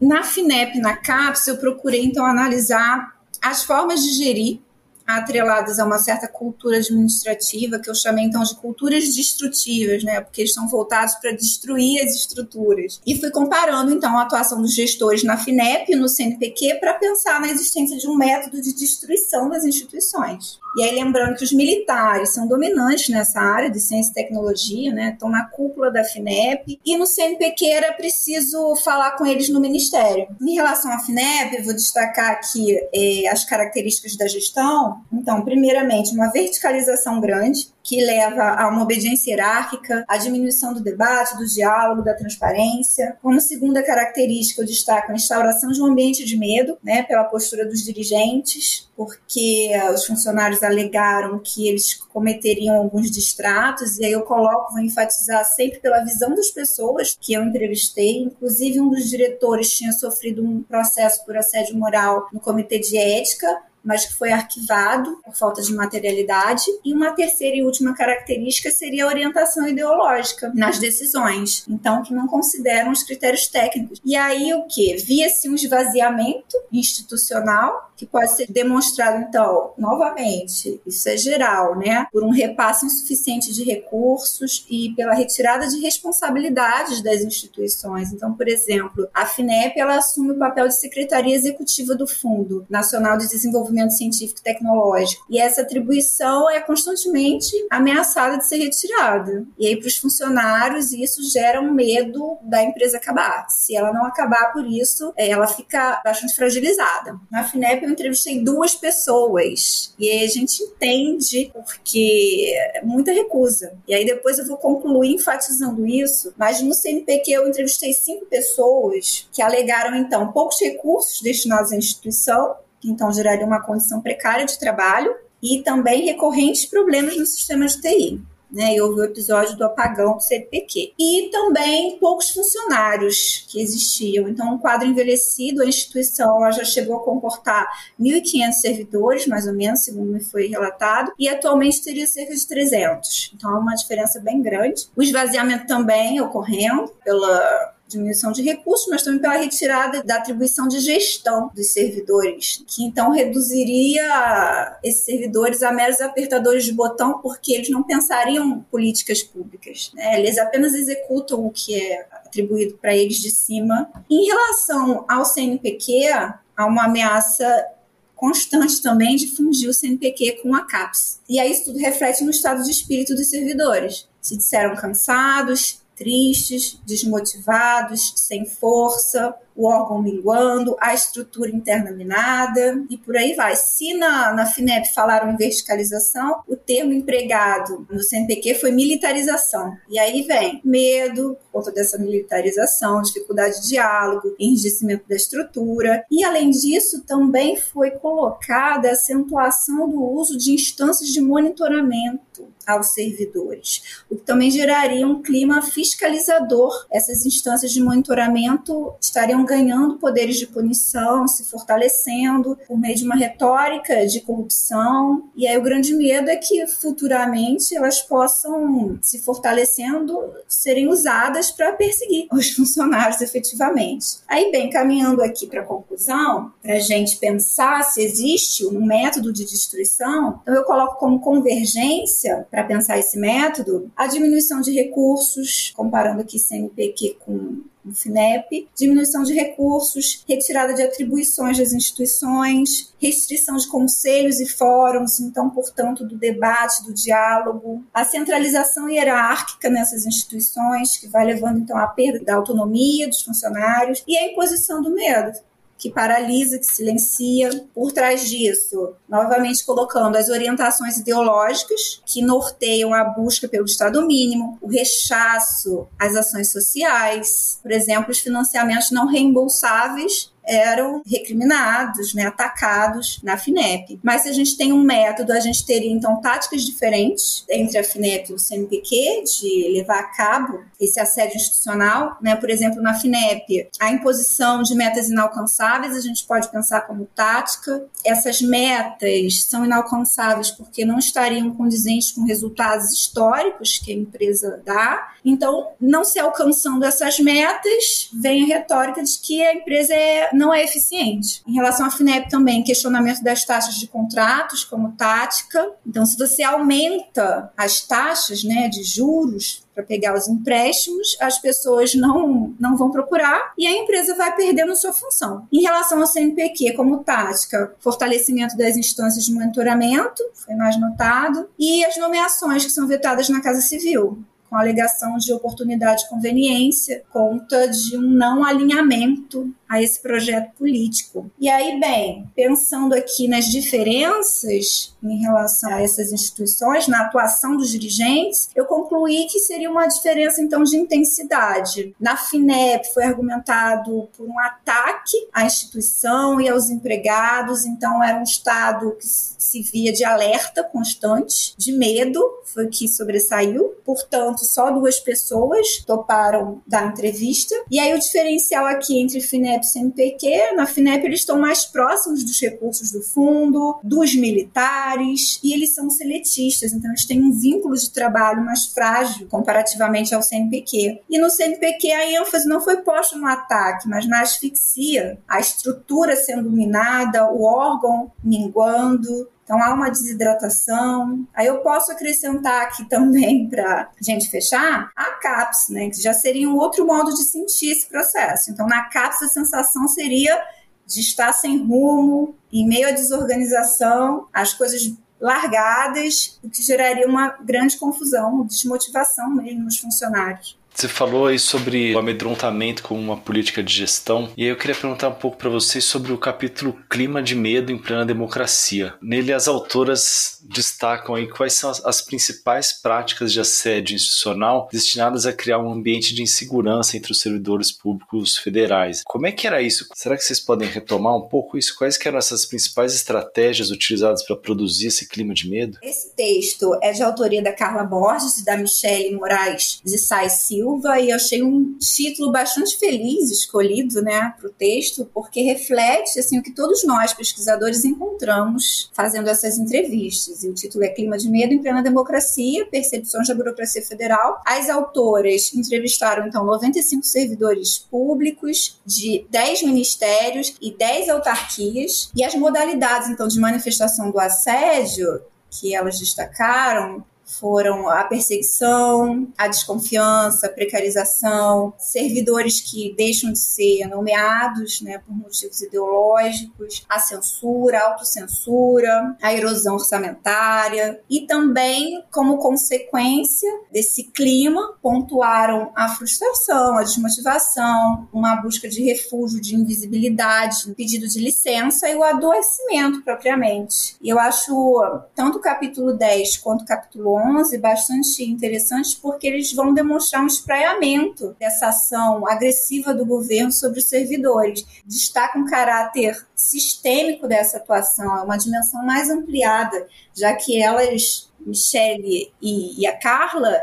Na 0.00 0.22
FINEP, 0.22 0.78
na 0.78 0.96
CAPES, 0.96 1.48
eu 1.48 1.56
procurei, 1.56 2.04
então, 2.04 2.24
analisar 2.24 3.16
as 3.42 3.64
formas 3.64 4.00
de 4.02 4.12
gerir 4.12 4.60
atreladas 5.08 5.78
a 5.78 5.86
uma 5.86 5.98
certa 5.98 6.28
cultura 6.28 6.76
administrativa, 6.76 7.78
que 7.78 7.88
eu 7.88 7.94
chamei 7.94 8.24
então 8.24 8.42
de 8.42 8.54
culturas 8.56 9.14
destrutivas, 9.14 10.04
né? 10.04 10.20
Porque 10.20 10.42
eles 10.42 10.52
são 10.52 10.68
voltados 10.68 11.14
para 11.14 11.32
destruir 11.32 12.02
as 12.02 12.14
estruturas. 12.14 13.00
E 13.06 13.18
fui 13.18 13.30
comparando 13.30 13.90
então 13.90 14.18
a 14.18 14.22
atuação 14.22 14.60
dos 14.60 14.74
gestores 14.74 15.24
na 15.24 15.38
FINEP 15.38 15.92
e 15.92 15.96
no 15.96 16.08
CNPq 16.08 16.74
para 16.78 16.94
pensar 16.94 17.40
na 17.40 17.48
existência 17.48 17.96
de 17.96 18.06
um 18.06 18.16
método 18.16 18.60
de 18.60 18.74
destruição 18.74 19.48
das 19.48 19.64
instituições. 19.64 20.58
E 20.76 20.82
aí 20.82 20.94
lembrando 20.94 21.36
que 21.36 21.44
os 21.44 21.52
militares 21.52 22.34
são 22.34 22.46
dominantes 22.46 23.08
nessa 23.08 23.40
área 23.40 23.70
de 23.70 23.80
ciência 23.80 24.10
e 24.10 24.14
tecnologia, 24.14 24.92
né? 24.92 25.10
Estão 25.12 25.28
na 25.28 25.44
cúpula 25.44 25.90
da 25.90 26.04
FINEP 26.04 26.78
e 26.84 26.96
no 26.96 27.06
CNPq 27.06 27.66
era 27.66 27.92
preciso 27.94 28.76
falar 28.76 29.12
com 29.12 29.24
eles 29.24 29.48
no 29.48 29.60
ministério. 29.60 30.28
Em 30.40 30.54
relação 30.54 30.92
à 30.92 30.98
FINEP, 30.98 31.62
vou 31.62 31.74
destacar 31.74 32.32
aqui 32.32 32.78
eh, 32.94 33.26
as 33.28 33.44
características 33.44 34.16
da 34.16 34.28
gestão. 34.28 34.97
Então, 35.12 35.42
primeiramente, 35.42 36.12
uma 36.12 36.30
verticalização 36.30 37.20
grande, 37.20 37.68
que 37.82 38.04
leva 38.04 38.42
a 38.42 38.68
uma 38.68 38.82
obediência 38.82 39.30
hierárquica, 39.30 40.04
a 40.06 40.18
diminuição 40.18 40.74
do 40.74 40.82
debate, 40.82 41.38
do 41.38 41.46
diálogo, 41.46 42.02
da 42.02 42.12
transparência. 42.12 43.16
Como 43.22 43.40
segunda 43.40 43.82
característica, 43.82 44.60
eu 44.60 44.66
destaco 44.66 45.10
a 45.10 45.14
instauração 45.14 45.70
de 45.72 45.80
um 45.80 45.86
ambiente 45.86 46.22
de 46.24 46.36
medo, 46.36 46.76
né, 46.82 47.02
pela 47.02 47.24
postura 47.24 47.64
dos 47.64 47.82
dirigentes, 47.82 48.86
porque 48.94 49.70
os 49.94 50.04
funcionários 50.04 50.62
alegaram 50.62 51.38
que 51.38 51.66
eles 51.66 51.94
cometeriam 51.94 52.76
alguns 52.76 53.10
distratos, 53.10 53.98
e 53.98 54.04
aí 54.04 54.12
eu 54.12 54.22
coloco, 54.22 54.72
vou 54.72 54.82
enfatizar 54.82 55.44
sempre 55.44 55.78
pela 55.78 56.04
visão 56.04 56.34
das 56.34 56.50
pessoas 56.50 57.16
que 57.18 57.32
eu 57.32 57.42
entrevistei, 57.42 58.18
inclusive 58.18 58.80
um 58.80 58.90
dos 58.90 59.08
diretores 59.08 59.70
tinha 59.70 59.92
sofrido 59.92 60.44
um 60.44 60.62
processo 60.62 61.24
por 61.24 61.36
assédio 61.36 61.76
moral 61.76 62.28
no 62.32 62.40
comitê 62.40 62.78
de 62.78 62.98
ética, 62.98 63.62
mas 63.84 64.06
que 64.06 64.14
foi 64.14 64.32
arquivado 64.32 65.18
por 65.24 65.34
falta 65.34 65.62
de 65.62 65.74
materialidade. 65.74 66.64
E 66.84 66.92
uma 66.92 67.12
terceira 67.12 67.56
e 67.56 67.62
última 67.62 67.94
característica 67.94 68.70
seria 68.70 69.04
a 69.04 69.08
orientação 69.08 69.66
ideológica 69.66 70.52
nas 70.54 70.78
decisões, 70.78 71.64
então 71.68 72.02
que 72.02 72.12
não 72.12 72.26
consideram 72.26 72.90
os 72.90 73.02
critérios 73.02 73.48
técnicos. 73.48 74.00
E 74.04 74.16
aí 74.16 74.52
o 74.54 74.66
que? 74.66 74.96
Via-se 74.96 75.48
um 75.48 75.54
esvaziamento 75.54 76.56
institucional 76.72 77.88
que 77.96 78.06
pode 78.06 78.36
ser 78.36 78.46
demonstrado 78.46 79.24
então, 79.28 79.72
novamente, 79.76 80.80
isso 80.86 81.08
é 81.08 81.16
geral, 81.16 81.76
né, 81.76 82.06
por 82.12 82.22
um 82.22 82.30
repasse 82.30 82.86
insuficiente 82.86 83.52
de 83.52 83.64
recursos 83.64 84.64
e 84.70 84.94
pela 84.94 85.14
retirada 85.14 85.66
de 85.66 85.80
responsabilidades 85.80 87.02
das 87.02 87.22
instituições. 87.22 88.12
Então, 88.12 88.34
por 88.34 88.46
exemplo, 88.46 89.08
a 89.12 89.26
FINEP 89.26 89.80
ela 89.80 89.96
assume 89.96 90.30
o 90.32 90.38
papel 90.38 90.68
de 90.68 90.78
secretaria 90.78 91.34
executiva 91.34 91.96
do 91.96 92.06
Fundo 92.06 92.64
Nacional 92.70 93.18
de 93.18 93.28
Desenvolvimento 93.28 93.67
desenvolvimento 93.68 93.90
científico 93.90 94.40
e 94.40 94.42
tecnológico. 94.42 95.24
E 95.30 95.38
essa 95.38 95.62
atribuição 95.62 96.50
é 96.50 96.60
constantemente 96.60 97.54
ameaçada 97.70 98.38
de 98.38 98.46
ser 98.46 98.56
retirada. 98.56 99.46
E 99.58 99.66
aí, 99.66 99.76
para 99.76 99.86
os 99.86 99.96
funcionários, 99.96 100.92
isso 100.92 101.22
gera 101.30 101.60
um 101.60 101.72
medo 101.72 102.38
da 102.42 102.62
empresa 102.62 102.96
acabar. 102.96 103.48
Se 103.48 103.76
ela 103.76 103.92
não 103.92 104.04
acabar 104.04 104.52
por 104.52 104.66
isso, 104.66 105.12
é, 105.16 105.28
ela 105.28 105.46
fica 105.46 106.00
bastante 106.04 106.34
fragilizada. 106.34 107.18
Na 107.30 107.44
FINEP, 107.44 107.84
eu 107.84 107.90
entrevistei 107.90 108.42
duas 108.42 108.74
pessoas. 108.74 109.94
E 109.98 110.08
aí 110.08 110.24
a 110.24 110.28
gente 110.28 110.62
entende 110.62 111.50
porque 111.52 112.54
é 112.74 112.82
muita 112.82 113.12
recusa. 113.12 113.72
E 113.86 113.94
aí 113.94 114.04
depois 114.04 114.38
eu 114.38 114.46
vou 114.46 114.56
concluir 114.56 115.14
enfatizando 115.14 115.86
isso. 115.86 116.32
Mas 116.36 116.60
no 116.60 116.74
CNPq 116.74 117.30
eu 117.30 117.48
entrevistei 117.48 117.92
cinco 117.92 118.26
pessoas 118.26 119.28
que 119.32 119.42
alegaram, 119.42 119.96
então, 119.96 120.32
poucos 120.32 120.60
recursos 120.60 121.20
destinados 121.22 121.72
à 121.72 121.76
instituição, 121.76 122.56
que 122.80 122.90
então 122.90 123.12
geraria 123.12 123.46
uma 123.46 123.62
condição 123.62 124.00
precária 124.00 124.46
de 124.46 124.58
trabalho, 124.58 125.14
e 125.42 125.62
também 125.62 126.04
recorrentes 126.04 126.66
problemas 126.66 127.16
no 127.16 127.26
sistema 127.26 127.66
de 127.66 127.80
TI. 127.80 128.20
Né, 128.50 128.76
e 128.76 128.80
houve 128.80 129.02
o 129.02 129.04
episódio 129.04 129.58
do 129.58 129.64
apagão 129.64 130.14
do 130.14 130.22
CPQ. 130.22 130.94
E 130.98 131.28
também 131.30 131.98
poucos 131.98 132.30
funcionários 132.30 133.46
que 133.46 133.60
existiam. 133.60 134.26
Então, 134.26 134.54
um 134.54 134.58
quadro 134.58 134.88
envelhecido, 134.88 135.60
a 135.60 135.66
instituição 135.66 136.50
já 136.50 136.64
chegou 136.64 136.96
a 136.96 137.04
comportar 137.04 137.68
1.500 138.00 138.52
servidores, 138.52 139.26
mais 139.26 139.46
ou 139.46 139.52
menos, 139.52 139.80
segundo 139.80 140.10
me 140.10 140.24
foi 140.24 140.46
relatado, 140.46 141.12
e 141.18 141.28
atualmente 141.28 141.84
teria 141.84 142.06
cerca 142.06 142.34
de 142.34 142.48
300. 142.48 143.32
Então, 143.34 143.54
é 143.54 143.58
uma 143.58 143.74
diferença 143.74 144.18
bem 144.18 144.40
grande. 144.40 144.88
O 144.96 145.02
esvaziamento 145.02 145.66
também 145.66 146.18
ocorrendo 146.18 146.90
pela 147.04 147.74
diminuição 147.88 148.30
de 148.30 148.42
recursos, 148.42 148.86
mas 148.88 149.02
também 149.02 149.20
pela 149.20 149.38
retirada 149.38 150.02
da 150.02 150.16
atribuição 150.16 150.68
de 150.68 150.78
gestão 150.78 151.50
dos 151.54 151.68
servidores, 151.68 152.62
que 152.66 152.84
então 152.84 153.10
reduziria 153.10 154.78
esses 154.84 155.04
servidores 155.04 155.62
a 155.62 155.72
meros 155.72 156.00
apertadores 156.00 156.64
de 156.64 156.72
botão, 156.72 157.20
porque 157.20 157.54
eles 157.54 157.70
não 157.70 157.82
pensariam 157.82 158.60
políticas 158.70 159.22
públicas. 159.22 159.90
Né? 159.94 160.20
Eles 160.20 160.38
apenas 160.38 160.74
executam 160.74 161.44
o 161.44 161.50
que 161.50 161.74
é 161.74 162.06
atribuído 162.12 162.76
para 162.80 162.94
eles 162.94 163.16
de 163.16 163.30
cima. 163.30 163.90
Em 164.10 164.26
relação 164.26 165.04
ao 165.08 165.24
CNPq, 165.24 166.08
há 166.56 166.66
uma 166.66 166.84
ameaça 166.84 167.66
constante 168.14 168.82
também 168.82 169.14
de 169.14 169.28
fundir 169.28 169.70
o 169.70 169.72
CNPq 169.72 170.40
com 170.42 170.54
a 170.54 170.64
CAPES. 170.66 171.20
E 171.28 171.38
aí 171.38 171.52
isso 171.52 171.66
tudo 171.66 171.78
reflete 171.78 172.24
no 172.24 172.30
estado 172.30 172.64
de 172.64 172.70
espírito 172.70 173.14
dos 173.14 173.30
servidores. 173.30 174.08
Se 174.20 174.36
disseram 174.36 174.74
cansados, 174.74 175.80
tristes, 175.98 176.78
desmotivados, 176.86 178.12
sem 178.16 178.46
força, 178.46 179.34
o 179.58 179.66
órgão 179.66 180.00
minguando, 180.00 180.76
a 180.80 180.94
estrutura 180.94 181.50
interna 181.50 181.90
minada 181.90 182.80
e 182.88 182.96
por 182.96 183.16
aí 183.16 183.34
vai. 183.34 183.56
Se 183.56 183.92
na, 183.94 184.32
na 184.32 184.46
FINEP 184.46 184.94
falaram 184.94 185.32
em 185.32 185.36
verticalização, 185.36 186.44
o 186.46 186.54
termo 186.54 186.92
empregado 186.92 187.84
no 187.90 188.00
CNPq 188.00 188.54
foi 188.54 188.70
militarização. 188.70 189.76
E 189.88 189.98
aí 189.98 190.22
vem 190.22 190.60
medo, 190.64 191.36
por 191.50 191.58
conta 191.58 191.72
dessa 191.72 191.98
militarização, 191.98 193.02
dificuldade 193.02 193.60
de 193.60 193.70
diálogo, 193.70 194.32
enrijecimento 194.38 195.08
da 195.08 195.16
estrutura. 195.16 196.04
E 196.08 196.22
além 196.22 196.50
disso, 196.50 197.02
também 197.04 197.56
foi 197.56 197.90
colocada 197.90 198.88
a 198.88 198.92
acentuação 198.92 199.90
do 199.90 200.00
uso 200.00 200.38
de 200.38 200.52
instâncias 200.52 201.08
de 201.08 201.20
monitoramento 201.20 202.46
aos 202.68 202.92
servidores, 202.92 204.02
o 204.10 204.16
que 204.16 204.22
também 204.22 204.50
geraria 204.50 205.06
um 205.06 205.22
clima 205.22 205.62
fiscalizador. 205.62 206.86
Essas 206.90 207.24
instâncias 207.24 207.72
de 207.72 207.80
monitoramento 207.80 208.94
estariam 209.00 209.46
ganhando 209.48 209.98
poderes 209.98 210.36
de 210.36 210.46
punição, 210.46 211.26
se 211.26 211.44
fortalecendo 211.44 212.56
por 212.66 212.78
meio 212.78 212.94
de 212.94 213.04
uma 213.04 213.16
retórica 213.16 214.06
de 214.06 214.20
corrupção. 214.20 215.28
E 215.34 215.48
aí 215.48 215.56
o 215.56 215.62
grande 215.62 215.94
medo 215.94 216.30
é 216.30 216.36
que 216.36 216.66
futuramente 216.66 217.74
elas 217.74 218.02
possam, 218.02 218.98
se 219.00 219.18
fortalecendo, 219.20 220.16
serem 220.46 220.88
usadas 220.88 221.50
para 221.50 221.72
perseguir 221.72 222.28
os 222.32 222.50
funcionários 222.50 223.20
efetivamente. 223.20 224.18
Aí, 224.28 224.50
bem, 224.52 224.68
caminhando 224.68 225.22
aqui 225.22 225.46
para 225.46 225.62
a 225.62 225.66
conclusão, 225.66 226.52
para 226.62 226.74
a 226.74 226.80
gente 226.80 227.16
pensar 227.16 227.82
se 227.84 228.02
existe 228.02 228.66
um 228.66 228.84
método 228.84 229.32
de 229.32 229.44
destruição, 229.44 230.40
então 230.42 230.54
eu 230.54 230.64
coloco 230.64 230.98
como 230.98 231.20
convergência, 231.20 232.46
para 232.50 232.64
pensar 232.64 232.98
esse 232.98 233.18
método, 233.18 233.90
a 233.96 234.06
diminuição 234.06 234.60
de 234.60 234.72
recursos, 234.72 235.72
comparando 235.74 236.20
aqui 236.20 236.38
CNPq 236.38 237.16
com 237.24 237.62
no 237.88 237.94
FINEP, 237.94 238.68
diminuição 238.76 239.22
de 239.22 239.32
recursos, 239.32 240.22
retirada 240.28 240.74
de 240.74 240.82
atribuições 240.82 241.58
das 241.58 241.72
instituições, 241.72 242.92
restrição 243.00 243.56
de 243.56 243.66
conselhos 243.68 244.40
e 244.40 244.46
fóruns, 244.46 245.18
então, 245.20 245.48
portanto, 245.50 246.04
do 246.04 246.16
debate, 246.16 246.84
do 246.84 246.92
diálogo, 246.92 247.84
a 247.92 248.04
centralização 248.04 248.88
hierárquica 248.88 249.70
nessas 249.70 250.04
instituições, 250.04 250.96
que 250.96 251.08
vai 251.08 251.24
levando, 251.24 251.58
então, 251.58 251.76
à 251.76 251.86
perda 251.86 252.24
da 252.24 252.36
autonomia 252.36 253.08
dos 253.08 253.22
funcionários, 253.22 254.04
e 254.06 254.16
a 254.16 254.30
imposição 254.30 254.82
do 254.82 254.94
medo 254.94 255.38
que 255.78 255.90
paralisa, 255.90 256.58
que 256.58 256.66
silencia. 256.66 257.48
Por 257.72 257.92
trás 257.92 258.28
disso, 258.28 258.94
novamente 259.08 259.64
colocando 259.64 260.16
as 260.16 260.28
orientações 260.28 260.98
ideológicas 260.98 262.02
que 262.04 262.20
norteiam 262.20 262.92
a 262.92 263.04
busca 263.04 263.48
pelo 263.48 263.64
Estado 263.64 264.06
mínimo, 264.06 264.58
o 264.60 264.68
rechaço 264.68 265.86
às 265.98 266.14
ações 266.16 266.50
sociais, 266.50 267.60
por 267.62 267.70
exemplo, 267.70 268.10
os 268.10 268.18
financiamentos 268.18 268.90
não 268.90 269.06
reembolsáveis 269.06 270.32
eram 270.48 271.02
recriminados, 271.06 272.14
né, 272.14 272.26
atacados 272.26 273.20
na 273.22 273.36
FINEP. 273.36 274.00
Mas 274.02 274.22
se 274.22 274.28
a 274.28 274.32
gente 274.32 274.56
tem 274.56 274.72
um 274.72 274.82
método, 274.82 275.32
a 275.32 275.40
gente 275.40 275.64
teria 275.64 275.92
então 275.92 276.20
táticas 276.20 276.62
diferentes 276.62 277.44
entre 277.50 277.78
a 277.78 277.84
FINEP 277.84 278.30
e 278.30 278.34
o 278.34 278.38
CNPq 278.38 279.24
de 279.24 279.72
levar 279.74 280.00
a 280.00 280.04
cabo 280.04 280.60
esse 280.80 280.98
assédio 280.98 281.36
institucional, 281.36 282.16
né? 282.20 282.34
Por 282.36 282.50
exemplo, 282.50 282.80
na 282.80 282.94
FINEP, 282.94 283.68
a 283.78 283.90
imposição 283.90 284.62
de 284.62 284.74
metas 284.74 285.08
inalcançáveis 285.08 285.96
a 285.96 286.00
gente 286.00 286.24
pode 286.24 286.48
pensar 286.50 286.82
como 286.82 287.06
tática. 287.14 287.84
Essas 288.04 288.40
metas 288.40 289.44
são 289.44 289.64
inalcançáveis 289.64 290.50
porque 290.50 290.84
não 290.84 290.98
estariam 290.98 291.50
condizentes 291.54 292.12
com 292.12 292.24
resultados 292.24 292.92
históricos 292.92 293.78
que 293.78 293.92
a 293.92 293.94
empresa 293.94 294.62
dá. 294.64 295.12
Então, 295.24 295.72
não 295.80 296.04
se 296.04 296.18
alcançando 296.18 296.84
essas 296.84 297.18
metas, 297.18 298.10
vem 298.12 298.44
a 298.44 298.46
retórica 298.46 299.02
de 299.02 299.18
que 299.18 299.42
a 299.42 299.54
empresa 299.54 299.92
é 299.94 300.30
não 300.38 300.54
é 300.54 300.62
eficiente. 300.62 301.42
Em 301.46 301.52
relação 301.52 301.86
à 301.86 301.90
FINEP 301.90 302.30
também, 302.30 302.62
questionamento 302.62 303.22
das 303.22 303.44
taxas 303.44 303.74
de 303.74 303.86
contratos 303.86 304.64
como 304.64 304.92
tática. 304.92 305.70
Então, 305.86 306.06
se 306.06 306.16
você 306.16 306.42
aumenta 306.42 307.52
as 307.56 307.80
taxas 307.80 308.44
né, 308.44 308.68
de 308.68 308.82
juros 308.82 309.64
para 309.74 309.84
pegar 309.84 310.14
os 310.16 310.26
empréstimos, 310.26 311.16
as 311.20 311.38
pessoas 311.38 311.94
não, 311.94 312.54
não 312.58 312.76
vão 312.76 312.90
procurar 312.90 313.52
e 313.56 313.66
a 313.66 313.72
empresa 313.72 314.14
vai 314.16 314.34
perdendo 314.34 314.74
sua 314.74 314.92
função. 314.92 315.46
Em 315.52 315.62
relação 315.62 316.00
ao 316.00 316.06
CNPq, 316.06 316.72
como 316.72 317.04
tática, 317.04 317.74
fortalecimento 317.78 318.56
das 318.56 318.76
instâncias 318.76 319.24
de 319.24 319.32
monitoramento, 319.32 320.22
foi 320.34 320.54
mais 320.54 320.78
notado, 320.80 321.48
e 321.58 321.84
as 321.84 321.96
nomeações 321.96 322.64
que 322.64 322.72
são 322.72 322.86
vetadas 322.86 323.28
na 323.28 323.40
Casa 323.40 323.60
Civil 323.60 324.18
com 324.48 324.56
alegação 324.56 325.16
de 325.16 325.32
oportunidade 325.32 326.02
de 326.02 326.08
conveniência, 326.08 327.02
conta 327.12 327.68
de 327.68 327.96
um 327.96 328.02
não 328.02 328.44
alinhamento 328.44 329.52
a 329.68 329.82
esse 329.82 330.00
projeto 330.00 330.52
político. 330.56 331.30
E 331.38 331.48
aí, 331.48 331.78
bem, 331.78 332.26
pensando 332.34 332.94
aqui 332.94 333.28
nas 333.28 333.46
diferenças 333.46 334.96
em 335.02 335.20
relação 335.20 335.70
a 335.70 335.82
essas 335.82 336.10
instituições, 336.10 336.88
na 336.88 337.02
atuação 337.02 337.56
dos 337.56 337.70
dirigentes, 337.70 338.48
eu 338.56 338.64
concluí 338.64 339.26
que 339.26 339.38
seria 339.38 339.70
uma 339.70 339.86
diferença 339.86 340.40
então 340.40 340.62
de 340.62 340.76
intensidade. 340.76 341.94
Na 342.00 342.16
FINEP 342.16 342.92
foi 342.94 343.04
argumentado 343.04 344.08
por 344.16 344.26
um 344.26 344.38
ataque 344.40 345.16
à 345.32 345.44
instituição 345.44 346.40
e 346.40 346.48
aos 346.48 346.70
empregados, 346.70 347.66
então 347.66 348.02
era 348.02 348.18
um 348.18 348.22
estado 348.22 348.96
que 348.98 349.06
se 349.06 349.62
via 349.62 349.92
de 349.92 350.04
alerta 350.04 350.62
constante, 350.64 351.54
de 351.56 351.72
medo, 351.72 352.22
foi 352.44 352.66
o 352.66 352.70
que 352.70 352.88
sobressaiu. 352.88 353.74
Portanto, 353.84 354.37
só 354.44 354.70
duas 354.70 354.98
pessoas 354.98 355.82
toparam 355.86 356.62
dar 356.66 356.86
entrevista. 356.86 357.54
E 357.70 357.78
aí 357.78 357.94
o 357.94 357.98
diferencial 357.98 358.66
aqui 358.66 359.00
entre 359.00 359.20
FINEP 359.20 359.64
e 359.64 359.68
CNPq, 359.68 360.54
na 360.54 360.66
FINEP 360.66 361.04
eles 361.04 361.20
estão 361.20 361.38
mais 361.38 361.64
próximos 361.64 362.24
dos 362.24 362.40
recursos 362.40 362.90
do 362.90 363.02
fundo, 363.02 363.78
dos 363.82 364.14
militares, 364.14 365.40
e 365.42 365.52
eles 365.52 365.74
são 365.74 365.90
seletistas, 365.90 366.72
então 366.72 366.90
eles 366.90 367.06
têm 367.06 367.22
um 367.22 367.32
vínculo 367.32 367.74
de 367.74 367.90
trabalho 367.90 368.44
mais 368.44 368.66
frágil 368.66 369.26
comparativamente 369.28 370.14
ao 370.14 370.22
CNPq. 370.22 371.02
E 371.08 371.18
no 371.18 371.30
CNPq 371.30 371.92
a 371.92 372.20
ênfase 372.20 372.48
não 372.48 372.60
foi 372.60 372.78
posta 372.78 373.16
no 373.16 373.26
ataque, 373.26 373.88
mas 373.88 374.06
na 374.06 374.20
asfixia, 374.20 375.18
a 375.28 375.40
estrutura 375.40 376.16
sendo 376.16 376.50
minada, 376.50 377.30
o 377.30 377.42
órgão 377.42 378.10
minguando, 378.22 379.28
então 379.48 379.62
há 379.62 379.72
uma 379.72 379.88
desidratação. 379.90 381.26
Aí 381.32 381.46
eu 381.46 381.62
posso 381.62 381.90
acrescentar 381.90 382.64
aqui 382.64 382.84
também, 382.84 383.48
para 383.48 383.90
gente 383.98 384.28
fechar, 384.28 384.92
a 384.94 385.12
CAPS, 385.12 385.70
né, 385.70 385.88
que 385.88 386.02
já 386.02 386.12
seria 386.12 386.46
um 386.46 386.56
outro 386.56 386.86
modo 386.86 387.10
de 387.14 387.22
sentir 387.22 387.70
esse 387.70 387.86
processo. 387.86 388.50
Então 388.50 388.66
na 388.66 388.82
CAPS 388.90 389.22
a 389.22 389.28
sensação 389.28 389.88
seria 389.88 390.38
de 390.86 391.00
estar 391.00 391.32
sem 391.32 391.66
rumo, 391.66 392.34
em 392.52 392.68
meio 392.68 392.88
à 392.88 392.90
desorganização, 392.90 394.28
as 394.34 394.52
coisas 394.52 394.92
largadas, 395.18 396.38
o 396.44 396.50
que 396.50 396.62
geraria 396.62 397.06
uma 397.06 397.28
grande 397.42 397.78
confusão, 397.78 398.44
desmotivação 398.44 399.30
mesmo 399.30 399.64
nos 399.64 399.78
funcionários. 399.78 400.57
Você 400.78 400.86
falou 400.86 401.26
aí 401.26 401.40
sobre 401.40 401.92
o 401.92 401.98
amedrontamento 401.98 402.84
como 402.84 403.00
uma 403.00 403.16
política 403.16 403.64
de 403.64 403.74
gestão, 403.74 404.30
e 404.36 404.44
aí 404.44 404.48
eu 404.48 404.54
queria 404.54 404.76
perguntar 404.76 405.08
um 405.08 405.14
pouco 405.14 405.36
para 405.36 405.50
vocês 405.50 405.84
sobre 405.84 406.12
o 406.12 406.16
capítulo 406.16 406.78
Clima 406.88 407.20
de 407.20 407.34
Medo 407.34 407.72
em 407.72 407.76
Plena 407.76 408.06
Democracia. 408.06 408.94
Nele, 409.02 409.32
as 409.32 409.48
autoras 409.48 410.37
destacam 410.48 411.14
aí 411.14 411.28
quais 411.28 411.52
são 411.52 411.70
as, 411.70 411.84
as 411.84 412.00
principais 412.00 412.72
práticas 412.72 413.32
de 413.32 413.40
assédio 413.40 413.94
institucional 413.94 414.68
destinadas 414.72 415.26
a 415.26 415.32
criar 415.32 415.58
um 415.58 415.70
ambiente 415.70 416.14
de 416.14 416.22
insegurança 416.22 416.96
entre 416.96 417.12
os 417.12 417.20
servidores 417.20 417.70
públicos 417.70 418.36
federais. 418.36 419.02
Como 419.04 419.26
é 419.26 419.32
que 419.32 419.46
era 419.46 419.60
isso? 419.60 419.86
Será 419.94 420.16
que 420.16 420.24
vocês 420.24 420.40
podem 420.40 420.68
retomar 420.68 421.16
um 421.16 421.28
pouco 421.28 421.58
isso? 421.58 421.76
Quais 421.76 421.98
eram 422.04 422.18
essas 422.18 422.46
principais 422.46 422.94
estratégias 422.94 423.70
utilizadas 423.70 424.24
para 424.24 424.36
produzir 424.36 424.86
esse 424.86 425.06
clima 425.06 425.34
de 425.34 425.48
medo? 425.48 425.78
Esse 425.82 426.10
texto 426.14 426.78
é 426.82 426.92
de 426.92 427.02
autoria 427.02 427.42
da 427.42 427.52
Carla 427.52 427.84
Borges 427.84 428.38
e 428.38 428.44
da 428.44 428.56
Michele 428.56 429.14
Moraes 429.14 429.80
de 429.84 429.98
Sais 429.98 430.32
Silva 430.44 430.98
e 430.98 431.12
achei 431.12 431.42
um 431.42 431.76
título 431.78 432.32
bastante 432.32 432.78
feliz 432.78 433.30
escolhido, 433.30 434.00
né, 434.00 434.34
para 434.38 434.48
o 434.48 434.52
texto, 434.52 435.08
porque 435.12 435.42
reflete 435.42 436.18
assim 436.18 436.38
o 436.38 436.42
que 436.42 436.54
todos 436.54 436.84
nós 436.84 437.12
pesquisadores 437.12 437.84
encontramos 437.84 438.90
fazendo 438.94 439.28
essas 439.28 439.58
entrevistas. 439.58 440.37
E 440.42 440.48
o 440.48 440.54
título 440.54 440.84
é 440.84 440.88
Clima 440.88 441.16
de 441.16 441.28
Medo 441.28 441.52
em 441.52 441.58
Plena 441.58 441.82
Democracia: 441.82 442.66
Percepções 442.66 443.28
da 443.28 443.34
Burocracia 443.34 443.82
Federal. 443.82 444.40
As 444.46 444.68
autoras 444.68 445.52
entrevistaram 445.54 446.26
então 446.26 446.44
95 446.44 447.04
servidores 447.04 447.78
públicos 447.78 448.80
de 448.84 449.26
10 449.30 449.62
ministérios 449.62 450.54
e 450.60 450.76
10 450.76 451.08
autarquias 451.08 452.10
e 452.14 452.24
as 452.24 452.34
modalidades 452.34 453.08
então 453.08 453.28
de 453.28 453.38
manifestação 453.38 454.10
do 454.10 454.18
assédio 454.18 455.22
que 455.50 455.74
elas 455.74 455.98
destacaram 455.98 457.04
foram 457.38 457.88
a 457.88 458.04
perseguição, 458.04 459.28
a 459.36 459.48
desconfiança, 459.48 460.46
a 460.46 460.50
precarização, 460.50 461.72
servidores 461.78 462.60
que 462.60 462.94
deixam 462.96 463.32
de 463.32 463.38
ser 463.38 463.86
nomeados 463.86 464.80
né, 464.80 464.98
por 464.98 465.14
motivos 465.16 465.60
ideológicos, 465.62 466.84
a 466.88 466.98
censura, 466.98 467.78
a 467.78 467.86
autocensura, 467.90 469.16
a 469.22 469.32
erosão 469.32 469.74
orçamentária 469.74 471.00
e 471.08 471.26
também, 471.26 472.04
como 472.10 472.38
consequência 472.38 473.50
desse 473.72 474.04
clima, 474.04 474.76
pontuaram 474.82 475.72
a 475.74 475.88
frustração, 475.88 476.76
a 476.76 476.82
desmotivação, 476.82 478.08
uma 478.12 478.36
busca 478.36 478.68
de 478.68 478.82
refúgio, 478.82 479.40
de 479.40 479.54
invisibilidade, 479.54 480.72
pedido 480.76 481.06
de 481.08 481.20
licença 481.20 481.88
e 481.88 481.94
o 481.94 482.02
adoecimento 482.02 483.02
propriamente. 483.02 483.96
E 484.02 484.08
eu 484.08 484.18
acho 484.18 484.82
tanto 485.14 485.38
o 485.38 485.40
capítulo 485.40 485.92
10 485.92 486.38
quanto 486.38 486.62
o 486.62 486.66
capítulo 486.66 487.14
11 487.14 487.27
bastante 487.60 488.24
interessantes 488.24 488.94
porque 488.94 489.26
eles 489.26 489.52
vão 489.52 489.74
demonstrar 489.74 490.22
um 490.22 490.26
espraiamento 490.26 491.36
dessa 491.38 491.68
ação 491.68 492.26
agressiva 492.28 492.94
do 492.94 493.04
governo 493.04 493.52
sobre 493.52 493.78
os 493.78 493.88
servidores. 493.88 494.64
Destaca 494.84 495.38
um 495.38 495.46
caráter 495.46 496.26
sistêmico 496.34 497.26
dessa 497.26 497.58
atuação, 497.58 498.18
é 498.18 498.22
uma 498.22 498.36
dimensão 498.36 498.84
mais 498.84 499.10
ampliada, 499.10 499.86
já 500.14 500.34
que 500.34 500.60
elas, 500.60 501.30
Michele 501.40 502.32
e, 502.40 502.80
e 502.80 502.86
a 502.86 502.96
Carla, 502.96 503.58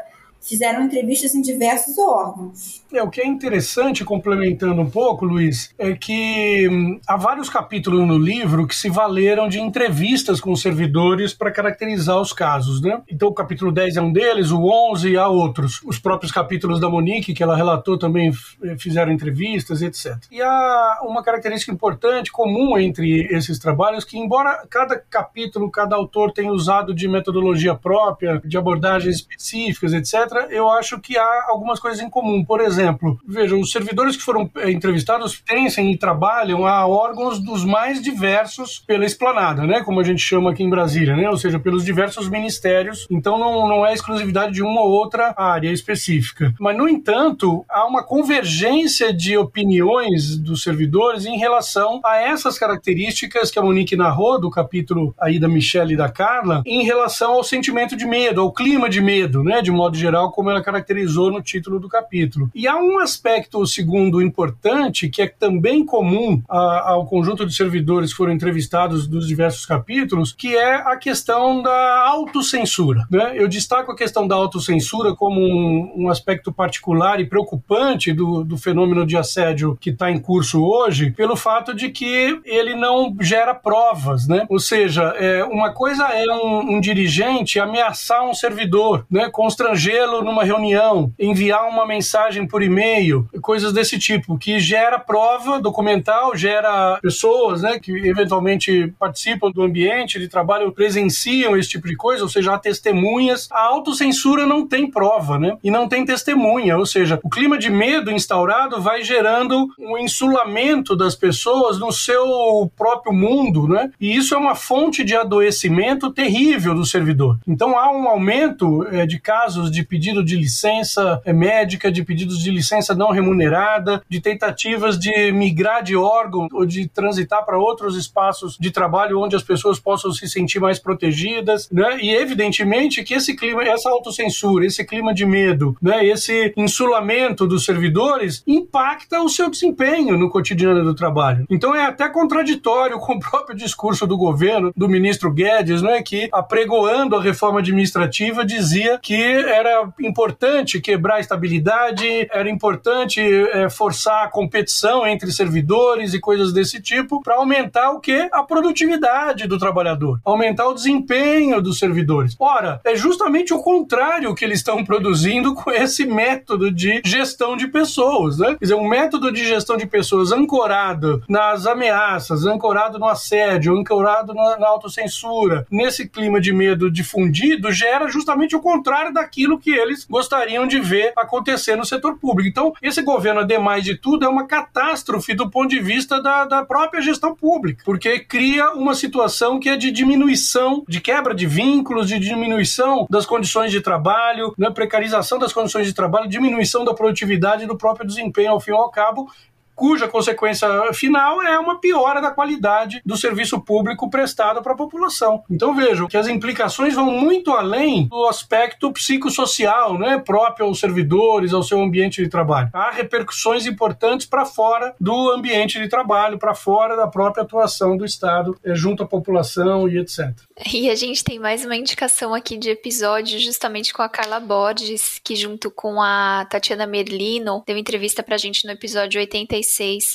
fizeram 0.48 0.84
entrevistas 0.84 1.34
em 1.34 1.42
diversos 1.42 1.98
órgãos. 1.98 2.84
É, 2.94 3.02
o 3.02 3.10
que 3.10 3.20
é 3.20 3.28
interessante, 3.28 4.06
complementando 4.06 4.82
um 4.82 4.90
pouco, 4.90 5.26
Luiz, 5.26 5.74
é 5.78 5.94
que 5.94 6.68
hum, 6.70 7.00
há 7.08 7.18
vários 7.18 7.50
capítulos 7.50 8.08
no 8.08 8.18
livro 8.18 8.68
que 8.68 8.76
se 8.76 8.90
valeram 8.90 9.50
de 9.50 9.60
entrevistas 9.60 10.40
com 10.40 10.56
servidores 10.56 11.34
para 11.34 11.52
caracterizar 11.52 12.22
os 12.22 12.32
casos, 12.32 12.82
né? 12.82 13.02
Então 13.10 13.28
o 13.30 13.34
capítulo 13.34 13.72
10 13.72 13.98
é 13.98 14.02
um 14.02 14.14
deles, 14.14 14.52
o 14.52 14.64
11 14.92 15.18
há 15.18 15.28
outros. 15.28 15.82
Os 15.84 16.00
próprios 16.00 16.32
capítulos 16.32 16.80
da 16.80 16.90
Monique, 16.90 17.34
que 17.34 17.44
ela 17.44 17.56
relatou, 17.56 17.98
também 17.98 18.32
eh, 18.64 18.78
fizeram 18.78 19.12
entrevistas, 19.12 19.82
etc. 19.82 20.16
E 20.32 20.42
há 20.42 21.00
uma 21.04 21.24
característica 21.24 21.72
importante, 21.72 22.32
comum 22.32 22.78
entre 22.78 23.28
esses 23.36 23.58
trabalhos, 23.58 24.06
que 24.06 24.18
embora 24.18 24.66
cada 24.70 24.98
capítulo, 24.98 25.72
cada 25.72 25.96
autor 25.96 26.32
tenha 26.32 26.52
usado 26.52 26.94
de 26.94 27.08
metodologia 27.08 27.76
própria, 27.76 28.40
de 28.46 28.58
abordagens 28.58 29.18
específicas, 29.18 29.94
etc., 29.94 30.35
eu 30.50 30.70
acho 30.70 31.00
que 31.00 31.18
há 31.18 31.46
algumas 31.48 31.80
coisas 31.80 32.00
em 32.02 32.10
comum. 32.10 32.44
Por 32.44 32.62
exemplo, 32.62 33.20
veja, 33.28 33.56
os 33.56 33.72
servidores 33.72 34.16
que 34.16 34.24
foram 34.24 34.50
eh, 34.58 34.72
entrevistados 34.72 35.36
pensam 35.38 35.84
e 35.86 35.98
trabalham 35.98 36.66
a 36.66 36.86
órgãos 36.88 37.40
dos 37.40 37.64
mais 37.64 38.02
diversos 38.02 38.80
pela 38.80 39.06
esplanada, 39.06 39.66
né? 39.66 39.82
Como 39.82 40.00
a 40.00 40.04
gente 40.04 40.22
chama 40.22 40.52
aqui 40.52 40.64
em 40.64 40.70
Brasília, 40.70 41.16
né? 41.16 41.30
Ou 41.30 41.38
seja, 41.38 41.60
pelos 41.60 41.84
diversos 41.84 42.30
ministérios. 42.30 43.08
Então 43.10 43.38
não, 43.38 43.68
não 43.68 43.86
é 43.86 43.94
exclusividade 43.94 44.54
de 44.54 44.64
uma 44.64 44.82
ou 44.82 44.92
outra 44.92 45.34
área 45.38 45.72
específica. 45.72 46.54
Mas, 46.60 46.78
no 46.78 46.88
entanto, 46.88 47.66
há 47.70 47.86
uma 47.86 48.04
convergência 48.04 49.14
de 49.14 49.38
opiniões 49.38 50.38
dos 50.38 50.64
servidores 50.64 51.26
em 51.26 51.38
relação 51.38 52.00
a 52.04 52.18
essas 52.18 52.58
características 52.58 53.52
que 53.52 53.60
a 53.60 53.62
Monique 53.62 53.96
narrou 53.96 54.40
do 54.40 54.50
capítulo 54.50 55.14
aí 55.20 55.40
da 55.40 55.48
Michelle 55.48 55.94
e 55.94 55.98
da 55.98 56.10
Carla, 56.10 56.62
em 56.66 56.84
relação 56.84 57.34
ao 57.34 57.44
sentimento 57.44 57.96
de 57.96 58.06
medo, 58.06 58.42
ao 58.42 58.52
clima 58.52 58.90
de 58.90 59.02
medo, 59.02 59.44
né? 59.44 59.62
De 59.62 59.72
modo 59.72 59.98
geral 59.98 60.25
como 60.32 60.50
ela 60.50 60.62
caracterizou 60.62 61.32
no 61.32 61.42
título 61.42 61.80
do 61.80 61.90
capítulo. 61.90 62.50
E 62.54 62.68
há 62.68 62.76
um 62.78 63.00
aspecto, 63.00 63.66
segundo, 63.66 64.22
importante, 64.22 65.10
que 65.10 65.22
é 65.22 65.28
também 65.28 65.86
comum 65.86 66.42
a, 66.50 66.92
ao 66.92 67.06
conjunto 67.06 67.46
de 67.46 67.54
servidores 67.54 68.12
que 68.12 68.18
foram 68.18 68.34
entrevistados 68.34 69.08
dos 69.08 69.28
diversos 69.28 69.66
capítulos, 69.66 70.34
que 70.34 70.56
é 70.56 70.76
a 70.76 70.96
questão 70.98 71.62
da 71.62 72.08
autocensura. 72.08 73.06
Né? 73.10 73.34
Eu 73.36 73.48
destaco 73.48 73.92
a 73.92 73.96
questão 73.96 74.28
da 74.28 74.36
autocensura 74.36 75.16
como 75.16 75.42
um, 75.42 76.04
um 76.04 76.10
aspecto 76.10 76.52
particular 76.52 77.20
e 77.20 77.26
preocupante 77.26 78.14
do, 78.14 78.44
do 78.44 78.58
fenômeno 78.58 79.06
de 79.06 79.18
assédio 79.18 79.78
que 79.80 79.90
está 79.90 80.12
em 80.12 80.20
curso 80.20 80.64
hoje, 80.64 81.12
pelo 81.12 81.36
fato 81.36 81.74
de 81.74 81.90
que 81.90 82.40
ele 82.46 82.76
não 82.76 83.16
gera 83.20 83.54
provas, 83.54 84.28
né? 84.28 84.46
Ou 84.50 84.60
seja, 84.60 85.04
é, 85.18 85.44
uma 85.44 85.72
coisa 85.72 86.06
é 86.06 86.26
um, 86.32 86.76
um 86.76 86.82
dirigente 86.82 87.60
ameaçar 87.60 88.24
um 88.24 88.34
servidor, 88.34 89.06
né, 89.10 89.30
constranger 89.30 90.05
vê-lo 90.06 90.24
numa 90.24 90.44
reunião, 90.44 91.12
enviar 91.20 91.68
uma 91.68 91.86
mensagem 91.86 92.48
por 92.48 92.62
e-mail, 92.62 93.28
coisas 93.42 93.74
desse 93.74 93.98
tipo, 93.98 94.38
que 94.38 94.60
gera 94.60 95.00
prova 95.00 95.60
documental, 95.60 96.36
gera 96.36 97.00
pessoas 97.02 97.64
né, 97.64 97.80
que 97.80 97.92
eventualmente 97.92 98.94
participam 99.00 99.50
do 99.50 99.64
ambiente 99.64 100.20
de 100.20 100.28
trabalho, 100.28 100.72
presenciam 100.72 101.58
esse 101.58 101.70
tipo 101.70 101.88
de 101.88 101.96
coisa, 101.96 102.24
ou 102.24 102.30
seja, 102.30 102.54
há 102.54 102.58
testemunhas. 102.58 103.48
A 103.52 103.62
autocensura 103.62 104.46
não 104.46 104.68
tem 104.68 104.90
prova, 104.90 105.40
né? 105.40 105.58
E 105.64 105.72
não 105.72 105.88
tem 105.88 106.06
testemunha, 106.06 106.78
ou 106.78 106.86
seja, 106.86 107.20
o 107.24 107.30
clima 107.30 107.58
de 107.58 107.70
medo 107.70 108.12
instaurado 108.12 108.82
vai 108.82 109.04
gerando 109.04 109.68
um 109.80 109.98
insulamento 109.98 110.96
das 110.96 111.16
pessoas 111.16 111.80
no 111.80 111.92
seu 111.92 112.72
próprio 112.78 113.14
mundo, 113.14 113.68
né? 113.68 113.90
E 114.00 114.16
isso 114.16 114.36
é 114.36 114.38
uma 114.38 114.56
fonte 114.56 115.04
de 115.04 115.16
adoecimento 115.16 116.12
terrível 116.12 116.76
do 116.76 116.86
servidor. 116.86 117.40
Então 117.48 117.78
há 117.78 117.92
um 117.92 118.08
aumento 118.08 118.86
é, 118.92 119.06
de 119.06 119.20
casos 119.20 119.72
de 119.72 119.84
pedido 119.96 120.22
de 120.22 120.36
licença 120.36 121.22
é, 121.24 121.32
médica, 121.32 121.90
de 121.90 122.04
pedidos 122.04 122.40
de 122.40 122.52
licença 122.52 122.94
não 122.94 123.12
remunerada, 123.12 124.04
de 124.10 124.20
tentativas 124.20 125.00
de 125.00 125.32
migrar 125.32 125.82
de 125.82 125.96
órgão 125.96 126.50
ou 126.52 126.66
de 126.66 126.86
transitar 126.90 127.46
para 127.46 127.58
outros 127.58 127.96
espaços 127.96 128.58
de 128.60 128.72
trabalho 128.72 129.22
onde 129.22 129.38
as 129.38 129.44
pessoas 129.44 129.80
possam 129.80 130.12
se 130.12 130.28
sentir 130.28 130.60
mais 130.60 130.80
protegidas, 130.80 131.70
né? 131.72 131.98
E 132.02 132.14
evidentemente 132.14 133.06
que 133.06 133.14
esse 133.14 133.38
clima, 133.38 133.64
essa 133.64 133.90
autocensura, 133.90 134.66
esse 134.66 134.84
clima 134.84 135.14
de 135.14 135.26
medo, 135.26 135.78
né? 135.82 136.06
Esse 136.06 136.54
insulamento 136.58 137.48
dos 137.48 137.64
servidores 137.64 138.44
impacta 138.46 139.22
o 139.22 139.30
seu 139.30 139.50
desempenho 139.50 140.18
no 140.18 140.30
cotidiano 140.30 140.84
do 140.84 140.94
trabalho. 140.94 141.46
Então 141.50 141.74
é 141.74 141.86
até 141.86 142.10
contraditório 142.10 143.00
com 143.00 143.14
o 143.14 143.20
próprio 143.20 143.56
discurso 143.56 144.06
do 144.06 144.18
governo, 144.18 144.74
do 144.76 144.90
ministro 144.90 145.32
Guedes, 145.32 145.82
né? 145.82 146.04
Que 146.04 146.28
apregoando 146.34 147.16
a 147.16 147.22
reforma 147.22 147.60
administrativa 147.60 148.46
dizia 148.46 149.00
que 149.02 149.16
era 149.16 149.85
importante 150.00 150.80
quebrar 150.80 151.16
a 151.16 151.20
estabilidade, 151.20 152.28
era 152.32 152.50
importante 152.50 153.22
é, 153.22 153.70
forçar 153.70 154.26
a 154.26 154.28
competição 154.28 155.06
entre 155.08 155.32
servidores 155.32 156.14
e 156.14 156.20
coisas 156.20 156.54
desse 156.54 156.82
tipo 156.82 157.22
para 157.22 157.36
aumentar 157.36 157.92
o 157.92 158.00
que? 158.00 158.30
A 158.32 158.44
produtividade 158.44 159.48
do 159.48 159.58
trabalhador, 159.58 160.20
aumentar 160.24 160.68
o 160.68 160.74
desempenho 160.74 161.62
dos 161.62 161.80
servidores. 161.80 162.36
Ora, 162.40 162.80
é 162.86 162.96
justamente 162.96 163.54
o 163.54 163.62
contrário 163.62 164.34
que 164.36 164.44
eles 164.44 164.60
estão 164.60 164.84
produzindo 164.84 165.54
com 165.56 165.72
esse 165.72 166.06
método 166.06 166.72
de 166.72 167.02
gestão 167.04 167.58
de 167.58 167.68
pessoas, 167.68 168.38
né? 168.38 168.56
Quer 168.60 168.66
dizer, 168.66 168.76
um 168.76 168.88
método 168.88 169.32
de 169.32 169.46
gestão 169.46 169.78
de 169.78 169.86
pessoas 169.86 170.32
ancorado 170.32 171.24
nas 171.28 171.66
ameaças, 171.66 172.46
ancorado 172.46 172.98
no 173.00 173.08
assédio, 173.08 173.78
ancorado 173.78 174.34
na, 174.34 174.58
na 174.58 174.68
autocensura, 174.68 175.66
nesse 175.70 176.08
clima 176.08 176.40
de 176.40 176.54
medo 176.54 176.90
difundido, 176.92 177.72
gera 177.72 178.08
justamente 178.08 178.56
o 178.56 178.62
contrário 178.62 179.14
daquilo 179.14 179.60
que 179.60 179.75
eles 179.76 180.06
gostariam 180.06 180.68
de 180.68 180.80
ver 180.80 181.14
acontecer 181.18 181.76
no 181.76 181.86
setor 181.86 182.18
público. 182.18 182.50
Então, 182.50 182.74
esse 182.82 183.02
governo, 183.02 183.42
ademais 183.42 183.84
de 183.84 183.96
tudo, 183.96 184.26
é 184.26 184.30
uma 184.30 184.48
catástrofe 184.48 185.34
do 185.34 185.50
ponto 185.50 185.70
de 185.70 185.80
vista 185.80 186.22
da, 186.22 186.46
da 186.46 186.66
própria 186.66 187.02
gestão 187.02 187.36
pública, 187.36 187.84
porque 187.86 188.20
cria 188.20 188.72
uma 188.74 188.96
situação 188.96 189.60
que 189.60 189.70
é 189.70 189.78
de 189.78 189.92
diminuição, 189.92 190.84
de 190.88 191.00
quebra 191.02 191.34
de 191.34 191.46
vínculos, 191.46 192.08
de 192.08 192.20
diminuição 192.20 193.06
das 193.10 193.26
condições 193.26 193.72
de 193.72 193.82
trabalho, 193.82 194.54
né, 194.58 194.70
precarização 194.70 195.38
das 195.40 195.54
condições 195.54 195.88
de 195.88 195.94
trabalho, 195.94 196.30
diminuição 196.30 196.84
da 196.84 196.94
produtividade 196.94 197.64
e 197.64 197.68
do 197.68 197.78
próprio 197.78 198.08
desempenho 198.08 198.52
ao 198.52 198.60
fim 198.60 198.72
e 198.72 198.74
ao 198.74 198.90
cabo, 198.90 199.30
cuja 199.76 200.08
consequência 200.08 200.68
final 200.94 201.42
é 201.42 201.60
uma 201.60 201.80
piora 201.80 202.22
da 202.22 202.32
qualidade 202.32 203.02
do 203.06 203.18
serviço 203.18 203.60
público 203.60 204.10
prestado 204.10 204.62
para 204.62 204.74
a 204.74 204.78
população. 204.78 205.44
Então 205.50 205.76
vejo 205.76 206.08
que 206.08 206.18
as 206.18 206.28
implicações 206.28 206.96
vão 206.96 207.12
muito 207.12 207.52
além 207.52 208.08
do 208.08 208.26
aspecto 208.28 208.92
psicossocial, 208.92 209.98
né, 209.98 210.18
próprio 210.18 210.66
aos 210.66 210.80
servidores, 210.80 211.54
ao 211.54 211.64
seu 211.64 211.82
ambiente 211.82 212.24
de 212.24 212.30
trabalho. 212.30 212.70
Há 212.74 212.92
repercussões 212.92 213.66
importantes 213.66 214.26
para 214.26 214.46
fora 214.46 214.96
do 215.00 215.32
ambiente 215.32 215.80
de 215.80 215.90
trabalho, 215.90 216.38
para 216.38 216.56
fora 216.56 216.96
da 216.96 217.08
própria 217.08 217.44
atuação 217.44 217.98
do 217.98 218.06
Estado 218.06 218.58
eh, 218.64 218.74
junto 218.74 219.04
à 219.04 219.06
população 219.06 219.90
e 219.90 219.98
etc. 219.98 220.32
E 220.72 220.90
a 220.90 220.96
gente 220.96 221.24
tem 221.24 221.38
mais 221.38 221.66
uma 221.66 221.76
indicação 221.76 222.34
aqui 222.34 222.58
de 222.58 222.70
episódio 222.70 223.38
justamente 223.40 223.94
com 223.94 224.02
a 224.02 224.10
Carla 224.10 224.40
Borges, 224.40 225.20
que 225.24 225.36
junto 225.36 225.70
com 225.70 226.02
a 226.02 226.46
Tatiana 226.50 226.88
Merlino 226.88 227.64
deu 227.68 227.78
entrevista 227.78 228.24
pra 228.24 228.38
gente 228.38 228.66
no 228.66 228.72
episódio 228.72 229.20
86, 229.20 229.65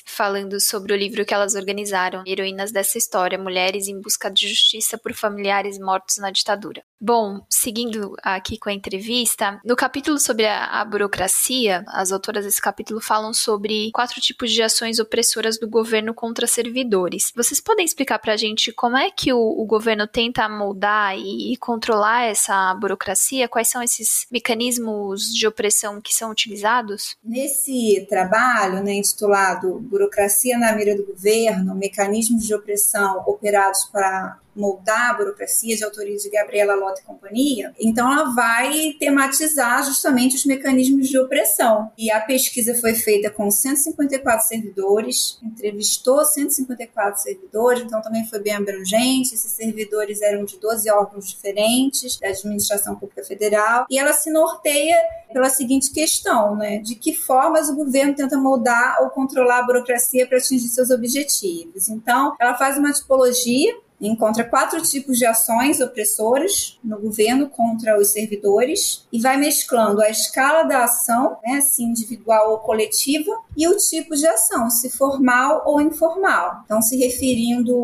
falando 0.07 0.61
sobre 0.61 0.93
o 0.93 0.97
livro 0.97 1.25
que 1.25 1.35
elas 1.35 1.55
organizaram, 1.55 2.23
Heroínas 2.27 2.71
dessa 2.73 2.99
História, 2.99 3.39
Mulheres 3.39 3.89
em 3.89 4.01
Busca 4.01 4.31
de 4.31 4.49
Justiça 4.49 4.97
por 4.97 5.13
Familiares 5.13 5.79
Mortos 5.79 6.19
na 6.19 6.31
Ditadura. 6.31 6.83
Bom, 7.03 7.41
seguindo 7.49 8.15
aqui 8.23 8.59
com 8.59 8.69
a 8.69 8.75
entrevista, 8.75 9.59
no 9.65 9.75
capítulo 9.75 10.19
sobre 10.19 10.47
a, 10.47 10.67
a, 10.67 10.85
burocracia, 10.85 11.83
as 11.89 12.13
autoras 12.13 12.45
desse 12.45 12.61
capítulo 12.61 13.01
falam 13.01 13.33
sobre 13.33 13.91
quatro 13.91 14.21
tipos 14.21 14.53
de 14.53 14.63
ações 14.63 14.99
opressoras 14.99 15.59
do 15.59 15.67
governo 15.67 16.13
contra 16.13 16.47
servidores. 16.47 17.33
Vocês 17.35 17.59
podem 17.59 17.87
explicar 17.87 18.19
para 18.19 18.35
a 18.35 18.37
gente 18.37 18.71
como 18.71 18.99
é 18.99 19.11
que 19.11 19.33
o, 19.33 19.39
o 19.39 19.65
governo 19.65 20.07
tenta 20.07 20.47
moldar 20.47 21.17
e, 21.17 21.55
e, 21.55 21.57
controlar 21.57 22.25
essa 22.25 22.75
burocracia? 22.75 23.49
Quais 23.49 23.71
são 23.71 23.83
esses 23.83 24.27
mecanismos 24.31 25.35
de 25.35 25.47
opressão 25.47 26.03
que 26.03 26.13
são 26.13 26.31
utilizados? 26.31 27.17
Nesse 27.25 28.07
trabalho, 28.11 28.83
né, 28.85 28.93
intitulado 28.93 29.40
Burocracia 29.81 30.59
na 30.59 30.73
Mira 30.73 30.97
do 30.97 31.07
Governo, 31.07 31.75
Mecanismos 31.75 32.47
de 32.47 32.55
Opressão 32.55 33.23
Operados 33.27 33.85
para 33.93 34.39
moldar 34.61 35.11
a 35.11 35.15
burocracia 35.15 35.77
de 35.77 35.83
autoria 35.83 36.17
de 36.17 36.31
Gabriela 36.31 36.75
Lota 36.75 37.01
e 37.01 37.05
companhia, 37.05 37.73
então 37.81 38.13
ela 38.13 38.35
vai 38.35 38.95
tematizar 38.99 39.85
justamente 39.85 40.37
os 40.37 40.45
mecanismos 40.45 41.09
de 41.09 41.19
opressão. 41.19 41.91
E 41.97 42.11
a 42.11 42.21
pesquisa 42.21 42.75
foi 42.75 42.95
feita 42.95 43.31
com 43.31 43.51
154 43.51 44.47
servidores, 44.47 45.39
entrevistou 45.43 46.25
154 46.25 47.23
servidores, 47.23 47.83
então 47.83 48.03
também 48.03 48.27
foi 48.27 48.41
bem 48.41 48.55
abrangente. 48.55 49.35
Esses 49.35 49.53
servidores 49.53 50.21
eram 50.21 50.45
de 50.45 50.59
12 50.59 50.91
órgãos 50.91 51.29
diferentes 51.29 52.19
da 52.19 52.29
administração 52.29 52.97
pública 52.97 53.25
federal, 53.25 53.87
e 53.91 53.99
ela 53.99 54.13
se 54.13 54.31
norteia 54.31 54.97
pela 55.33 55.49
seguinte 55.49 55.93
questão, 55.93 56.57
né? 56.57 56.79
De 56.79 56.95
que 56.95 57.15
formas 57.15 57.69
o 57.69 57.77
governo 57.77 58.15
tenta 58.15 58.37
moldar 58.37 58.99
ou 59.03 59.11
controlar 59.11 59.61
a 59.61 59.63
burocracia 59.63 60.27
para 60.27 60.39
atingir 60.39 60.69
seus 60.69 60.91
objetivos. 60.91 61.89
Então, 61.89 62.35
ela 62.41 62.55
faz 62.55 62.77
uma 62.77 62.93
tipologia 62.93 63.75
encontra 64.09 64.45
quatro 64.45 64.81
tipos 64.83 65.19
de 65.19 65.27
ações 65.27 65.81
opressoras 65.81 66.79
no 66.83 66.99
governo 66.99 67.49
contra 67.49 67.99
os 67.99 68.09
servidores 68.09 69.07
e 69.13 69.21
vai 69.21 69.37
mesclando 69.37 70.01
a 70.01 70.09
escala 70.09 70.63
da 70.63 70.85
ação, 70.85 71.37
né, 71.45 71.61
se 71.61 71.83
individual 71.83 72.53
ou 72.53 72.59
coletiva, 72.59 73.31
e 73.57 73.69
o 73.69 73.77
tipo 73.77 74.15
de 74.17 74.27
ação, 74.27 74.71
se 74.71 74.89
formal 74.91 75.63
ou 75.67 75.81
informal. 75.81 76.63
Então, 76.65 76.81
se 76.81 76.97
referindo 76.97 77.77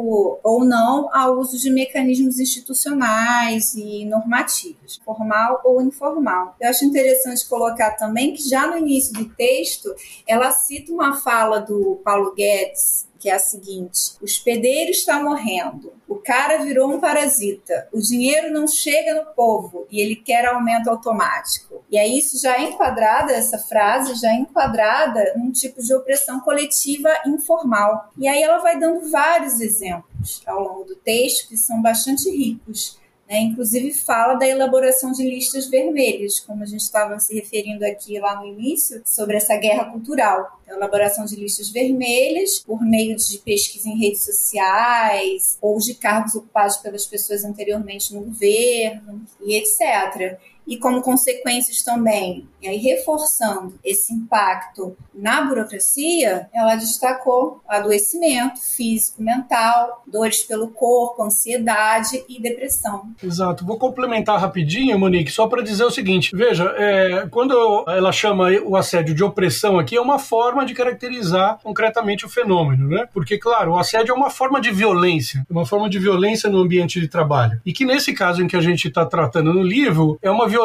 ou 0.43 0.65
não 0.65 1.15
ao 1.15 1.39
uso 1.39 1.59
de 1.59 1.71
mecanismos 1.71 2.39
institucionais 2.39 3.75
e 3.75 4.05
normativos, 4.05 5.01
formal 5.05 5.61
ou 5.65 5.83
informal. 5.83 6.57
Eu 6.61 6.71
acho 6.71 6.85
interessante 6.85 7.47
colocar 7.49 7.93
também 7.93 8.33
que 8.33 8.49
já 8.49 8.67
no 8.67 8.79
início 8.79 9.13
do 9.13 9.29
texto 9.35 9.95
ela 10.27 10.51
cita 10.51 10.93
uma 10.93 11.17
fala 11.17 11.61
do 11.61 12.01
Paulo 12.05 12.35
Guedes 12.35 13.07
que 13.19 13.29
é 13.29 13.35
a 13.35 13.39
seguinte: 13.39 14.13
o 14.21 14.25
hospedeiro 14.25 14.91
está 14.91 15.23
morrendo, 15.23 15.93
o 16.09 16.17
cara 16.17 16.59
virou 16.59 16.93
um 16.93 17.01
parasita, 17.01 17.89
o 17.93 18.01
dinheiro 18.01 18.53
não 18.53 18.67
chega 18.67 19.15
no 19.15 19.27
povo 19.33 19.87
e 19.91 20.01
ele 20.01 20.17
quer 20.17 20.47
aumento 20.47 20.89
automático. 20.89 21.85
E 21.91 21.99
é 21.99 22.07
isso 22.07 22.41
já 22.41 22.57
é 22.57 22.63
enquadrada, 22.63 23.33
essa 23.33 23.59
frase 23.59 24.15
já 24.15 24.31
é 24.31 24.37
enquadrada 24.37 25.35
num 25.37 25.51
tipo 25.51 25.83
de 25.83 25.95
opressão 25.95 26.41
coletiva 26.41 27.09
informal. 27.27 28.11
E 28.17 28.29
aí 28.29 28.43
ela 28.43 28.59
vai 28.59 28.79
dando 28.79 29.11
vários 29.11 29.61
exemplos 29.61 30.43
ao 30.47 30.61
longo 30.61 30.85
do 30.85 30.97
texto 30.97 31.49
que 31.49 31.57
são 31.57 31.83
bastante 31.83 32.31
ricos. 32.31 32.99
Né? 33.29 33.41
Inclusive 33.41 33.93
fala 33.93 34.35
da 34.35 34.47
elaboração 34.47 35.13
de 35.13 35.25
listas 35.25 35.69
vermelhas, 35.69 36.41
como 36.41 36.63
a 36.63 36.67
gente 36.67 36.81
estava 36.81 37.19
se 37.19 37.35
referindo 37.35 37.85
aqui 37.85 38.19
lá 38.19 38.41
no 38.41 38.47
início, 38.47 39.03
sobre 39.05 39.37
essa 39.37 39.57
guerra 39.57 39.87
cultural. 39.87 40.61
A 40.69 40.75
elaboração 40.75 41.25
de 41.25 41.37
listas 41.37 41.71
vermelhas 41.71 42.61
por 42.61 42.83
meio 42.83 43.17
de 43.17 43.39
pesquisa 43.39 43.89
em 43.89 43.99
redes 43.99 44.25
sociais 44.25 45.59
ou 45.61 45.79
de 45.79 45.95
cargos 45.95 46.35
ocupados 46.35 46.77
pelas 46.79 47.07
pessoas 47.07 47.45
anteriormente 47.45 48.15
no 48.15 48.23
governo 48.23 49.25
e 49.45 49.55
etc 49.55 50.39
e 50.67 50.77
como 50.77 51.01
consequências 51.01 51.83
também, 51.83 52.47
e 52.61 52.69
aí 52.69 52.79
reforçando 52.79 53.79
esse 53.85 54.13
impacto 54.13 54.97
na 55.15 55.43
burocracia, 55.43 56.49
ela 56.53 56.75
destacou 56.75 57.61
adoecimento 57.69 58.61
físico, 58.61 59.23
mental, 59.23 60.03
dores 60.07 60.43
pelo 60.43 60.69
corpo, 60.69 61.23
ansiedade 61.23 62.25
e 62.29 62.41
depressão. 62.41 63.09
Exato. 63.23 63.65
Vou 63.65 63.79
complementar 63.79 64.41
rapidinho, 64.41 64.99
Monique, 64.99 65.31
só 65.31 65.47
para 65.47 65.63
dizer 65.63 65.85
o 65.85 65.91
seguinte: 65.91 66.35
veja, 66.35 66.75
é, 66.77 67.27
quando 67.31 67.85
ela 67.87 68.11
chama 68.11 68.51
o 68.65 68.77
assédio 68.77 69.15
de 69.15 69.23
opressão 69.23 69.79
aqui, 69.79 69.97
é 69.97 70.01
uma 70.01 70.19
forma 70.19 70.67
de 70.67 70.75
caracterizar 70.75 71.61
concretamente 71.63 72.27
o 72.27 72.29
fenômeno, 72.29 72.89
né? 72.89 73.07
Porque, 73.13 73.39
claro, 73.39 73.73
o 73.73 73.79
assédio 73.79 74.13
é 74.13 74.15
uma 74.15 74.31
forma 74.31 74.61
de 74.61 74.73
violência, 74.73 75.47
uma 75.49 75.65
forma 75.65 75.89
de 75.89 75.99
violência 75.99 76.51
no 76.51 76.59
ambiente 76.59 77.01
de 77.01 77.09
trabalho. 77.09 77.61
E 77.65 77.73
que 77.73 77.85
nesse 77.85 78.13
caso 78.13 78.43
em 78.43 78.49
que 78.49 78.57
a 78.57 78.61
gente 78.61 78.89
está 78.89 79.07
tratando 79.07 79.53
no 79.53 79.63
livro, 79.63 80.19
é 80.21 80.31
uma 80.31 80.49
violência 80.49 80.56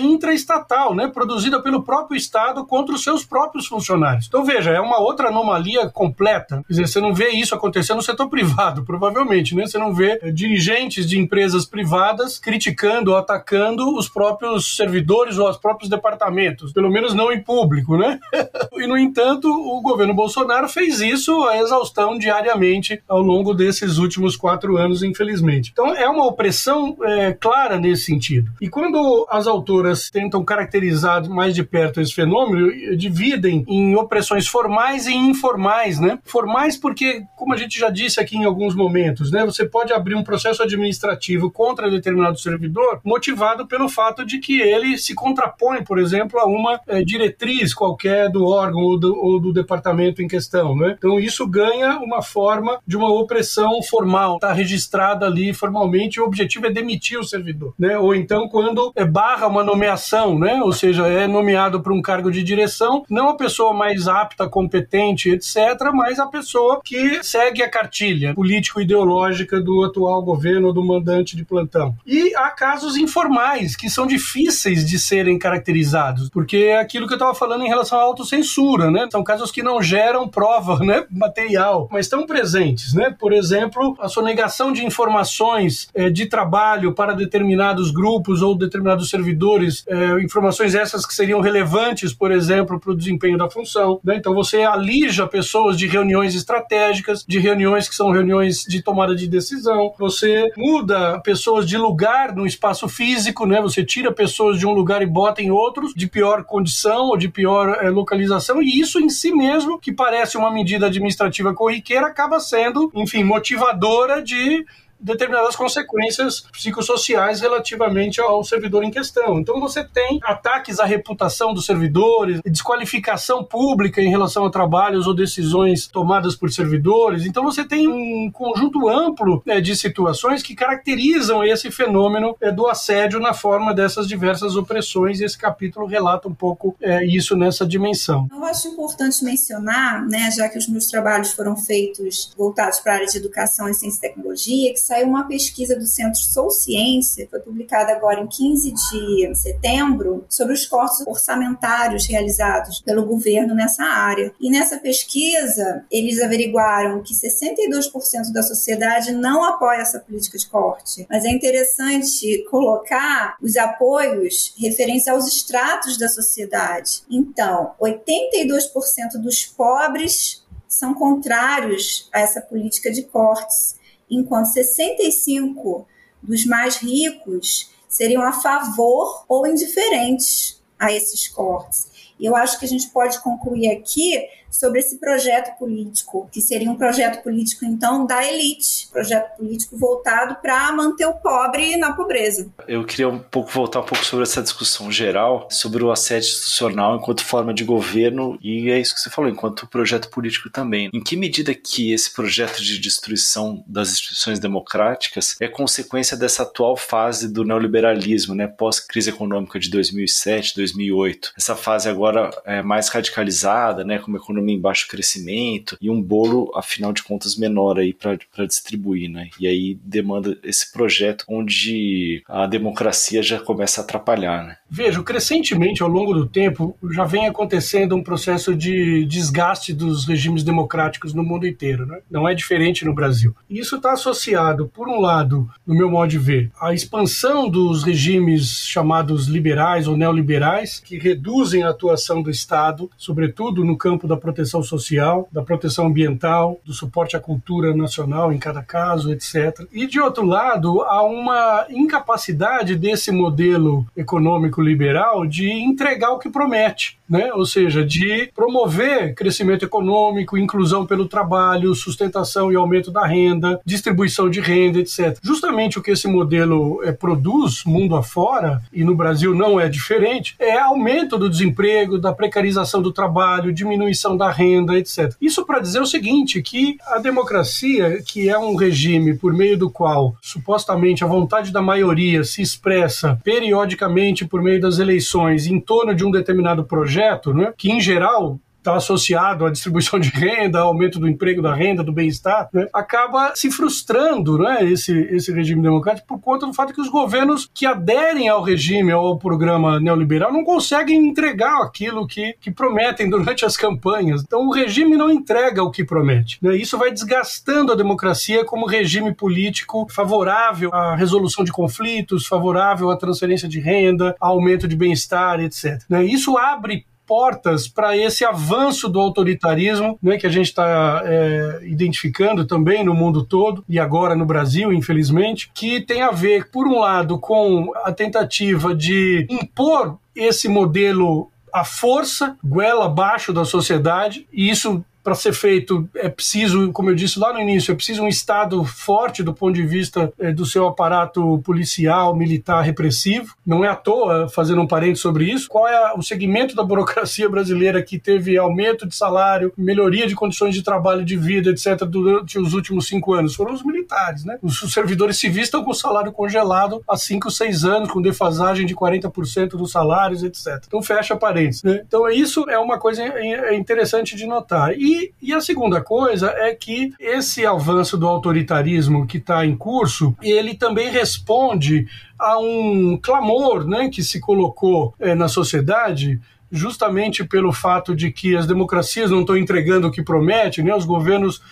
intraestatal, 0.00 0.94
né? 0.94 1.08
Produzida 1.08 1.60
pelo 1.62 1.82
próprio 1.82 2.16
Estado 2.16 2.64
contra 2.66 2.94
os 2.94 3.02
seus 3.02 3.24
próprios 3.24 3.66
funcionários. 3.66 4.26
Então, 4.26 4.44
veja, 4.44 4.70
é 4.70 4.80
uma 4.80 4.98
outra 4.98 5.28
anomalia 5.28 5.88
completa. 5.88 6.62
Quer 6.66 6.72
dizer, 6.72 6.88
você 6.88 7.00
não 7.00 7.14
vê 7.14 7.30
isso 7.30 7.54
acontecendo 7.54 7.96
no 7.96 8.02
setor 8.02 8.28
privado, 8.30 8.84
provavelmente, 8.84 9.54
né? 9.54 9.66
Você 9.66 9.78
não 9.78 9.94
vê 9.94 10.18
eh, 10.22 10.30
dirigentes 10.30 11.08
de 11.08 11.18
empresas 11.18 11.64
privadas 11.64 12.38
criticando 12.38 13.10
ou 13.10 13.16
atacando 13.16 13.96
os 13.96 14.08
próprios 14.08 14.76
servidores 14.76 15.38
ou 15.38 15.48
os 15.48 15.56
próprios 15.56 15.88
departamentos, 15.88 16.72
pelo 16.72 16.90
menos 16.90 17.14
não 17.14 17.32
em 17.32 17.42
público, 17.42 17.96
né? 17.96 18.18
e, 18.74 18.86
no 18.86 18.96
entanto, 18.96 19.48
o 19.48 19.80
governo 19.80 20.14
Bolsonaro 20.14 20.68
fez 20.68 21.00
isso 21.00 21.44
a 21.44 21.58
exaustão 21.58 22.18
diariamente 22.18 23.02
ao 23.08 23.20
longo 23.20 23.54
desses 23.54 23.98
últimos 23.98 24.36
quatro 24.36 24.76
anos, 24.76 25.02
infelizmente. 25.02 25.70
Então, 25.72 25.94
é 25.94 26.08
uma 26.08 26.26
opressão 26.26 26.96
é, 27.02 27.32
clara 27.32 27.78
nesse 27.78 28.04
sentido. 28.04 28.50
E 28.60 28.68
quando 28.68 29.26
as 29.36 29.46
autoras 29.46 30.10
tentam 30.10 30.44
caracterizar 30.44 31.28
mais 31.28 31.54
de 31.54 31.62
perto 31.62 32.00
esse 32.00 32.14
fenômeno, 32.14 32.96
dividem 32.96 33.64
em 33.68 33.94
opressões 33.94 34.46
formais 34.46 35.06
e 35.06 35.14
informais, 35.14 36.00
né? 36.00 36.18
Formais 36.24 36.76
porque, 36.76 37.22
como 37.36 37.54
a 37.54 37.56
gente 37.56 37.78
já 37.78 37.90
disse 37.90 38.20
aqui 38.20 38.36
em 38.36 38.44
alguns 38.44 38.74
momentos, 38.74 39.30
né? 39.30 39.44
Você 39.44 39.64
pode 39.64 39.92
abrir 39.92 40.14
um 40.14 40.24
processo 40.24 40.62
administrativo 40.62 41.50
contra 41.50 41.90
determinado 41.90 42.38
servidor 42.38 43.00
motivado 43.04 43.66
pelo 43.66 43.88
fato 43.88 44.24
de 44.24 44.38
que 44.38 44.60
ele 44.60 44.98
se 44.98 45.14
contrapõe, 45.14 45.82
por 45.82 45.98
exemplo, 45.98 46.38
a 46.38 46.46
uma 46.46 46.80
é, 46.86 47.02
diretriz 47.02 47.74
qualquer 47.74 48.30
do 48.30 48.46
órgão 48.46 48.80
ou 48.80 48.98
do, 48.98 49.16
ou 49.16 49.40
do, 49.40 49.52
departamento 49.52 50.22
em 50.22 50.28
questão, 50.28 50.76
né? 50.76 50.94
Então 50.98 51.18
isso 51.18 51.46
ganha 51.46 51.98
uma 51.98 52.22
forma 52.22 52.78
de 52.86 52.96
uma 52.96 53.10
opressão 53.12 53.82
formal, 53.82 54.36
está 54.36 54.52
registrada 54.52 55.26
ali 55.26 55.54
formalmente, 55.54 56.18
e 56.18 56.20
o 56.20 56.24
objetivo 56.24 56.66
é 56.66 56.70
demitir 56.70 57.18
o 57.18 57.24
servidor, 57.24 57.74
né? 57.78 57.98
Ou 57.98 58.14
então 58.14 58.48
quando 58.48 58.92
é 58.94 59.04
barra 59.26 59.48
uma 59.48 59.64
nomeação, 59.64 60.38
né? 60.38 60.60
Ou 60.62 60.72
seja, 60.72 61.08
é 61.08 61.26
nomeado 61.26 61.80
para 61.80 61.92
um 61.92 62.00
cargo 62.00 62.30
de 62.30 62.44
direção, 62.44 63.04
não 63.10 63.28
a 63.28 63.36
pessoa 63.36 63.74
mais 63.74 64.06
apta, 64.06 64.48
competente, 64.48 65.30
etc., 65.30 65.56
mas 65.92 66.20
a 66.20 66.26
pessoa 66.28 66.80
que 66.84 67.24
segue 67.24 67.60
a 67.60 67.68
cartilha 67.68 68.34
político-ideológica 68.34 69.60
do 69.60 69.82
atual 69.82 70.22
governo 70.22 70.68
ou 70.68 70.72
do 70.72 70.84
mandante 70.84 71.34
de 71.34 71.44
plantão. 71.44 71.92
E 72.06 72.32
há 72.36 72.50
casos 72.50 72.96
informais 72.96 73.74
que 73.74 73.90
são 73.90 74.06
difíceis 74.06 74.86
de 74.86 74.96
serem 74.96 75.36
caracterizados, 75.36 76.30
porque 76.30 76.58
é 76.58 76.78
aquilo 76.78 77.08
que 77.08 77.14
eu 77.14 77.18
estava 77.18 77.34
falando 77.34 77.64
em 77.64 77.68
relação 77.68 77.98
à 77.98 78.02
autocensura, 78.02 78.92
né? 78.92 79.08
São 79.10 79.24
casos 79.24 79.50
que 79.50 79.60
não 79.60 79.82
geram 79.82 80.28
prova, 80.28 80.78
né, 80.86 81.04
material, 81.10 81.88
mas 81.90 82.06
estão 82.06 82.24
presentes, 82.26 82.94
né? 82.94 83.12
Por 83.18 83.32
exemplo, 83.32 83.96
a 83.98 84.08
sonegação 84.08 84.72
de 84.72 84.86
informações 84.86 85.88
é, 85.92 86.08
de 86.08 86.26
trabalho 86.26 86.94
para 86.94 87.12
determinados 87.12 87.90
grupos 87.90 88.40
ou 88.40 88.54
determinados 88.54 89.15
servidores, 89.16 89.84
é, 89.88 90.22
informações 90.22 90.74
essas 90.74 91.06
que 91.06 91.14
seriam 91.14 91.40
relevantes, 91.40 92.12
por 92.12 92.30
exemplo, 92.30 92.78
para 92.78 92.92
o 92.92 92.96
desempenho 92.96 93.38
da 93.38 93.48
função. 93.48 94.00
Né? 94.04 94.16
Então 94.16 94.34
você 94.34 94.62
alija 94.62 95.26
pessoas 95.26 95.76
de 95.76 95.86
reuniões 95.86 96.34
estratégicas, 96.34 97.24
de 97.26 97.38
reuniões 97.38 97.88
que 97.88 97.94
são 97.94 98.10
reuniões 98.10 98.62
de 98.68 98.82
tomada 98.82 99.14
de 99.14 99.26
decisão. 99.26 99.92
Você 99.98 100.50
muda 100.56 101.20
pessoas 101.20 101.66
de 101.66 101.76
lugar 101.76 102.34
no 102.34 102.46
espaço 102.46 102.88
físico, 102.88 103.46
né? 103.46 103.60
Você 103.60 103.84
tira 103.84 104.12
pessoas 104.12 104.58
de 104.58 104.66
um 104.66 104.72
lugar 104.72 105.02
e 105.02 105.06
bota 105.06 105.42
em 105.42 105.50
outros 105.50 105.92
de 105.94 106.06
pior 106.06 106.44
condição 106.44 107.06
ou 107.06 107.16
de 107.16 107.28
pior 107.28 107.78
é, 107.80 107.88
localização 107.88 108.62
e 108.62 108.78
isso 108.78 109.00
em 109.00 109.08
si 109.08 109.32
mesmo, 109.32 109.78
que 109.78 109.92
parece 109.92 110.36
uma 110.36 110.50
medida 110.52 110.86
administrativa 110.86 111.54
corriqueira, 111.54 112.06
acaba 112.06 112.38
sendo, 112.38 112.90
enfim, 112.94 113.24
motivadora 113.24 114.22
de 114.22 114.64
determinadas 115.06 115.54
consequências 115.54 116.40
psicossociais 116.52 117.40
relativamente 117.40 118.20
ao 118.20 118.42
servidor 118.42 118.82
em 118.82 118.90
questão. 118.90 119.38
Então 119.38 119.60
você 119.60 119.84
tem 119.84 120.18
ataques 120.24 120.80
à 120.80 120.84
reputação 120.84 121.54
dos 121.54 121.64
servidores, 121.64 122.40
desqualificação 122.44 123.44
pública 123.44 124.02
em 124.02 124.10
relação 124.10 124.44
a 124.44 124.50
trabalhos 124.50 125.06
ou 125.06 125.14
decisões 125.14 125.86
tomadas 125.86 126.34
por 126.34 126.52
servidores. 126.52 127.24
Então 127.24 127.44
você 127.44 127.64
tem 127.64 127.86
um 127.86 128.30
conjunto 128.32 128.88
amplo 128.88 129.42
né, 129.46 129.60
de 129.60 129.76
situações 129.76 130.42
que 130.42 130.54
caracterizam 130.54 131.44
esse 131.44 131.70
fenômeno 131.70 132.36
é, 132.40 132.50
do 132.50 132.66
assédio 132.66 133.20
na 133.20 133.32
forma 133.32 133.72
dessas 133.72 134.08
diversas 134.08 134.56
opressões 134.56 135.20
e 135.20 135.24
esse 135.24 135.38
capítulo 135.38 135.86
relata 135.86 136.28
um 136.28 136.34
pouco 136.34 136.74
é, 136.80 137.04
isso 137.06 137.36
nessa 137.36 137.64
dimensão. 137.64 138.26
Eu 138.32 138.44
acho 138.44 138.68
importante 138.68 139.24
mencionar, 139.24 140.04
né, 140.06 140.30
já 140.30 140.48
que 140.48 140.58
os 140.58 140.66
meus 140.68 140.86
trabalhos 140.86 141.32
foram 141.32 141.56
feitos 141.56 142.32
voltados 142.36 142.80
para 142.80 142.92
a 142.92 142.94
área 142.96 143.06
de 143.06 143.18
educação 143.18 143.68
e 143.68 143.74
ciência 143.74 143.98
e 143.98 144.00
tecnologia, 144.00 144.72
que 144.72 144.80
saiu 144.96 145.08
uma 145.08 145.28
pesquisa 145.28 145.76
do 145.76 145.86
Centro 145.86 146.18
Sou 146.18 146.50
Ciência, 146.50 147.28
foi 147.30 147.40
publicada 147.40 147.92
agora 147.92 148.20
em 148.20 148.26
15 148.26 148.72
de 148.72 149.34
setembro, 149.34 150.24
sobre 150.28 150.54
os 150.54 150.64
cortes 150.64 151.06
orçamentários 151.06 152.06
realizados 152.06 152.80
pelo 152.80 153.04
governo 153.04 153.54
nessa 153.54 153.84
área. 153.84 154.32
E 154.40 154.50
nessa 154.50 154.78
pesquisa, 154.78 155.84
eles 155.90 156.22
averiguaram 156.22 157.02
que 157.02 157.12
62% 157.12 158.32
da 158.32 158.42
sociedade 158.42 159.12
não 159.12 159.44
apoia 159.44 159.80
essa 159.80 160.00
política 160.00 160.38
de 160.38 160.46
corte. 160.46 161.06
Mas 161.10 161.24
é 161.24 161.30
interessante 161.30 162.44
colocar 162.50 163.36
os 163.42 163.56
apoios 163.56 164.54
referentes 164.58 165.08
aos 165.08 165.26
estratos 165.26 165.98
da 165.98 166.08
sociedade. 166.08 167.02
Então, 167.10 167.74
82% 167.78 169.20
dos 169.22 169.44
pobres 169.44 170.42
são 170.66 170.94
contrários 170.94 172.08
a 172.12 172.20
essa 172.20 172.40
política 172.40 172.90
de 172.90 173.02
cortes 173.02 173.76
enquanto 174.10 174.46
65 174.46 175.86
dos 176.22 176.44
mais 176.44 176.76
ricos 176.76 177.70
seriam 177.88 178.22
a 178.22 178.32
favor 178.32 179.24
ou 179.28 179.46
indiferentes 179.46 180.62
a 180.78 180.92
esses 180.92 181.28
cortes. 181.28 181.88
E 182.18 182.26
eu 182.26 182.34
acho 182.34 182.58
que 182.58 182.64
a 182.64 182.68
gente 182.68 182.88
pode 182.90 183.20
concluir 183.20 183.70
aqui 183.70 184.26
sobre 184.58 184.80
esse 184.80 184.98
projeto 184.98 185.56
político, 185.58 186.28
que 186.32 186.40
seria 186.40 186.70
um 186.70 186.76
projeto 186.76 187.22
político, 187.22 187.64
então, 187.64 188.06
da 188.06 188.24
elite, 188.24 188.88
projeto 188.90 189.36
político 189.36 189.76
voltado 189.76 190.36
para 190.36 190.72
manter 190.72 191.06
o 191.06 191.14
pobre 191.14 191.76
na 191.76 191.92
pobreza. 191.92 192.48
Eu 192.66 192.84
queria 192.84 193.08
um 193.08 193.18
pouco 193.18 193.50
voltar 193.50 193.80
um 193.80 193.84
pouco 193.84 194.04
sobre 194.04 194.22
essa 194.22 194.42
discussão 194.42 194.90
geral, 194.90 195.48
sobre 195.50 195.84
o 195.84 195.90
assédio 195.90 196.28
institucional 196.28 196.96
enquanto 196.96 197.24
forma 197.24 197.52
de 197.52 197.64
governo, 197.64 198.38
e 198.42 198.70
é 198.70 198.78
isso 198.78 198.94
que 198.94 199.00
você 199.00 199.10
falou, 199.10 199.30
enquanto 199.30 199.66
projeto 199.66 200.08
político 200.10 200.50
também. 200.50 200.90
Em 200.92 201.02
que 201.02 201.16
medida 201.16 201.54
que 201.54 201.92
esse 201.92 202.12
projeto 202.12 202.62
de 202.62 202.78
destruição 202.78 203.64
das 203.66 203.90
instituições 203.90 204.38
democráticas 204.38 205.36
é 205.40 205.48
consequência 205.48 206.16
dessa 206.16 206.42
atual 206.42 206.76
fase 206.76 207.32
do 207.32 207.44
neoliberalismo, 207.44 208.34
né, 208.34 208.46
pós-crise 208.46 209.10
econômica 209.10 209.58
de 209.58 209.70
2007, 209.70 210.54
2008? 210.56 211.32
Essa 211.36 211.56
fase 211.56 211.88
agora 211.88 212.30
é 212.44 212.62
mais 212.62 212.88
radicalizada, 212.88 213.84
né, 213.84 213.98
com 213.98 214.08
uma 214.08 214.18
economia 214.18 214.45
economia 214.46 214.54
em 214.54 214.60
baixo 214.60 214.88
crescimento 214.88 215.76
e 215.80 215.90
um 215.90 216.00
bolo, 216.00 216.50
afinal 216.54 216.92
de 216.92 217.02
contas, 217.02 217.36
menor 217.36 217.78
aí 217.78 217.92
para 217.92 218.46
distribuir, 218.46 219.10
né? 219.10 219.28
E 219.40 219.46
aí 219.46 219.78
demanda 219.82 220.38
esse 220.44 220.72
projeto 220.72 221.24
onde 221.28 222.22
a 222.28 222.46
democracia 222.46 223.22
já 223.22 223.40
começa 223.40 223.80
a 223.80 223.84
atrapalhar, 223.84 224.46
né? 224.46 224.56
Veja, 224.68 225.02
crescentemente 225.02 225.82
ao 225.82 225.88
longo 225.88 226.12
do 226.12 226.26
tempo 226.26 226.76
já 226.92 227.04
vem 227.04 227.26
acontecendo 227.26 227.94
um 227.94 228.02
processo 228.02 228.54
de 228.54 229.04
desgaste 229.06 229.72
dos 229.72 230.04
regimes 230.06 230.42
democráticos 230.42 231.14
no 231.14 231.22
mundo 231.22 231.46
inteiro, 231.46 231.86
né? 231.86 232.00
Não 232.10 232.28
é 232.28 232.34
diferente 232.34 232.84
no 232.84 232.94
Brasil. 232.94 233.34
E 233.48 233.58
isso 233.58 233.76
está 233.76 233.92
associado, 233.92 234.68
por 234.68 234.88
um 234.88 235.00
lado, 235.00 235.48
no 235.66 235.74
meu 235.74 235.90
modo 235.90 236.10
de 236.10 236.18
ver, 236.18 236.50
à 236.60 236.74
expansão 236.74 237.48
dos 237.48 237.84
regimes 237.84 238.66
chamados 238.66 239.26
liberais 239.26 239.86
ou 239.86 239.96
neoliberais, 239.96 240.80
que 240.80 240.98
reduzem 240.98 241.62
a 241.62 241.70
atuação 241.70 242.20
do 242.20 242.30
Estado, 242.30 242.90
sobretudo 242.96 243.64
no 243.64 243.76
campo 243.76 244.08
da 244.08 244.16
proteção 244.16 244.62
social, 244.62 245.28
da 245.32 245.42
proteção 245.42 245.86
ambiental, 245.86 246.60
do 246.64 246.72
suporte 246.72 247.16
à 247.16 247.20
cultura 247.20 247.74
nacional 247.74 248.32
em 248.32 248.38
cada 248.38 248.62
caso, 248.62 249.12
etc. 249.12 249.66
E 249.72 249.86
de 249.86 250.00
outro 250.00 250.24
lado, 250.24 250.82
há 250.82 251.02
uma 251.04 251.66
incapacidade 251.70 252.74
desse 252.74 253.12
modelo 253.12 253.86
econômico 253.96 254.55
liberal 254.60 255.26
de 255.26 255.50
entregar 255.50 256.10
o 256.10 256.18
que 256.18 256.30
promete, 256.30 256.98
né? 257.08 257.32
Ou 257.32 257.46
seja, 257.46 257.84
de 257.84 258.30
promover 258.34 259.14
crescimento 259.14 259.64
econômico, 259.64 260.38
inclusão 260.38 260.86
pelo 260.86 261.06
trabalho, 261.06 261.74
sustentação 261.74 262.52
e 262.52 262.56
aumento 262.56 262.90
da 262.90 263.06
renda, 263.06 263.60
distribuição 263.64 264.28
de 264.28 264.40
renda, 264.40 264.78
etc. 264.78 265.18
Justamente 265.22 265.78
o 265.78 265.82
que 265.82 265.90
esse 265.90 266.08
modelo 266.08 266.82
é, 266.82 266.92
produz 266.92 267.64
mundo 267.64 267.96
afora, 267.96 268.62
e 268.72 268.84
no 268.84 268.94
Brasil 268.94 269.34
não 269.34 269.58
é 269.58 269.68
diferente, 269.68 270.34
é 270.38 270.58
aumento 270.58 271.18
do 271.18 271.30
desemprego, 271.30 271.98
da 271.98 272.12
precarização 272.12 272.82
do 272.82 272.92
trabalho, 272.92 273.52
diminuição 273.52 274.16
da 274.16 274.30
renda, 274.30 274.76
etc. 274.76 275.14
Isso 275.20 275.44
para 275.44 275.60
dizer 275.60 275.80
o 275.80 275.86
seguinte, 275.86 276.42
que 276.42 276.76
a 276.86 276.98
democracia, 276.98 278.02
que 278.02 278.28
é 278.28 278.38
um 278.38 278.56
regime 278.56 279.14
por 279.14 279.32
meio 279.32 279.58
do 279.58 279.70
qual 279.70 280.16
supostamente 280.20 281.04
a 281.04 281.06
vontade 281.06 281.52
da 281.52 281.62
maioria 281.62 282.24
se 282.24 282.42
expressa 282.42 283.18
periodicamente 283.24 284.24
por 284.24 284.42
meio 284.42 284.60
das 284.60 284.78
eleições 284.78 285.46
em 285.46 285.60
torno 285.60 285.94
de 285.94 286.04
um 286.04 286.10
determinado 286.10 286.64
projeto, 286.64 286.95
né, 287.32 287.52
que 287.56 287.70
em 287.70 287.80
geral 287.80 288.38
está 288.66 288.74
associado 288.74 289.46
à 289.46 289.50
distribuição 289.50 289.98
de 290.00 290.08
renda, 290.08 290.58
aumento 290.58 290.98
do 290.98 291.08
emprego, 291.08 291.40
da 291.40 291.54
renda, 291.54 291.84
do 291.84 291.92
bem-estar, 291.92 292.48
né, 292.52 292.66
acaba 292.72 293.32
se 293.36 293.50
frustrando 293.50 294.36
né, 294.38 294.64
esse, 294.64 294.92
esse 294.92 295.32
regime 295.32 295.62
democrático 295.62 296.06
por 296.06 296.20
conta 296.20 296.46
do 296.46 296.52
fato 296.52 296.74
que 296.74 296.80
os 296.80 296.88
governos 296.88 297.48
que 297.54 297.64
aderem 297.64 298.28
ao 298.28 298.42
regime, 298.42 298.90
ao 298.90 299.16
programa 299.18 299.78
neoliberal, 299.78 300.32
não 300.32 300.44
conseguem 300.44 301.06
entregar 301.06 301.62
aquilo 301.62 302.06
que, 302.06 302.34
que 302.40 302.50
prometem 302.50 303.08
durante 303.08 303.44
as 303.44 303.56
campanhas. 303.56 304.22
Então 304.22 304.48
o 304.48 304.52
regime 304.52 304.96
não 304.96 305.10
entrega 305.10 305.62
o 305.62 305.70
que 305.70 305.84
promete. 305.84 306.38
Né? 306.42 306.56
Isso 306.56 306.76
vai 306.76 306.90
desgastando 306.90 307.72
a 307.72 307.76
democracia 307.76 308.44
como 308.44 308.66
regime 308.66 309.14
político 309.14 309.86
favorável 309.90 310.74
à 310.74 310.96
resolução 310.96 311.44
de 311.44 311.52
conflitos, 311.52 312.26
favorável 312.26 312.90
à 312.90 312.96
transferência 312.96 313.48
de 313.48 313.60
renda, 313.60 314.16
aumento 314.20 314.66
de 314.66 314.74
bem-estar, 314.74 315.38
etc. 315.40 315.80
Né? 315.88 316.04
Isso 316.04 316.36
abre 316.36 316.84
portas 317.06 317.68
para 317.68 317.96
esse 317.96 318.24
avanço 318.24 318.88
do 318.88 319.00
autoritarismo, 319.00 319.98
né, 320.02 320.16
que 320.16 320.26
a 320.26 320.30
gente 320.30 320.46
está 320.46 321.02
é, 321.04 321.60
identificando 321.64 322.44
também 322.44 322.84
no 322.84 322.94
mundo 322.94 323.24
todo 323.24 323.64
e 323.68 323.78
agora 323.78 324.14
no 324.14 324.26
Brasil, 324.26 324.72
infelizmente, 324.72 325.50
que 325.54 325.80
tem 325.80 326.02
a 326.02 326.10
ver, 326.10 326.50
por 326.50 326.66
um 326.66 326.80
lado, 326.80 327.18
com 327.18 327.72
a 327.84 327.92
tentativa 327.92 328.74
de 328.74 329.26
impor 329.30 329.98
esse 330.14 330.48
modelo 330.48 331.30
à 331.52 331.64
força, 331.64 332.36
goela 332.44 332.86
abaixo 332.86 333.32
da 333.32 333.44
sociedade, 333.44 334.26
e 334.32 334.50
isso 334.50 334.84
para 335.06 335.14
ser 335.14 335.32
feito 335.32 335.88
é 335.94 336.08
preciso, 336.08 336.72
como 336.72 336.90
eu 336.90 336.94
disse 336.96 337.16
lá 337.16 337.32
no 337.32 337.38
início, 337.38 337.70
é 337.70 337.76
preciso 337.76 338.02
um 338.02 338.08
Estado 338.08 338.64
forte 338.64 339.22
do 339.22 339.32
ponto 339.32 339.54
de 339.54 339.64
vista 339.64 340.12
é, 340.18 340.32
do 340.32 340.44
seu 340.44 340.66
aparato 340.66 341.40
policial, 341.44 342.16
militar, 342.16 342.60
repressivo. 342.62 343.36
Não 343.46 343.64
é 343.64 343.68
à 343.68 343.76
toa, 343.76 344.28
fazendo 344.28 344.62
um 344.62 344.66
parênteses 344.66 345.02
sobre 345.02 345.26
isso, 345.26 345.48
qual 345.48 345.68
é 345.68 345.94
o 345.94 346.02
segmento 346.02 346.56
da 346.56 346.64
burocracia 346.64 347.28
brasileira 347.28 347.80
que 347.84 348.00
teve 348.00 348.36
aumento 348.36 348.84
de 348.84 348.96
salário, 348.96 349.52
melhoria 349.56 350.08
de 350.08 350.16
condições 350.16 350.56
de 350.56 350.64
trabalho, 350.64 351.04
de 351.04 351.16
vida, 351.16 351.50
etc., 351.50 351.84
durante 351.84 352.36
os 352.36 352.52
últimos 352.52 352.88
cinco 352.88 353.14
anos? 353.14 353.36
Foram 353.36 353.54
os 353.54 353.62
militares, 353.62 354.24
né? 354.24 354.38
Os 354.42 354.58
servidores 354.72 355.18
civis 355.18 355.44
estão 355.44 355.62
com 355.62 355.70
o 355.70 355.74
salário 355.74 356.10
congelado 356.10 356.82
há 356.88 356.96
cinco, 356.96 357.30
seis 357.30 357.62
anos, 357.62 357.92
com 357.92 358.02
defasagem 358.02 358.66
de 358.66 358.74
40% 358.74 359.50
dos 359.50 359.70
salários, 359.70 360.24
etc. 360.24 360.64
Então, 360.66 360.82
fecha 360.82 361.14
parênteses. 361.14 361.62
Né? 361.62 361.84
Então, 361.86 362.08
isso 362.08 362.50
é 362.50 362.58
uma 362.58 362.76
coisa 362.76 363.04
é, 363.04 363.54
é 363.54 363.54
interessante 363.54 364.16
de 364.16 364.26
notar. 364.26 364.76
E 364.76 364.95
e, 365.20 365.32
a 365.32 365.40
segunda 365.40 365.80
coisa 365.80 366.30
é 366.30 366.54
que 366.54 366.92
esse 366.98 367.44
avanço 367.44 367.96
do 367.96 368.06
autoritarismo 368.06 369.06
que 369.06 369.18
está 369.18 369.44
em 369.44 369.56
curso, 369.56 370.14
ele 370.22 370.54
também 370.54 370.90
responde 370.90 371.86
a 372.18 372.38
um 372.38 372.98
clamor 373.00 373.66
né, 373.66 373.88
que 373.88 374.02
se 374.02 374.20
colocou 374.20 374.94
é, 374.98 375.14
na 375.14 375.28
sociedade 375.28 376.20
justamente 376.50 377.24
pelo 377.24 377.52
fato 377.52 377.94
de 377.94 378.10
que 378.10 378.36
as 378.36 378.46
democracias 378.46 379.10
não 379.10 379.20
estão 379.20 379.36
entregando 379.36 379.88
o 379.88 379.90
que 379.90 380.02
prometem, 380.02 380.64
né? 380.64 380.74
os 380.74 380.84
governos 380.84 381.42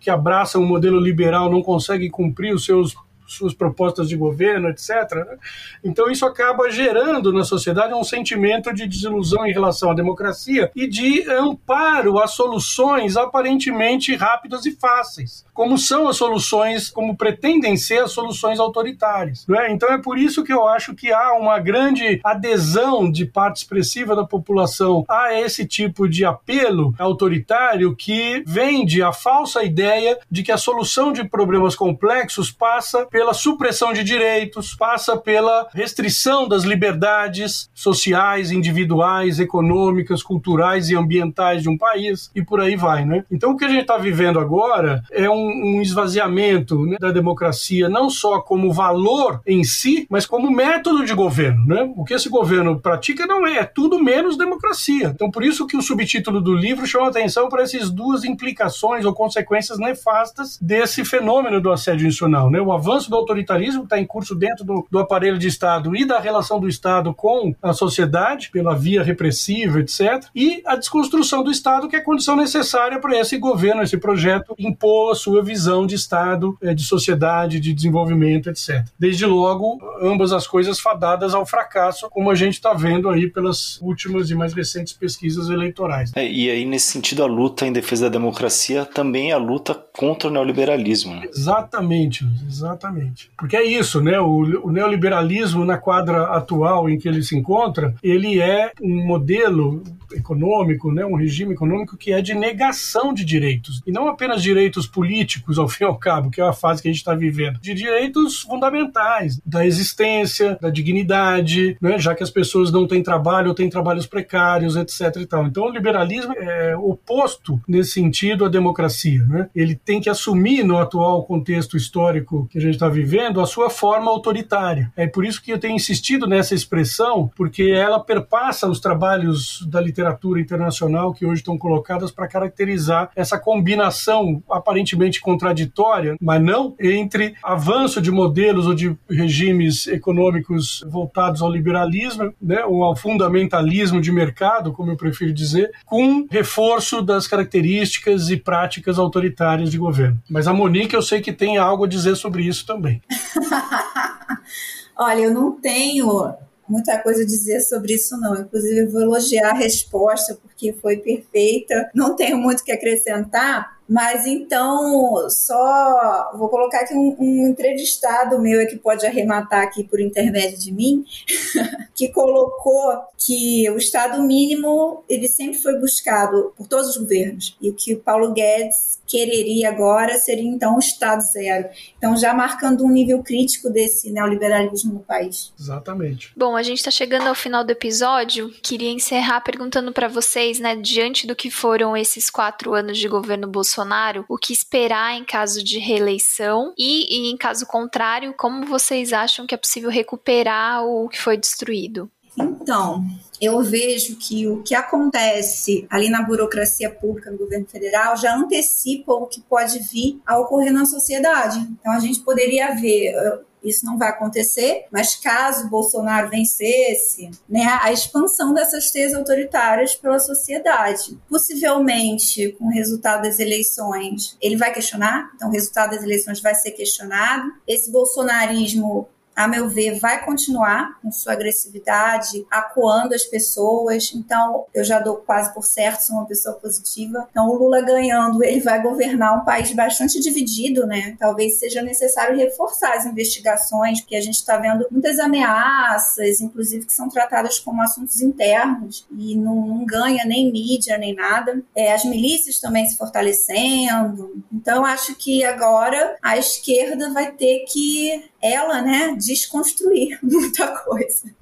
que 0.00 0.10
abraçam 0.10 0.62
o 0.62 0.66
modelo 0.66 0.98
liberal 0.98 1.50
não 1.50 1.62
conseguem 1.62 2.10
cumprir 2.10 2.52
os 2.52 2.64
seus 2.64 2.94
suas 3.32 3.54
propostas 3.54 4.08
de 4.08 4.16
governo, 4.16 4.68
etc. 4.68 4.90
Né? 5.14 5.36
Então 5.84 6.10
isso 6.10 6.26
acaba 6.26 6.70
gerando 6.70 7.32
na 7.32 7.44
sociedade 7.44 7.94
um 7.94 8.04
sentimento 8.04 8.72
de 8.72 8.86
desilusão 8.86 9.46
em 9.46 9.52
relação 9.52 9.90
à 9.90 9.94
democracia 9.94 10.70
e 10.74 10.86
de 10.86 11.28
amparo 11.30 12.18
a 12.18 12.26
soluções 12.26 13.16
aparentemente 13.16 14.14
rápidas 14.14 14.66
e 14.66 14.72
fáceis, 14.72 15.44
como 15.52 15.76
são 15.78 16.08
as 16.08 16.16
soluções, 16.16 16.90
como 16.90 17.16
pretendem 17.16 17.76
ser 17.76 18.04
as 18.04 18.12
soluções 18.12 18.60
autoritárias. 18.60 19.44
Né? 19.48 19.72
Então 19.72 19.88
é 19.90 19.98
por 19.98 20.18
isso 20.18 20.44
que 20.44 20.52
eu 20.52 20.68
acho 20.68 20.94
que 20.94 21.12
há 21.12 21.32
uma 21.32 21.58
grande 21.58 22.20
adesão 22.24 23.10
de 23.10 23.24
parte 23.24 23.58
expressiva 23.58 24.14
da 24.14 24.24
população 24.24 25.04
a 25.08 25.34
esse 25.34 25.66
tipo 25.66 26.08
de 26.08 26.24
apelo 26.24 26.94
autoritário 26.98 27.94
que 27.96 28.42
vende 28.46 29.02
a 29.02 29.12
falsa 29.12 29.64
ideia 29.64 30.18
de 30.30 30.42
que 30.42 30.52
a 30.52 30.56
solução 30.56 31.12
de 31.12 31.24
problemas 31.24 31.74
complexos 31.74 32.50
passa 32.50 33.06
pela 33.06 33.32
pela 33.32 33.34
supressão 33.34 33.92
de 33.92 34.04
direitos, 34.04 34.74
passa 34.74 35.16
pela 35.16 35.68
restrição 35.72 36.46
das 36.46 36.64
liberdades 36.64 37.70
sociais, 37.72 38.50
individuais, 38.50 39.40
econômicas, 39.40 40.22
culturais 40.22 40.90
e 40.90 40.96
ambientais 40.96 41.62
de 41.62 41.68
um 41.68 41.78
país 41.78 42.30
e 42.34 42.42
por 42.42 42.60
aí 42.60 42.76
vai, 42.76 43.04
né? 43.04 43.24
Então 43.30 43.52
o 43.52 43.56
que 43.56 43.64
a 43.64 43.68
gente 43.68 43.82
está 43.82 43.96
vivendo 43.96 44.38
agora 44.38 45.02
é 45.10 45.30
um, 45.30 45.41
um 45.48 45.82
esvaziamento 45.82 46.84
né, 46.86 46.96
da 46.98 47.10
democracia 47.10 47.88
não 47.88 48.08
só 48.08 48.40
como 48.40 48.72
valor 48.72 49.40
em 49.46 49.64
si, 49.64 50.06
mas 50.08 50.26
como 50.26 50.50
método 50.50 51.04
de 51.04 51.14
governo, 51.14 51.66
né? 51.66 51.92
O 51.96 52.04
que 52.04 52.14
esse 52.14 52.28
governo 52.28 52.80
pratica 52.80 53.26
não 53.26 53.46
é, 53.46 53.58
é 53.58 53.64
tudo 53.64 54.02
menos 54.02 54.36
democracia. 54.36 55.12
Então 55.14 55.30
por 55.30 55.44
isso 55.44 55.66
que 55.66 55.76
o 55.76 55.82
subtítulo 55.82 56.40
do 56.40 56.54
livro 56.54 56.86
chama 56.86 57.08
atenção 57.08 57.48
para 57.48 57.62
essas 57.62 57.90
duas 57.90 58.24
implicações 58.24 59.04
ou 59.04 59.12
consequências 59.12 59.78
nefastas 59.78 60.58
desse 60.60 61.04
fenômeno 61.04 61.60
do 61.60 61.70
assédio 61.70 62.06
institucional, 62.06 62.50
né? 62.50 62.60
O 62.60 62.72
avanço 62.72 63.10
do 63.10 63.16
autoritarismo 63.16 63.84
está 63.84 63.98
em 63.98 64.06
curso 64.06 64.34
dentro 64.34 64.64
do, 64.64 64.86
do 64.90 64.98
aparelho 64.98 65.38
de 65.38 65.48
Estado 65.48 65.96
e 65.96 66.04
da 66.04 66.18
relação 66.18 66.60
do 66.60 66.68
Estado 66.68 67.14
com 67.14 67.54
a 67.62 67.72
sociedade, 67.72 68.50
pela 68.50 68.74
via 68.74 69.02
repressiva, 69.02 69.80
etc. 69.80 70.26
E 70.34 70.62
a 70.66 70.76
desconstrução 70.76 71.42
do 71.42 71.50
Estado, 71.50 71.88
que 71.88 71.96
é 71.96 72.00
condição 72.00 72.36
necessária 72.36 72.98
para 73.00 73.18
esse 73.18 73.38
governo, 73.38 73.82
esse 73.82 73.96
projeto, 73.96 74.54
impor 74.58 75.12
a 75.12 75.14
sua 75.14 75.31
visão 75.40 75.86
de 75.86 75.94
Estado, 75.94 76.58
eh, 76.60 76.74
de 76.74 76.82
sociedade, 76.82 77.60
de 77.60 77.72
desenvolvimento, 77.72 78.50
etc. 78.50 78.84
Desde 78.98 79.24
logo, 79.24 79.78
ambas 80.02 80.32
as 80.32 80.46
coisas 80.46 80.80
fadadas 80.80 81.32
ao 81.32 81.46
fracasso, 81.46 82.10
como 82.10 82.28
a 82.30 82.34
gente 82.34 82.54
está 82.54 82.74
vendo 82.74 83.08
aí 83.08 83.30
pelas 83.30 83.80
últimas 83.80 84.30
e 84.30 84.34
mais 84.34 84.52
recentes 84.52 84.92
pesquisas 84.92 85.48
eleitorais. 85.48 86.10
É, 86.16 86.28
e 86.28 86.50
aí, 86.50 86.64
nesse 86.64 86.88
sentido, 86.88 87.22
a 87.22 87.26
luta 87.26 87.66
em 87.66 87.72
defesa 87.72 88.06
da 88.06 88.18
democracia 88.18 88.84
também 88.84 89.30
é 89.30 89.34
a 89.34 89.38
luta 89.38 89.74
contra 89.74 90.28
o 90.28 90.32
neoliberalismo. 90.32 91.14
Né? 91.14 91.28
Exatamente, 91.32 92.26
exatamente. 92.48 92.72
Exatamente. 92.72 93.30
Porque 93.36 93.56
é 93.56 93.64
isso, 93.64 94.00
né? 94.00 94.18
O, 94.18 94.66
o, 94.66 94.72
neoliberalismo, 94.72 95.64
na 95.64 95.76
quadra 95.76 96.24
atual 96.24 96.88
em 96.88 96.98
que 96.98 97.08
ele 97.08 97.22
se 97.22 97.36
encontra, 97.36 97.94
ele 98.02 98.40
é 98.40 98.72
um 98.80 99.06
modelo 99.06 99.82
econômico, 100.14 100.92
né? 100.92 101.04
um 101.04 101.16
regime 101.16 101.54
econômico 101.54 101.96
que 101.96 102.12
é 102.12 102.20
de 102.20 102.34
negação 102.34 103.12
de 103.12 103.24
direitos. 103.24 103.82
E 103.86 103.92
não 103.92 104.08
apenas 104.08 104.42
direitos 104.42 104.86
políticos, 104.86 105.21
ao 105.58 105.68
fim 105.68 105.84
e 105.84 105.86
ao 105.86 105.96
cabo, 105.96 106.30
que 106.30 106.40
é 106.40 106.44
a 106.44 106.52
fase 106.52 106.82
que 106.82 106.88
a 106.88 106.90
gente 106.90 107.00
está 107.00 107.14
vivendo, 107.14 107.58
de 107.60 107.74
direitos 107.74 108.40
fundamentais, 108.40 109.40
da 109.44 109.66
existência, 109.66 110.58
da 110.60 110.70
dignidade, 110.70 111.76
né? 111.80 111.98
já 111.98 112.14
que 112.14 112.22
as 112.22 112.30
pessoas 112.30 112.70
não 112.70 112.86
têm 112.86 113.02
trabalho 113.02 113.48
ou 113.48 113.54
têm 113.54 113.68
trabalhos 113.68 114.06
precários, 114.06 114.76
etc. 114.76 115.16
E 115.16 115.26
tal. 115.26 115.46
Então, 115.46 115.64
o 115.64 115.70
liberalismo 115.70 116.32
é 116.36 116.76
oposto, 116.76 117.60
nesse 117.66 117.92
sentido, 117.92 118.44
à 118.44 118.48
democracia. 118.48 119.24
Né? 119.24 119.48
Ele 119.54 119.74
tem 119.74 120.00
que 120.00 120.10
assumir, 120.10 120.62
no 120.64 120.78
atual 120.78 121.24
contexto 121.24 121.76
histórico 121.76 122.46
que 122.50 122.58
a 122.58 122.60
gente 122.60 122.74
está 122.74 122.88
vivendo 122.88 123.40
a 123.40 123.46
sua 123.46 123.70
forma 123.70 124.10
autoritária. 124.10 124.92
É 124.96 125.06
por 125.06 125.24
isso 125.24 125.42
que 125.42 125.52
eu 125.52 125.58
tenho 125.58 125.74
insistido 125.74 126.26
nessa 126.26 126.54
expressão, 126.54 127.30
porque 127.36 127.64
ela 127.64 128.00
perpassa 128.00 128.68
os 128.68 128.80
trabalhos 128.80 129.66
da 129.68 129.80
literatura 129.80 130.40
internacional 130.40 131.12
que 131.12 131.24
hoje 131.24 131.40
estão 131.40 131.58
colocadas 131.58 132.10
para 132.10 132.28
caracterizar 132.28 133.10
essa 133.14 133.38
combinação 133.38 134.42
aparentemente 134.50 135.11
contraditória, 135.20 136.16
mas 136.20 136.42
não 136.42 136.74
entre 136.80 137.34
avanço 137.42 138.00
de 138.00 138.10
modelos 138.10 138.66
ou 138.66 138.74
de 138.74 138.96
regimes 139.08 139.86
econômicos 139.86 140.84
voltados 140.88 141.42
ao 141.42 141.50
liberalismo, 141.50 142.32
né, 142.40 142.64
ou 142.64 142.84
ao 142.84 142.96
fundamentalismo 142.96 144.00
de 144.00 144.12
mercado, 144.12 144.72
como 144.72 144.90
eu 144.90 144.96
prefiro 144.96 145.32
dizer, 145.32 145.70
com 145.86 146.26
reforço 146.30 147.02
das 147.02 147.26
características 147.26 148.30
e 148.30 148.36
práticas 148.36 148.98
autoritárias 148.98 149.70
de 149.70 149.78
governo. 149.78 150.20
Mas 150.28 150.46
a 150.46 150.52
Monique 150.52 150.94
eu 150.94 151.02
sei 151.02 151.20
que 151.20 151.32
tem 151.32 151.58
algo 151.58 151.84
a 151.84 151.88
dizer 151.88 152.16
sobre 152.16 152.42
isso 152.42 152.66
também. 152.66 153.02
Olha, 154.96 155.22
eu 155.22 155.34
não 155.34 155.52
tenho 155.52 156.34
muita 156.68 156.98
coisa 156.98 157.22
a 157.22 157.26
dizer 157.26 157.60
sobre 157.60 157.94
isso, 157.94 158.16
não. 158.18 158.40
Inclusive, 158.40 158.86
vou 158.86 159.02
elogiar 159.02 159.50
a 159.50 159.54
resposta, 159.54 160.34
porque 160.40 160.72
foi 160.72 160.96
perfeita. 160.96 161.90
Não 161.94 162.16
tenho 162.16 162.38
muito 162.38 162.60
o 162.60 162.64
que 162.64 162.72
acrescentar, 162.72 163.78
mas 163.92 164.26
então, 164.26 165.28
só 165.28 166.32
vou 166.34 166.48
colocar 166.48 166.80
aqui 166.80 166.94
um, 166.94 167.14
um 167.18 167.48
entrevistado 167.48 168.40
meu 168.40 168.58
é 168.58 168.64
que 168.64 168.76
pode 168.76 169.04
arrematar 169.04 169.64
aqui 169.64 169.84
por 169.84 170.00
intermédio 170.00 170.58
de 170.58 170.72
mim, 170.72 171.04
que 171.94 172.08
colocou 172.08 173.02
que 173.18 173.68
o 173.68 173.76
Estado 173.76 174.22
mínimo 174.22 175.04
ele 175.06 175.28
sempre 175.28 175.58
foi 175.58 175.78
buscado 175.78 176.54
por 176.56 176.66
todos 176.66 176.88
os 176.88 176.96
governos 176.96 177.54
e 177.60 177.68
o 177.68 177.74
que 177.74 177.92
o 177.92 178.00
Paulo 178.00 178.32
Guedes 178.32 178.98
quereria 179.06 179.68
agora 179.68 180.16
seria 180.16 180.48
então 180.48 180.76
o 180.76 180.78
Estado 180.78 181.20
zero. 181.20 181.68
Então, 181.98 182.16
já 182.16 182.32
marcando 182.32 182.82
um 182.82 182.90
nível 182.90 183.22
crítico 183.22 183.68
desse 183.68 184.10
neoliberalismo 184.10 184.94
no 184.94 185.00
país. 185.00 185.52
Exatamente. 185.60 186.32
Bom, 186.34 186.56
a 186.56 186.62
gente 186.62 186.78
está 186.78 186.90
chegando 186.90 187.26
ao 187.26 187.34
final 187.34 187.62
do 187.62 187.70
episódio. 187.70 188.50
Queria 188.62 188.90
encerrar 188.90 189.42
perguntando 189.42 189.92
para 189.92 190.08
vocês, 190.08 190.58
né, 190.58 190.76
diante 190.76 191.26
do 191.26 191.36
que 191.36 191.50
foram 191.50 191.94
esses 191.94 192.30
quatro 192.30 192.72
anos 192.72 192.96
de 192.96 193.06
governo 193.06 193.46
Bolsonaro, 193.46 193.81
o 194.28 194.36
que 194.36 194.52
esperar 194.52 195.14
em 195.14 195.24
caso 195.24 195.62
de 195.62 195.78
reeleição 195.78 196.72
e, 196.78 197.28
e 197.28 197.32
em 197.32 197.36
caso 197.36 197.66
contrário, 197.66 198.34
como 198.34 198.66
vocês 198.66 199.12
acham 199.12 199.46
que 199.46 199.54
é 199.54 199.58
possível 199.58 199.90
recuperar 199.90 200.84
o 200.84 201.08
que 201.08 201.20
foi 201.20 201.36
destruído? 201.36 202.10
Então, 202.38 203.04
eu 203.40 203.60
vejo 203.62 204.16
que 204.16 204.46
o 204.46 204.62
que 204.62 204.74
acontece 204.74 205.86
ali 205.90 206.08
na 206.08 206.22
burocracia 206.22 206.90
pública 206.90 207.30
no 207.30 207.36
governo 207.36 207.66
federal 207.66 208.16
já 208.16 208.34
antecipa 208.34 209.12
o 209.12 209.26
que 209.26 209.40
pode 209.42 209.78
vir 209.80 210.20
a 210.26 210.38
ocorrer 210.38 210.72
na 210.72 210.86
sociedade. 210.86 211.58
Então 211.58 211.92
a 211.92 212.00
gente 212.00 212.20
poderia 212.20 212.74
ver 212.74 213.14
isso 213.62 213.84
não 213.84 213.96
vai 213.96 214.08
acontecer, 214.08 214.86
mas 214.90 215.14
caso 215.14 215.68
Bolsonaro 215.68 216.30
vencesse, 216.30 217.30
né, 217.48 217.78
a 217.82 217.92
expansão 217.92 218.52
dessas 218.52 218.90
teias 218.90 219.14
autoritárias 219.14 219.94
pela 219.94 220.18
sociedade. 220.18 221.18
Possivelmente, 221.28 222.52
com 222.52 222.66
o 222.66 222.70
resultado 222.70 223.22
das 223.22 223.38
eleições, 223.38 224.36
ele 224.40 224.56
vai 224.56 224.72
questionar, 224.72 225.30
então 225.34 225.48
o 225.48 225.52
resultado 225.52 225.90
das 225.90 226.02
eleições 226.02 226.40
vai 226.40 226.54
ser 226.54 226.72
questionado. 226.72 227.52
Esse 227.66 227.90
bolsonarismo 227.90 229.08
a 229.34 229.48
meu 229.48 229.68
ver, 229.68 229.98
vai 229.98 230.24
continuar 230.24 231.00
com 231.00 231.10
sua 231.10 231.32
agressividade, 231.32 232.46
acuando 232.50 233.14
as 233.14 233.24
pessoas. 233.24 234.12
Então, 234.14 234.66
eu 234.74 234.84
já 234.84 234.98
dou 234.98 235.16
quase 235.16 235.52
por 235.54 235.64
certo, 235.64 236.00
sou 236.00 236.16
uma 236.16 236.26
pessoa 236.26 236.54
positiva. 236.56 237.26
Então, 237.30 237.48
o 237.48 237.54
Lula 237.54 237.80
ganhando, 237.80 238.42
ele 238.42 238.60
vai 238.60 238.82
governar 238.82 239.40
um 239.40 239.44
país 239.44 239.72
bastante 239.72 240.20
dividido, 240.20 240.86
né? 240.86 241.16
Talvez 241.18 241.58
seja 241.58 241.82
necessário 241.82 242.36
reforçar 242.36 242.94
as 242.94 243.06
investigações, 243.06 244.00
porque 244.00 244.16
a 244.16 244.20
gente 244.20 244.36
está 244.36 244.56
vendo 244.56 244.86
muitas 244.90 245.18
ameaças, 245.18 246.40
inclusive 246.40 246.86
que 246.86 246.92
são 246.92 247.08
tratadas 247.08 247.58
como 247.58 247.82
assuntos 247.82 248.20
internos 248.20 249.06
e 249.10 249.34
não, 249.36 249.66
não 249.66 249.84
ganha 249.84 250.24
nem 250.24 250.50
mídia 250.50 250.98
nem 250.98 251.14
nada. 251.14 251.62
É, 251.74 251.92
as 251.92 252.04
milícias 252.04 252.60
também 252.60 252.86
se 252.86 252.96
fortalecendo. 252.96 254.42
Então, 254.52 254.84
acho 254.84 255.14
que 255.14 255.44
agora 255.44 256.16
a 256.22 256.36
esquerda 256.36 257.10
vai 257.12 257.32
ter 257.32 257.64
que 257.68 258.31
ela, 258.42 258.82
né, 258.82 259.14
desconstruir 259.16 260.18
muita 260.22 260.66
coisa 260.82 261.32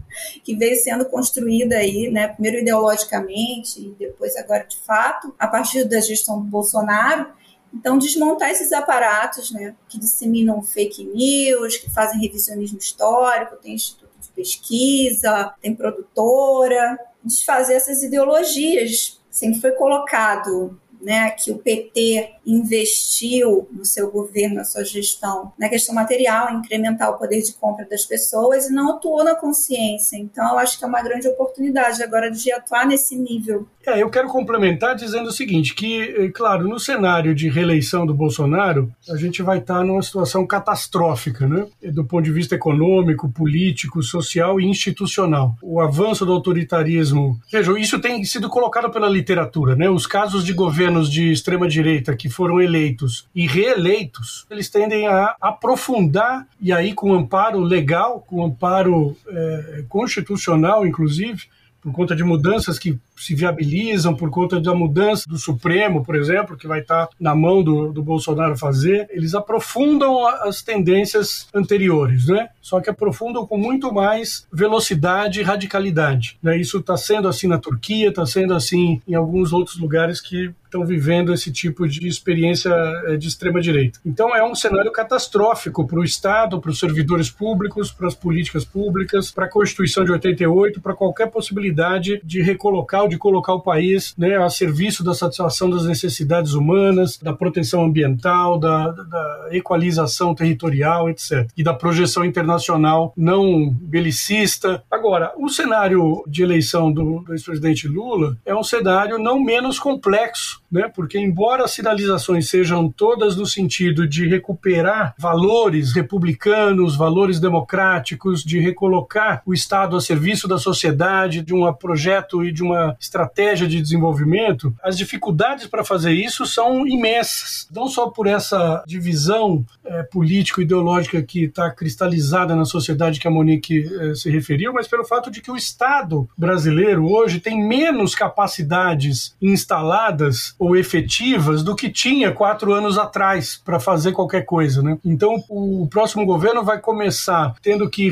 que 0.45 0.55
veio 0.55 0.77
sendo 0.77 1.05
construída 1.07 1.77
aí, 1.77 2.11
né, 2.11 2.29
primeiro 2.29 2.59
ideologicamente 2.59 3.81
e 3.81 3.95
depois 3.99 4.37
agora 4.37 4.65
de 4.65 4.77
fato, 4.79 5.35
a 5.39 5.47
partir 5.47 5.85
da 5.85 6.01
gestão 6.01 6.41
do 6.41 6.47
Bolsonaro. 6.47 7.33
Então, 7.73 7.99
desmontar 7.99 8.51
esses 8.51 8.73
aparatos, 8.73 9.53
né, 9.53 9.75
que 9.89 9.99
disseminam 9.99 10.61
fake 10.61 11.05
news, 11.05 11.77
que 11.77 11.89
fazem 11.89 12.21
revisionismo 12.21 12.79
histórico, 12.79 13.57
tem 13.57 13.75
instituto 13.75 14.11
de 14.21 14.29
pesquisa, 14.31 15.55
tem 15.63 15.75
produtora, 15.75 16.99
desfazer 17.25 17.75
essas 17.75 18.03
ideologias. 18.03 19.21
Sempre 19.31 19.61
foi 19.61 19.71
colocado 19.73 20.79
né, 21.01 21.31
que 21.31 21.51
o 21.51 21.59
PT 21.59 22.31
investiu 22.47 23.69
no 23.73 23.85
seu 23.85 24.11
governo, 24.11 24.57
na 24.57 24.65
sua 24.65 24.85
gestão, 24.85 25.53
na 25.59 25.69
questão 25.69 25.95
material, 25.95 26.53
incrementar 26.53 27.11
o 27.11 27.19
poder 27.19 27.43
de 27.43 27.53
compra 27.55 27.87
das 27.89 28.05
pessoas 28.05 28.69
e 28.69 28.73
não 28.73 28.91
atuou 28.93 29.25
na 29.25 29.35
consciência. 29.35 30.17
Então, 30.17 30.53
eu 30.53 30.59
acho 30.59 30.79
que 30.79 30.85
é 30.85 30.89
uma 30.89 31.03
grande 31.03 31.29
oportunidade 31.29 32.03
agora 32.03 32.31
de 32.31 32.53
atuar 32.53 32.87
nesse 32.87 33.17
nível. 33.17 33.67
É, 33.87 34.03
eu 34.03 34.11
quero 34.11 34.29
complementar 34.29 34.95
dizendo 34.95 35.29
o 35.29 35.33
seguinte, 35.33 35.75
que, 35.75 36.03
eh, 36.03 36.29
claro, 36.29 36.69
no 36.69 36.79
cenário 36.79 37.35
de 37.35 37.49
reeleição 37.49 38.05
do 38.05 38.13
Bolsonaro, 38.13 38.93
a 39.09 39.17
gente 39.17 39.43
vai 39.43 39.59
estar 39.59 39.83
numa 39.83 40.03
situação 40.03 40.47
catastrófica, 40.47 41.47
né? 41.47 41.67
Do 41.93 42.05
ponto 42.05 42.25
de 42.25 42.33
vista 42.33 42.55
econômico, 42.55 43.31
político, 43.31 44.03
social 44.03 44.61
e 44.61 44.67
institucional. 44.67 45.55
O 45.63 45.81
avanço 45.81 46.27
do 46.27 46.33
autoritarismo... 46.33 47.41
Vejam, 47.51 47.77
isso 47.77 47.99
tem 47.99 48.23
sido 48.25 48.51
colocado 48.51 48.91
pela 48.91 49.09
literatura, 49.09 49.75
né? 49.75 49.89
Os 49.89 50.07
casos 50.07 50.45
de 50.45 50.53
governos 50.91 51.11
de 51.11 51.31
extrema-direita 51.31 52.17
que 52.17 52.29
foram 52.29 52.61
eleitos 52.61 53.29
e 53.35 53.47
reeleitos, 53.47 54.47
eles 54.51 54.69
tendem 54.69 55.07
a 55.07 55.37
aprofundar, 55.41 56.47
e 56.61 56.73
aí 56.73 56.93
com 56.93 57.15
amparo 57.15 57.61
legal, 57.61 58.21
com 58.27 58.45
amparo 58.45 59.17
é, 59.29 59.85
constitucional, 59.89 60.87
inclusive, 60.87 61.45
por 61.81 61.93
conta 61.93 62.15
de 62.17 62.25
mudanças 62.25 62.79
que 62.79 62.99
se 63.21 63.35
viabilizam 63.35 64.15
por 64.15 64.31
conta 64.31 64.61
da 64.61 64.75
mudança 64.75 65.25
do 65.29 65.39
Supremo, 65.39 66.03
por 66.03 66.17
exemplo, 66.17 66.57
que 66.57 66.67
vai 66.67 66.81
estar 66.81 67.09
na 67.19 67.35
mão 67.35 67.63
do, 67.63 67.93
do 67.93 68.03
Bolsonaro 68.03 68.57
fazer, 68.57 69.07
eles 69.11 69.35
aprofundam 69.35 70.27
as 70.27 70.63
tendências 70.63 71.49
anteriores, 71.55 72.27
né? 72.27 72.49
Só 72.61 72.81
que 72.81 72.91
aprofundam 72.91 73.47
com 73.47 73.59
muito 73.59 73.93
mais 73.93 74.47
velocidade 74.53 75.41
e 75.41 75.43
radicalidade. 75.43 76.39
Né? 76.43 76.59
Isso 76.59 76.79
está 76.79 76.97
sendo 76.97 77.29
assim 77.29 77.47
na 77.47 77.59
Turquia, 77.59 78.09
está 78.09 78.25
sendo 78.27 78.55
assim 78.55 79.01
em 79.07 79.15
alguns 79.15 79.53
outros 79.53 79.79
lugares 79.79 80.21
que 80.21 80.53
estão 80.71 80.87
vivendo 80.87 81.35
esse 81.35 81.51
tipo 81.51 81.87
de 81.87 82.07
experiência 82.07 82.71
eh, 83.07 83.17
de 83.17 83.27
extrema 83.27 83.61
direita. 83.61 83.99
Então 84.07 84.35
é 84.35 84.43
um 84.43 84.55
cenário 84.55 84.93
catastrófico 84.93 85.85
para 85.85 85.99
o 85.99 86.05
Estado, 86.05 86.61
para 86.61 86.71
os 86.71 86.79
servidores 86.79 87.29
públicos, 87.29 87.91
para 87.91 88.07
as 88.07 88.15
políticas 88.15 88.65
públicas, 88.65 89.33
para 89.33 89.47
a 89.47 89.51
Constituição 89.51 90.05
de 90.05 90.13
88, 90.13 90.81
para 90.81 90.95
qualquer 90.95 91.29
possibilidade 91.29 92.21
de 92.25 92.41
recolocar 92.41 93.03
de 93.11 93.19
colocar 93.19 93.53
o 93.53 93.61
país 93.61 94.15
né, 94.17 94.37
a 94.37 94.49
serviço 94.49 95.05
da 95.05 95.13
satisfação 95.13 95.69
das 95.69 95.85
necessidades 95.85 96.55
humanas, 96.55 97.19
da 97.19 97.33
proteção 97.33 97.85
ambiental, 97.85 98.59
da, 98.59 98.89
da 98.89 99.49
equalização 99.51 100.35
territorial, 100.35 101.11
etc. 101.11 101.47
E 101.57 101.63
da 101.63 101.75
projeção 101.75 102.25
internacional 102.25 103.13
não 103.17 103.69
belicista. 103.71 104.83
Agora, 104.91 105.33
o 105.37 105.49
cenário 105.49 106.23
de 106.27 106.43
eleição 106.43 106.93
do, 106.93 107.21
do 107.21 107.33
ex-presidente 107.33 107.89
Lula 107.89 108.37
é 108.47 108.55
um 108.55 108.63
cenário 108.63 109.19
não 109.19 109.43
menos 109.43 109.79
complexo, 109.79 110.63
né? 110.71 110.91
porque, 110.95 111.19
embora 111.19 111.65
as 111.65 111.73
sinalizações 111.73 112.49
sejam 112.49 112.89
todas 112.91 113.37
no 113.37 113.45
sentido 113.45 114.07
de 114.07 114.29
recuperar 114.29 115.15
valores 115.19 115.93
republicanos, 115.93 116.97
valores 116.97 117.41
democráticos, 117.41 118.45
de 118.45 118.61
recolocar 118.61 119.43
o 119.45 119.53
Estado 119.53 119.97
a 119.97 120.01
serviço 120.01 120.47
da 120.47 120.59
sociedade, 120.59 121.43
de 121.43 121.55
um 121.55 121.71
projeto 121.73 122.45
e 122.45 122.53
de 122.53 122.63
uma 122.63 122.97
estratégia 123.01 123.67
de 123.67 123.81
desenvolvimento, 123.81 124.75
as 124.83 124.97
dificuldades 124.97 125.67
para 125.67 125.85
fazer 125.85 126.13
isso 126.13 126.45
são 126.45 126.87
imensas. 126.87 127.67
Não 127.75 127.89
só 127.89 128.11
por 128.11 128.27
essa 128.27 128.85
divisão 128.87 129.65
é, 129.85 130.03
político-ideológica 130.03 131.23
que 131.23 131.45
está 131.45 131.71
cristalizada 131.71 132.55
na 132.55 132.67
sociedade 132.67 133.19
que 133.19 133.27
a 133.27 133.31
Monique 133.31 133.89
é, 134.01 134.15
se 134.15 134.31
referiu, 134.31 134.73
mas 134.73 134.87
pelo 134.87 135.05
fato 135.05 135.31
de 135.31 135.41
que 135.41 135.51
o 135.51 135.57
Estado 135.57 136.29
brasileiro 136.37 137.11
hoje 137.11 137.41
tem 137.41 137.67
menos 137.67 138.15
capacidades 138.15 139.35
instaladas 139.41 140.55
ou 140.59 140.77
efetivas 140.77 141.63
do 141.63 141.75
que 141.75 141.89
tinha 141.89 142.33
quatro 142.33 142.73
anos 142.73 142.99
atrás 142.99 143.61
para 143.65 143.81
fazer 143.81 144.13
qualquer 144.13 144.45
coisa. 144.45 144.83
Né? 144.83 144.99
Então, 145.05 145.43
o 145.49 145.89
próximo 145.89 146.27
governo 146.27 146.63
vai 146.63 146.79
começar 146.79 147.55
tendo 147.63 147.89
que 147.89 148.11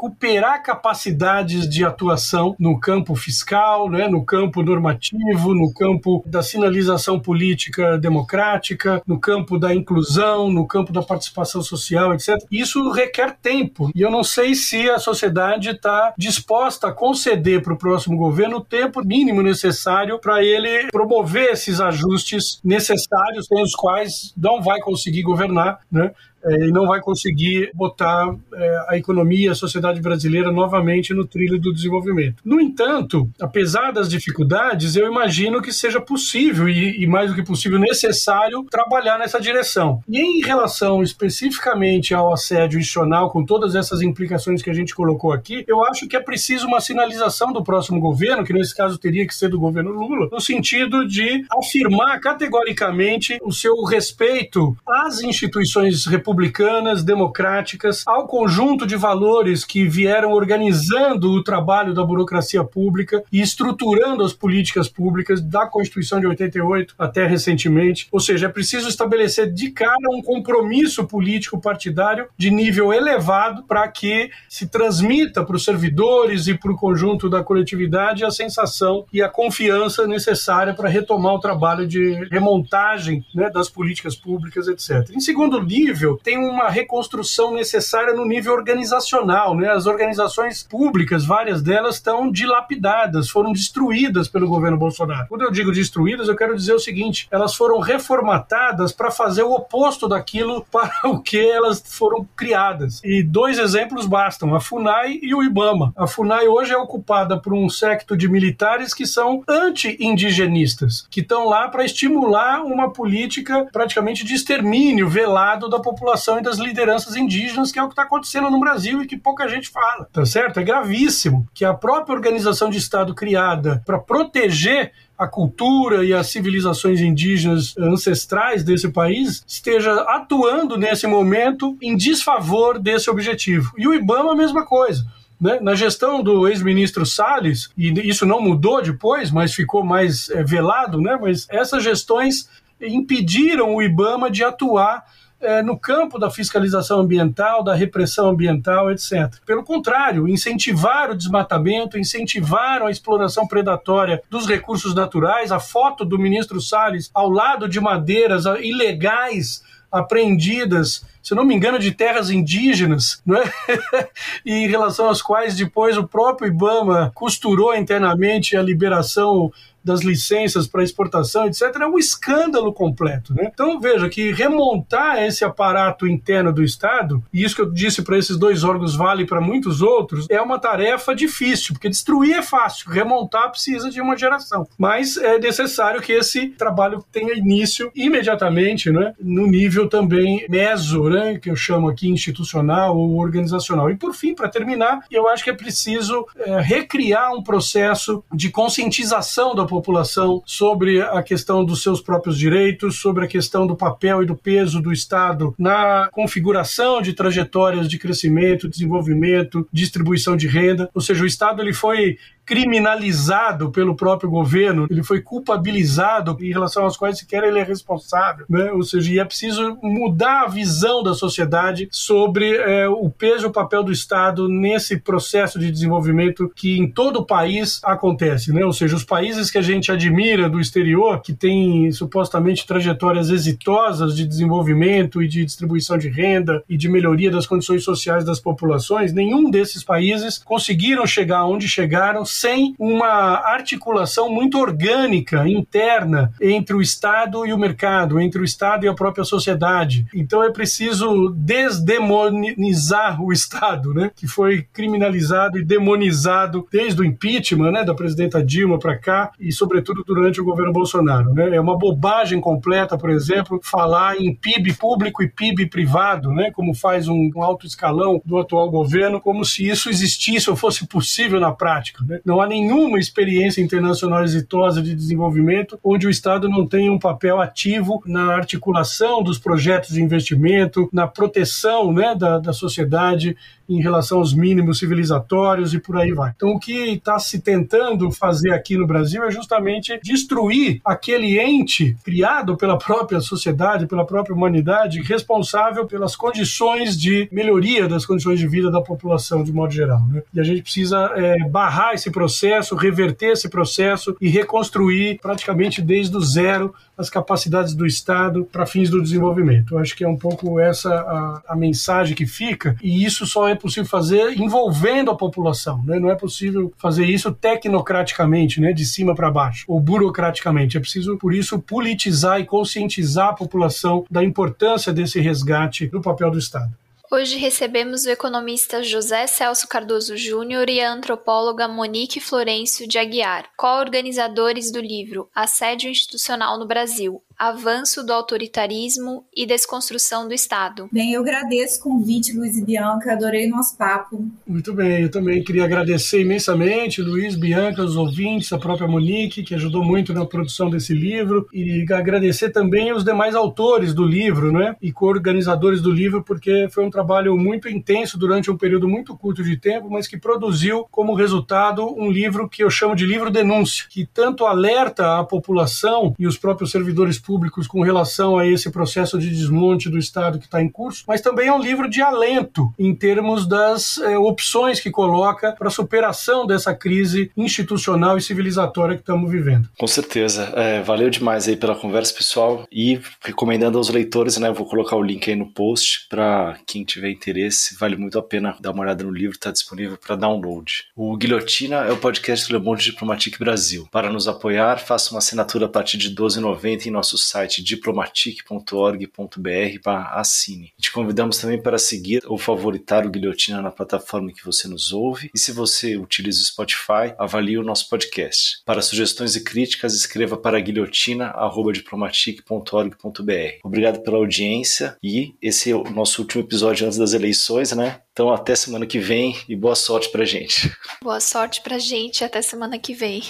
recuperar 0.00 0.62
capacidades 0.62 1.68
de 1.68 1.84
atuação 1.84 2.56
no 2.58 2.80
campo 2.80 3.14
fiscal, 3.14 3.90
né, 3.90 4.08
no 4.08 4.24
campo 4.24 4.62
normativo, 4.62 5.54
no 5.54 5.72
campo 5.74 6.24
da 6.26 6.42
sinalização 6.42 7.20
política 7.20 7.98
democrática, 7.98 9.02
no 9.06 9.20
campo 9.20 9.58
da 9.58 9.74
inclusão, 9.74 10.50
no 10.50 10.66
campo 10.66 10.90
da 10.90 11.02
participação 11.02 11.62
social, 11.62 12.14
etc. 12.14 12.38
Isso 12.50 12.90
requer 12.90 13.36
tempo 13.42 13.90
e 13.94 14.00
eu 14.00 14.10
não 14.10 14.24
sei 14.24 14.54
se 14.54 14.88
a 14.88 14.98
sociedade 14.98 15.68
está 15.68 16.14
disposta 16.16 16.88
a 16.88 16.92
conceder 16.92 17.62
para 17.62 17.74
o 17.74 17.78
próximo 17.78 18.16
governo 18.16 18.56
o 18.56 18.64
tempo 18.64 19.04
mínimo 19.04 19.42
necessário 19.42 20.18
para 20.18 20.42
ele 20.42 20.88
promover 20.90 21.52
esses 21.52 21.78
ajustes 21.78 22.60
necessários, 22.64 23.46
sem 23.46 23.62
os 23.62 23.74
quais 23.74 24.32
não 24.36 24.62
vai 24.62 24.80
conseguir 24.80 25.22
governar, 25.22 25.80
né? 25.92 26.12
É, 26.44 26.68
e 26.68 26.70
não 26.70 26.86
vai 26.86 27.00
conseguir 27.00 27.70
botar 27.74 28.34
é, 28.54 28.84
a 28.88 28.96
economia 28.96 29.46
e 29.46 29.50
a 29.50 29.54
sociedade 29.54 30.00
brasileira 30.00 30.50
novamente 30.50 31.12
no 31.12 31.26
trilho 31.26 31.58
do 31.58 31.72
desenvolvimento. 31.72 32.36
No 32.44 32.60
entanto, 32.60 33.28
apesar 33.40 33.92
das 33.92 34.08
dificuldades, 34.08 34.96
eu 34.96 35.06
imagino 35.06 35.60
que 35.60 35.72
seja 35.72 36.00
possível 36.00 36.68
e, 36.68 37.02
e 37.02 37.06
mais 37.06 37.30
do 37.30 37.36
que 37.36 37.42
possível 37.42 37.78
necessário 37.78 38.64
trabalhar 38.70 39.18
nessa 39.18 39.40
direção. 39.40 40.02
E 40.08 40.18
em 40.18 40.40
relação 40.40 41.02
especificamente 41.02 42.14
ao 42.14 42.32
assédio 42.32 42.78
institucional, 42.78 43.30
com 43.30 43.44
todas 43.44 43.74
essas 43.74 44.02
implicações 44.02 44.62
que 44.62 44.70
a 44.70 44.74
gente 44.74 44.94
colocou 44.94 45.32
aqui, 45.32 45.64
eu 45.66 45.84
acho 45.84 46.06
que 46.08 46.16
é 46.16 46.20
preciso 46.20 46.66
uma 46.66 46.80
sinalização 46.80 47.52
do 47.52 47.62
próximo 47.62 48.00
governo, 48.00 48.44
que 48.44 48.52
nesse 48.52 48.74
caso 48.74 48.98
teria 48.98 49.26
que 49.26 49.34
ser 49.34 49.48
do 49.48 49.58
governo 49.58 49.90
Lula, 49.90 50.28
no 50.30 50.40
sentido 50.40 51.06
de 51.06 51.44
afirmar 51.50 52.18
categoricamente 52.20 53.38
o 53.42 53.52
seu 53.52 53.82
respeito 53.84 54.76
às 54.86 55.20
instituições 55.22 56.06
republicanas 56.06 56.29
republicanas, 56.30 57.02
democráticas, 57.02 58.04
ao 58.06 58.26
conjunto 58.26 58.86
de 58.86 58.96
valores 58.96 59.64
que 59.64 59.88
vieram 59.88 60.32
organizando 60.32 61.32
o 61.32 61.42
trabalho 61.42 61.92
da 61.92 62.04
burocracia 62.04 62.62
pública 62.62 63.22
e 63.32 63.40
estruturando 63.40 64.22
as 64.22 64.32
políticas 64.32 64.88
públicas 64.88 65.40
da 65.40 65.66
Constituição 65.66 66.20
de 66.20 66.28
88 66.28 66.94
até 66.96 67.26
recentemente. 67.26 68.06
Ou 68.12 68.20
seja, 68.20 68.46
é 68.46 68.48
preciso 68.48 68.88
estabelecer 68.88 69.52
de 69.52 69.70
cara 69.72 69.96
um 70.12 70.22
compromisso 70.22 71.04
político 71.04 71.60
partidário 71.60 72.28
de 72.38 72.50
nível 72.50 72.92
elevado 72.92 73.64
para 73.64 73.86
que 73.88 74.30
se 74.48 74.68
transmita 74.68 75.44
para 75.44 75.56
os 75.56 75.64
servidores 75.64 76.46
e 76.46 76.54
para 76.54 76.70
o 76.70 76.76
conjunto 76.76 77.28
da 77.28 77.42
coletividade 77.42 78.24
a 78.24 78.30
sensação 78.30 79.04
e 79.12 79.20
a 79.20 79.28
confiança 79.28 80.06
necessária 80.06 80.74
para 80.74 80.88
retomar 80.88 81.34
o 81.34 81.40
trabalho 81.40 81.86
de 81.88 82.12
remontagem 82.30 83.24
né, 83.34 83.50
das 83.50 83.68
políticas 83.68 84.14
públicas, 84.14 84.68
etc. 84.68 85.10
Em 85.10 85.20
segundo 85.20 85.60
nível, 85.62 86.19
tem 86.22 86.38
uma 86.38 86.68
reconstrução 86.68 87.54
necessária 87.54 88.14
no 88.14 88.24
nível 88.24 88.52
organizacional. 88.52 89.54
Né? 89.54 89.70
As 89.70 89.86
organizações 89.86 90.62
públicas, 90.62 91.24
várias 91.24 91.62
delas, 91.62 91.96
estão 91.96 92.30
dilapidadas, 92.30 93.28
foram 93.28 93.52
destruídas 93.52 94.28
pelo 94.28 94.48
governo 94.48 94.76
Bolsonaro. 94.76 95.26
Quando 95.28 95.42
eu 95.42 95.50
digo 95.50 95.72
destruídas, 95.72 96.28
eu 96.28 96.36
quero 96.36 96.56
dizer 96.56 96.74
o 96.74 96.78
seguinte: 96.78 97.26
elas 97.30 97.54
foram 97.54 97.80
reformatadas 97.80 98.92
para 98.92 99.10
fazer 99.10 99.42
o 99.42 99.52
oposto 99.52 100.08
daquilo 100.08 100.64
para 100.70 100.92
o 101.04 101.20
que 101.20 101.38
elas 101.38 101.82
foram 101.84 102.26
criadas. 102.36 103.00
E 103.02 103.22
dois 103.22 103.58
exemplos 103.58 104.06
bastam: 104.06 104.54
a 104.54 104.60
FUNAI 104.60 105.18
e 105.22 105.34
o 105.34 105.42
IBAMA. 105.42 105.92
A 105.96 106.06
FUNAI 106.06 106.48
hoje 106.48 106.72
é 106.72 106.76
ocupada 106.76 107.38
por 107.38 107.52
um 107.52 107.68
secto 107.68 108.16
de 108.16 108.28
militares 108.28 108.92
que 108.92 109.06
são 109.06 109.42
anti-indigenistas, 109.48 111.06
que 111.10 111.20
estão 111.20 111.48
lá 111.48 111.68
para 111.68 111.84
estimular 111.84 112.62
uma 112.62 112.92
política 112.92 113.66
praticamente 113.72 114.24
de 114.24 114.34
extermínio 114.34 115.08
velado 115.08 115.68
da 115.68 115.78
população 115.78 116.09
e 116.38 116.42
das 116.42 116.58
lideranças 116.58 117.16
indígenas, 117.16 117.72
que 117.72 117.78
é 117.78 117.82
o 117.82 117.86
que 117.86 117.92
está 117.92 118.02
acontecendo 118.02 118.50
no 118.50 118.60
Brasil 118.60 119.02
e 119.02 119.06
que 119.06 119.16
pouca 119.16 119.48
gente 119.48 119.68
fala, 119.68 120.08
tá 120.12 120.24
certo? 120.24 120.60
É 120.60 120.62
gravíssimo 120.62 121.48
que 121.54 121.64
a 121.64 121.74
própria 121.74 122.14
organização 122.14 122.70
de 122.70 122.78
Estado 122.78 123.14
criada 123.14 123.82
para 123.84 123.98
proteger 123.98 124.92
a 125.20 125.28
cultura 125.28 126.02
e 126.02 126.14
as 126.14 126.28
civilizações 126.28 127.00
indígenas 127.00 127.76
ancestrais 127.76 128.64
desse 128.64 128.88
país 128.88 129.44
esteja 129.46 129.92
atuando 130.02 130.78
nesse 130.78 131.06
momento 131.06 131.76
em 131.82 131.94
desfavor 131.94 132.78
desse 132.78 133.10
objetivo. 133.10 133.70
E 133.76 133.86
o 133.86 133.92
IBAMA 133.92 134.32
a 134.32 134.36
mesma 134.36 134.64
coisa. 134.64 135.04
Né? 135.38 135.58
Na 135.60 135.74
gestão 135.74 136.22
do 136.22 136.48
ex-ministro 136.48 137.04
Salles, 137.04 137.70
e 137.76 137.88
isso 138.08 138.24
não 138.24 138.40
mudou 138.40 138.82
depois, 138.82 139.30
mas 139.30 139.52
ficou 139.52 139.84
mais 139.84 140.30
é, 140.30 140.42
velado, 140.42 141.00
né? 141.00 141.18
mas 141.20 141.46
essas 141.50 141.82
gestões 141.82 142.48
impediram 142.80 143.74
o 143.74 143.82
IBAMA 143.82 144.30
de 144.30 144.42
atuar 144.42 145.04
é, 145.40 145.62
no 145.62 145.78
campo 145.78 146.18
da 146.18 146.30
fiscalização 146.30 147.00
ambiental, 147.00 147.64
da 147.64 147.74
repressão 147.74 148.28
ambiental, 148.28 148.90
etc. 148.90 149.32
Pelo 149.46 149.64
contrário, 149.64 150.28
incentivaram 150.28 151.14
o 151.14 151.16
desmatamento, 151.16 151.98
incentivaram 151.98 152.86
a 152.86 152.90
exploração 152.90 153.46
predatória 153.46 154.22
dos 154.28 154.46
recursos 154.46 154.94
naturais. 154.94 155.50
A 155.50 155.58
foto 155.58 156.04
do 156.04 156.18
ministro 156.18 156.60
Salles 156.60 157.10
ao 157.14 157.30
lado 157.30 157.68
de 157.68 157.80
madeiras 157.80 158.44
ilegais 158.60 159.62
apreendidas, 159.90 161.04
se 161.22 161.34
não 161.34 161.44
me 161.44 161.54
engano, 161.54 161.78
de 161.78 161.90
terras 161.90 162.30
indígenas, 162.30 163.20
é? 163.28 164.08
e 164.46 164.52
em 164.52 164.68
relação 164.68 165.08
às 165.08 165.20
quais 165.20 165.56
depois 165.56 165.98
o 165.98 166.06
próprio 166.06 166.48
IBAMA 166.48 167.10
costurou 167.14 167.74
internamente 167.74 168.56
a 168.56 168.62
liberação 168.62 169.52
das 169.82 170.02
licenças 170.02 170.66
para 170.66 170.82
exportação, 170.82 171.46
etc., 171.46 171.62
é 171.80 171.86
um 171.86 171.98
escândalo 171.98 172.72
completo. 172.72 173.34
Né? 173.34 173.50
Então, 173.52 173.80
veja 173.80 174.08
que 174.08 174.32
remontar 174.32 175.22
esse 175.22 175.44
aparato 175.44 176.06
interno 176.06 176.52
do 176.52 176.62
Estado, 176.62 177.22
e 177.32 177.42
isso 177.42 177.54
que 177.54 177.62
eu 177.62 177.70
disse 177.70 178.02
para 178.02 178.18
esses 178.18 178.36
dois 178.36 178.64
órgãos 178.64 178.94
vale 178.94 179.24
para 179.24 179.40
muitos 179.40 179.80
outros, 179.82 180.26
é 180.30 180.40
uma 180.40 180.58
tarefa 180.58 181.14
difícil, 181.14 181.74
porque 181.74 181.88
destruir 181.88 182.36
é 182.36 182.42
fácil, 182.42 182.90
remontar 182.90 183.50
precisa 183.50 183.90
de 183.90 184.00
uma 184.00 184.16
geração. 184.16 184.66
Mas 184.78 185.16
é 185.16 185.38
necessário 185.38 186.00
que 186.00 186.12
esse 186.12 186.48
trabalho 186.48 187.04
tenha 187.10 187.34
início 187.34 187.90
imediatamente, 187.94 188.90
né? 188.90 189.14
no 189.20 189.46
nível 189.46 189.88
também 189.88 190.46
meso, 190.48 191.08
né? 191.08 191.38
que 191.38 191.50
eu 191.50 191.56
chamo 191.56 191.88
aqui 191.88 192.08
institucional 192.08 192.96
ou 192.96 193.18
organizacional. 193.18 193.90
E, 193.90 193.96
por 193.96 194.14
fim, 194.14 194.34
para 194.34 194.48
terminar, 194.48 195.00
eu 195.10 195.28
acho 195.28 195.44
que 195.44 195.50
é 195.50 195.54
preciso 195.54 196.26
é, 196.36 196.60
recriar 196.60 197.32
um 197.32 197.42
processo 197.42 198.22
de 198.32 198.50
conscientização 198.50 199.54
da 199.54 199.64
população 199.70 200.42
sobre 200.44 201.00
a 201.00 201.22
questão 201.22 201.64
dos 201.64 201.82
seus 201.82 202.00
próprios 202.00 202.36
direitos, 202.36 203.00
sobre 203.00 203.24
a 203.24 203.28
questão 203.28 203.66
do 203.66 203.76
papel 203.76 204.22
e 204.22 204.26
do 204.26 204.36
peso 204.36 204.80
do 204.80 204.92
Estado 204.92 205.54
na 205.58 206.08
configuração 206.12 207.00
de 207.00 207.12
trajetórias 207.12 207.88
de 207.88 207.98
crescimento, 207.98 208.68
desenvolvimento, 208.68 209.66
distribuição 209.72 210.36
de 210.36 210.46
renda. 210.46 210.90
Ou 210.94 211.00
seja, 211.00 211.24
o 211.24 211.26
Estado 211.26 211.62
ele 211.62 211.72
foi 211.72 212.18
criminalizado 212.50 213.70
pelo 213.70 213.94
próprio 213.94 214.28
governo, 214.28 214.88
ele 214.90 215.04
foi 215.04 215.20
culpabilizado 215.20 216.36
em 216.40 216.50
relação 216.50 216.84
às 216.84 216.96
quais 216.96 217.16
sequer 217.16 217.44
ele 217.44 217.60
é 217.60 217.62
responsável, 217.62 218.44
né? 218.50 218.72
Ou 218.72 218.82
seja, 218.82 219.20
é 219.20 219.24
preciso 219.24 219.78
mudar 219.80 220.42
a 220.42 220.48
visão 220.48 221.00
da 221.00 221.14
sociedade 221.14 221.88
sobre 221.92 222.56
é, 222.56 222.88
o 222.88 223.08
peso 223.08 223.44
e 223.44 223.46
o 223.46 223.52
papel 223.52 223.84
do 223.84 223.92
Estado 223.92 224.48
nesse 224.48 224.98
processo 224.98 225.60
de 225.60 225.70
desenvolvimento 225.70 226.50
que 226.56 226.76
em 226.76 226.90
todo 226.90 227.20
o 227.20 227.24
país 227.24 227.80
acontece, 227.84 228.52
né? 228.52 228.64
Ou 228.64 228.72
seja, 228.72 228.96
os 228.96 229.04
países 229.04 229.48
que 229.48 229.58
a 229.58 229.62
gente 229.62 229.92
admira 229.92 230.50
do 230.50 230.58
exterior, 230.58 231.22
que 231.22 231.32
têm 231.32 231.92
supostamente 231.92 232.66
trajetórias 232.66 233.30
exitosas 233.30 234.16
de 234.16 234.26
desenvolvimento 234.26 235.22
e 235.22 235.28
de 235.28 235.44
distribuição 235.44 235.96
de 235.96 236.08
renda 236.08 236.64
e 236.68 236.76
de 236.76 236.88
melhoria 236.88 237.30
das 237.30 237.46
condições 237.46 237.84
sociais 237.84 238.24
das 238.24 238.40
populações, 238.40 239.12
nenhum 239.12 239.48
desses 239.52 239.84
países 239.84 240.36
conseguiram 240.36 241.06
chegar 241.06 241.46
onde 241.46 241.68
chegaram 241.68 242.24
sem 242.40 242.74
uma 242.78 243.34
articulação 243.52 244.30
muito 244.30 244.58
orgânica, 244.58 245.46
interna, 245.46 246.32
entre 246.40 246.74
o 246.74 246.80
Estado 246.80 247.46
e 247.46 247.52
o 247.52 247.58
mercado, 247.58 248.18
entre 248.18 248.40
o 248.40 248.44
Estado 248.44 248.84
e 248.84 248.88
a 248.88 248.94
própria 248.94 249.24
sociedade. 249.24 250.06
Então 250.14 250.42
é 250.42 250.50
preciso 250.50 251.34
desdemonizar 251.36 253.22
o 253.22 253.32
Estado, 253.32 253.92
né? 253.92 254.10
que 254.14 254.26
foi 254.26 254.62
criminalizado 254.72 255.58
e 255.58 255.64
demonizado 255.64 256.66
desde 256.72 257.02
o 257.02 257.04
impeachment 257.04 257.72
né, 257.72 257.84
da 257.84 257.94
presidenta 257.94 258.42
Dilma 258.42 258.78
para 258.78 258.96
cá 258.96 259.32
e, 259.38 259.52
sobretudo, 259.52 260.02
durante 260.04 260.40
o 260.40 260.44
governo 260.44 260.72
Bolsonaro. 260.72 261.34
Né? 261.34 261.56
É 261.56 261.60
uma 261.60 261.76
bobagem 261.76 262.40
completa, 262.40 262.96
por 262.96 263.10
exemplo, 263.10 263.60
falar 263.62 264.18
em 264.18 264.34
PIB 264.34 264.74
público 264.74 265.22
e 265.22 265.28
PIB 265.28 265.66
privado, 265.66 266.32
né? 266.32 266.50
como 266.52 266.74
faz 266.74 267.06
um, 267.06 267.30
alto 267.36 267.66
escalão 267.66 268.22
do 268.24 268.38
atual 268.38 268.70
governo, 268.70 269.20
como 269.20 269.44
se 269.44 269.68
isso 269.68 269.90
existisse 269.90 270.48
ou 270.48 270.56
fosse 270.56 270.86
possível 270.86 271.38
na 271.38 271.52
prática. 271.52 272.02
Né? 272.04 272.19
Não 272.24 272.40
há 272.40 272.46
nenhuma 272.46 272.98
experiência 272.98 273.60
internacional 273.60 274.22
exitosa 274.24 274.82
de 274.82 274.94
desenvolvimento 274.94 275.78
onde 275.82 276.06
o 276.06 276.10
Estado 276.10 276.48
não 276.48 276.66
tenha 276.66 276.92
um 276.92 276.98
papel 276.98 277.40
ativo 277.40 278.02
na 278.06 278.34
articulação 278.34 279.22
dos 279.22 279.38
projetos 279.38 279.90
de 279.90 280.02
investimento, 280.02 280.88
na 280.92 281.06
proteção 281.06 281.92
né, 281.92 282.14
da, 282.14 282.38
da 282.38 282.52
sociedade 282.52 283.36
em 283.70 283.80
relação 283.80 284.18
aos 284.18 284.34
mínimos 284.34 284.78
civilizatórios 284.78 285.72
e 285.72 285.78
por 285.78 285.96
aí 285.96 286.12
vai. 286.12 286.32
Então, 286.34 286.50
o 286.50 286.58
que 286.58 286.72
está 286.72 287.18
se 287.18 287.40
tentando 287.40 288.10
fazer 288.10 288.52
aqui 288.52 288.76
no 288.76 288.86
Brasil 288.86 289.22
é 289.24 289.30
justamente 289.30 289.98
destruir 290.02 290.80
aquele 290.84 291.38
ente 291.38 291.96
criado 292.04 292.56
pela 292.56 292.76
própria 292.76 293.20
sociedade, 293.20 293.86
pela 293.86 294.04
própria 294.04 294.34
humanidade, 294.34 295.00
responsável 295.02 295.86
pelas 295.86 296.16
condições 296.16 296.98
de 296.98 297.28
melhoria 297.30 297.88
das 297.88 298.04
condições 298.04 298.38
de 298.38 298.48
vida 298.48 298.70
da 298.70 298.80
população 298.80 299.44
de 299.44 299.52
modo 299.52 299.72
geral. 299.72 300.02
Né? 300.08 300.22
E 300.34 300.40
a 300.40 300.42
gente 300.42 300.62
precisa 300.62 301.12
é, 301.14 301.48
barrar 301.48 301.94
esse 301.94 302.10
processo, 302.10 302.74
reverter 302.74 303.32
esse 303.32 303.48
processo 303.48 304.16
e 304.20 304.28
reconstruir 304.28 305.18
praticamente 305.20 305.80
desde 305.80 306.16
o 306.16 306.20
zero 306.20 306.74
as 307.00 307.08
capacidades 307.08 307.74
do 307.74 307.86
Estado 307.86 308.44
para 308.44 308.66
fins 308.66 308.90
do 308.90 309.02
desenvolvimento. 309.02 309.74
Eu 309.74 309.78
acho 309.78 309.96
que 309.96 310.04
é 310.04 310.08
um 310.08 310.16
pouco 310.16 310.60
essa 310.60 310.90
a, 310.94 311.42
a 311.48 311.56
mensagem 311.56 312.14
que 312.14 312.26
fica, 312.26 312.76
e 312.82 313.04
isso 313.04 313.26
só 313.26 313.48
é 313.48 313.54
possível 313.60 313.88
fazer 313.88 314.38
envolvendo 314.38 315.10
a 315.10 315.16
população. 315.16 315.82
Né? 315.84 316.00
Não 316.00 316.10
é 316.10 316.16
possível 316.16 316.72
fazer 316.78 317.04
isso 317.06 317.32
tecnocraticamente, 317.32 318.60
né? 318.60 318.72
de 318.72 318.84
cima 318.84 319.14
para 319.14 319.30
baixo, 319.30 319.64
ou 319.68 319.80
burocraticamente. 319.80 320.76
É 320.76 320.80
preciso, 320.80 321.16
por 321.16 321.34
isso, 321.34 321.58
politizar 321.58 322.40
e 322.40 322.46
conscientizar 322.46 323.28
a 323.28 323.34
população 323.34 324.04
da 324.10 324.24
importância 324.24 324.92
desse 324.92 325.20
resgate 325.20 325.86
do 325.86 326.00
papel 326.00 326.30
do 326.30 326.38
Estado. 326.38 326.70
Hoje 327.12 327.36
recebemos 327.38 328.04
o 328.04 328.10
economista 328.10 328.84
José 328.84 329.26
Celso 329.26 329.66
Cardoso 329.66 330.16
Júnior 330.16 330.70
e 330.70 330.80
a 330.80 330.92
antropóloga 330.92 331.66
Monique 331.66 332.20
Florencio 332.20 332.86
de 332.86 332.98
Aguiar, 332.98 333.46
co-organizadores 333.56 334.70
do 334.70 334.80
livro 334.80 335.28
Assédio 335.34 335.90
Institucional 335.90 336.56
no 336.56 336.68
Brasil, 336.68 337.20
avanço 337.40 338.04
do 338.04 338.12
autoritarismo 338.12 339.24
e 339.34 339.46
desconstrução 339.46 340.28
do 340.28 340.34
Estado. 340.34 340.90
Bem, 340.92 341.14
eu 341.14 341.22
agradeço 341.22 341.80
o 341.80 341.84
convite, 341.84 342.36
Luiz 342.36 342.58
e 342.58 342.62
Bianca, 342.62 343.14
adorei 343.14 343.46
o 343.46 343.50
nosso 343.50 343.78
papo. 343.78 344.28
Muito 344.46 344.74
bem, 344.74 345.04
eu 345.04 345.10
também 345.10 345.42
queria 345.42 345.64
agradecer 345.64 346.20
imensamente, 346.20 347.00
Luiz, 347.00 347.34
Bianca, 347.34 347.82
os 347.82 347.96
ouvintes, 347.96 348.52
a 348.52 348.58
própria 348.58 348.86
Monique, 348.86 349.42
que 349.42 349.54
ajudou 349.54 349.82
muito 349.82 350.12
na 350.12 350.26
produção 350.26 350.68
desse 350.68 350.92
livro, 350.92 351.48
e 351.50 351.86
agradecer 351.90 352.50
também 352.50 352.92
os 352.92 353.02
demais 353.02 353.34
autores 353.34 353.94
do 353.94 354.04
livro, 354.04 354.52
né, 354.52 354.76
e 354.82 354.92
co-organizadores 354.92 355.80
do 355.80 355.90
livro, 355.90 356.22
porque 356.22 356.68
foi 356.70 356.84
um 356.84 356.90
trabalho 356.90 357.38
muito 357.38 357.70
intenso 357.70 358.18
durante 358.18 358.50
um 358.50 358.56
período 358.58 358.86
muito 358.86 359.16
curto 359.16 359.42
de 359.42 359.56
tempo, 359.56 359.88
mas 359.88 360.06
que 360.06 360.18
produziu 360.18 360.86
como 360.90 361.14
resultado 361.14 361.86
um 361.98 362.10
livro 362.10 362.50
que 362.50 362.62
eu 362.62 362.68
chamo 362.68 362.94
de 362.94 363.06
livro 363.06 363.30
denúncia, 363.30 363.86
que 363.88 364.04
tanto 364.04 364.44
alerta 364.44 365.18
a 365.18 365.24
população 365.24 366.14
e 366.18 366.26
os 366.26 366.36
próprios 366.36 366.70
servidores 366.70 367.18
públicos 367.18 367.29
públicos 367.30 367.68
com 367.68 367.80
relação 367.80 368.36
a 368.36 368.44
esse 368.44 368.70
processo 368.72 369.16
de 369.16 369.30
desmonte 369.30 369.88
do 369.88 369.96
Estado 369.96 370.36
que 370.36 370.46
está 370.46 370.60
em 370.60 370.68
curso, 370.68 371.04
mas 371.06 371.20
também 371.20 371.46
é 371.46 371.52
um 371.52 371.60
livro 371.60 371.88
de 371.88 372.02
alento 372.02 372.74
em 372.76 372.92
termos 372.92 373.46
das 373.46 373.98
é, 373.98 374.18
opções 374.18 374.80
que 374.80 374.90
coloca 374.90 375.52
para 375.52 375.68
a 375.68 375.70
superação 375.70 376.44
dessa 376.44 376.74
crise 376.74 377.30
institucional 377.36 378.18
e 378.18 378.20
civilizatória 378.20 378.96
que 378.96 379.02
estamos 379.02 379.30
vivendo. 379.30 379.68
Com 379.78 379.86
certeza. 379.86 380.52
É, 380.56 380.82
valeu 380.82 381.08
demais 381.08 381.46
aí 381.46 381.54
pela 381.54 381.76
conversa, 381.76 382.12
pessoal. 382.12 382.66
E 382.72 383.00
recomendando 383.22 383.78
aos 383.78 383.90
leitores, 383.90 384.36
né? 384.38 384.50
Vou 384.50 384.66
colocar 384.66 384.96
o 384.96 385.02
link 385.02 385.30
aí 385.30 385.36
no 385.36 385.46
post 385.46 386.08
para 386.08 386.58
quem 386.66 386.84
tiver 386.84 387.10
interesse. 387.10 387.76
Vale 387.78 387.94
muito 387.94 388.18
a 388.18 388.22
pena 388.24 388.56
dar 388.60 388.72
uma 388.72 388.82
olhada 388.82 389.04
no 389.04 389.12
livro, 389.12 389.36
está 389.36 389.52
disponível 389.52 389.96
para 389.96 390.16
download. 390.16 390.86
O 390.96 391.16
Guilhotina 391.16 391.76
é 391.84 391.92
o 391.92 391.96
podcast 391.96 392.48
do 392.48 392.58
Le 392.58 392.64
Monde 392.64 392.82
Diplomatique 392.82 393.38
Brasil. 393.38 393.86
Para 393.92 394.10
nos 394.10 394.26
apoiar, 394.26 394.80
faça 394.80 395.12
uma 395.12 395.18
assinatura 395.18 395.66
a 395.66 395.68
partir 395.68 395.96
de 395.96 396.08
R$ 396.08 396.16
12,90 396.16 396.86
em 396.86 396.90
nosso 396.90 397.19
site 397.20 397.62
diplomatique.org.br 397.62 399.88
assine. 400.12 400.72
Te 400.80 400.90
convidamos 400.90 401.38
também 401.38 401.62
para 401.62 401.78
seguir 401.78 402.22
ou 402.26 402.36
favoritar 402.38 403.06
o 403.06 403.10
Guilhotina 403.10 403.62
na 403.62 403.70
plataforma 403.70 404.32
que 404.32 404.44
você 404.44 404.66
nos 404.66 404.92
ouve. 404.92 405.30
E 405.34 405.38
se 405.38 405.52
você 405.52 405.96
utiliza 405.96 406.40
o 406.40 406.44
Spotify, 406.44 407.14
avalie 407.18 407.58
o 407.58 407.62
nosso 407.62 407.88
podcast. 407.88 408.60
Para 408.64 408.82
sugestões 408.82 409.36
e 409.36 409.44
críticas, 409.44 409.94
escreva 409.94 410.36
para 410.36 410.58
guilhotina.diplomatique.org.br. 410.60 413.58
Obrigado 413.62 414.02
pela 414.02 414.18
audiência 414.18 414.96
e 415.02 415.34
esse 415.40 415.70
é 415.70 415.76
o 415.76 415.84
nosso 415.84 416.22
último 416.22 416.42
episódio 416.42 416.86
antes 416.86 416.98
das 416.98 417.12
eleições, 417.12 417.72
né? 417.72 418.00
Então 418.12 418.32
até 418.32 418.54
semana 418.54 418.86
que 418.86 418.98
vem 418.98 419.36
e 419.48 419.56
boa 419.56 419.74
sorte 419.74 420.10
pra 420.10 420.24
gente. 420.24 420.72
Boa 421.02 421.20
sorte 421.20 421.60
pra 421.62 421.78
gente 421.78 422.24
até 422.24 422.42
semana 422.42 422.78
que 422.78 422.94
vem. 422.94 423.22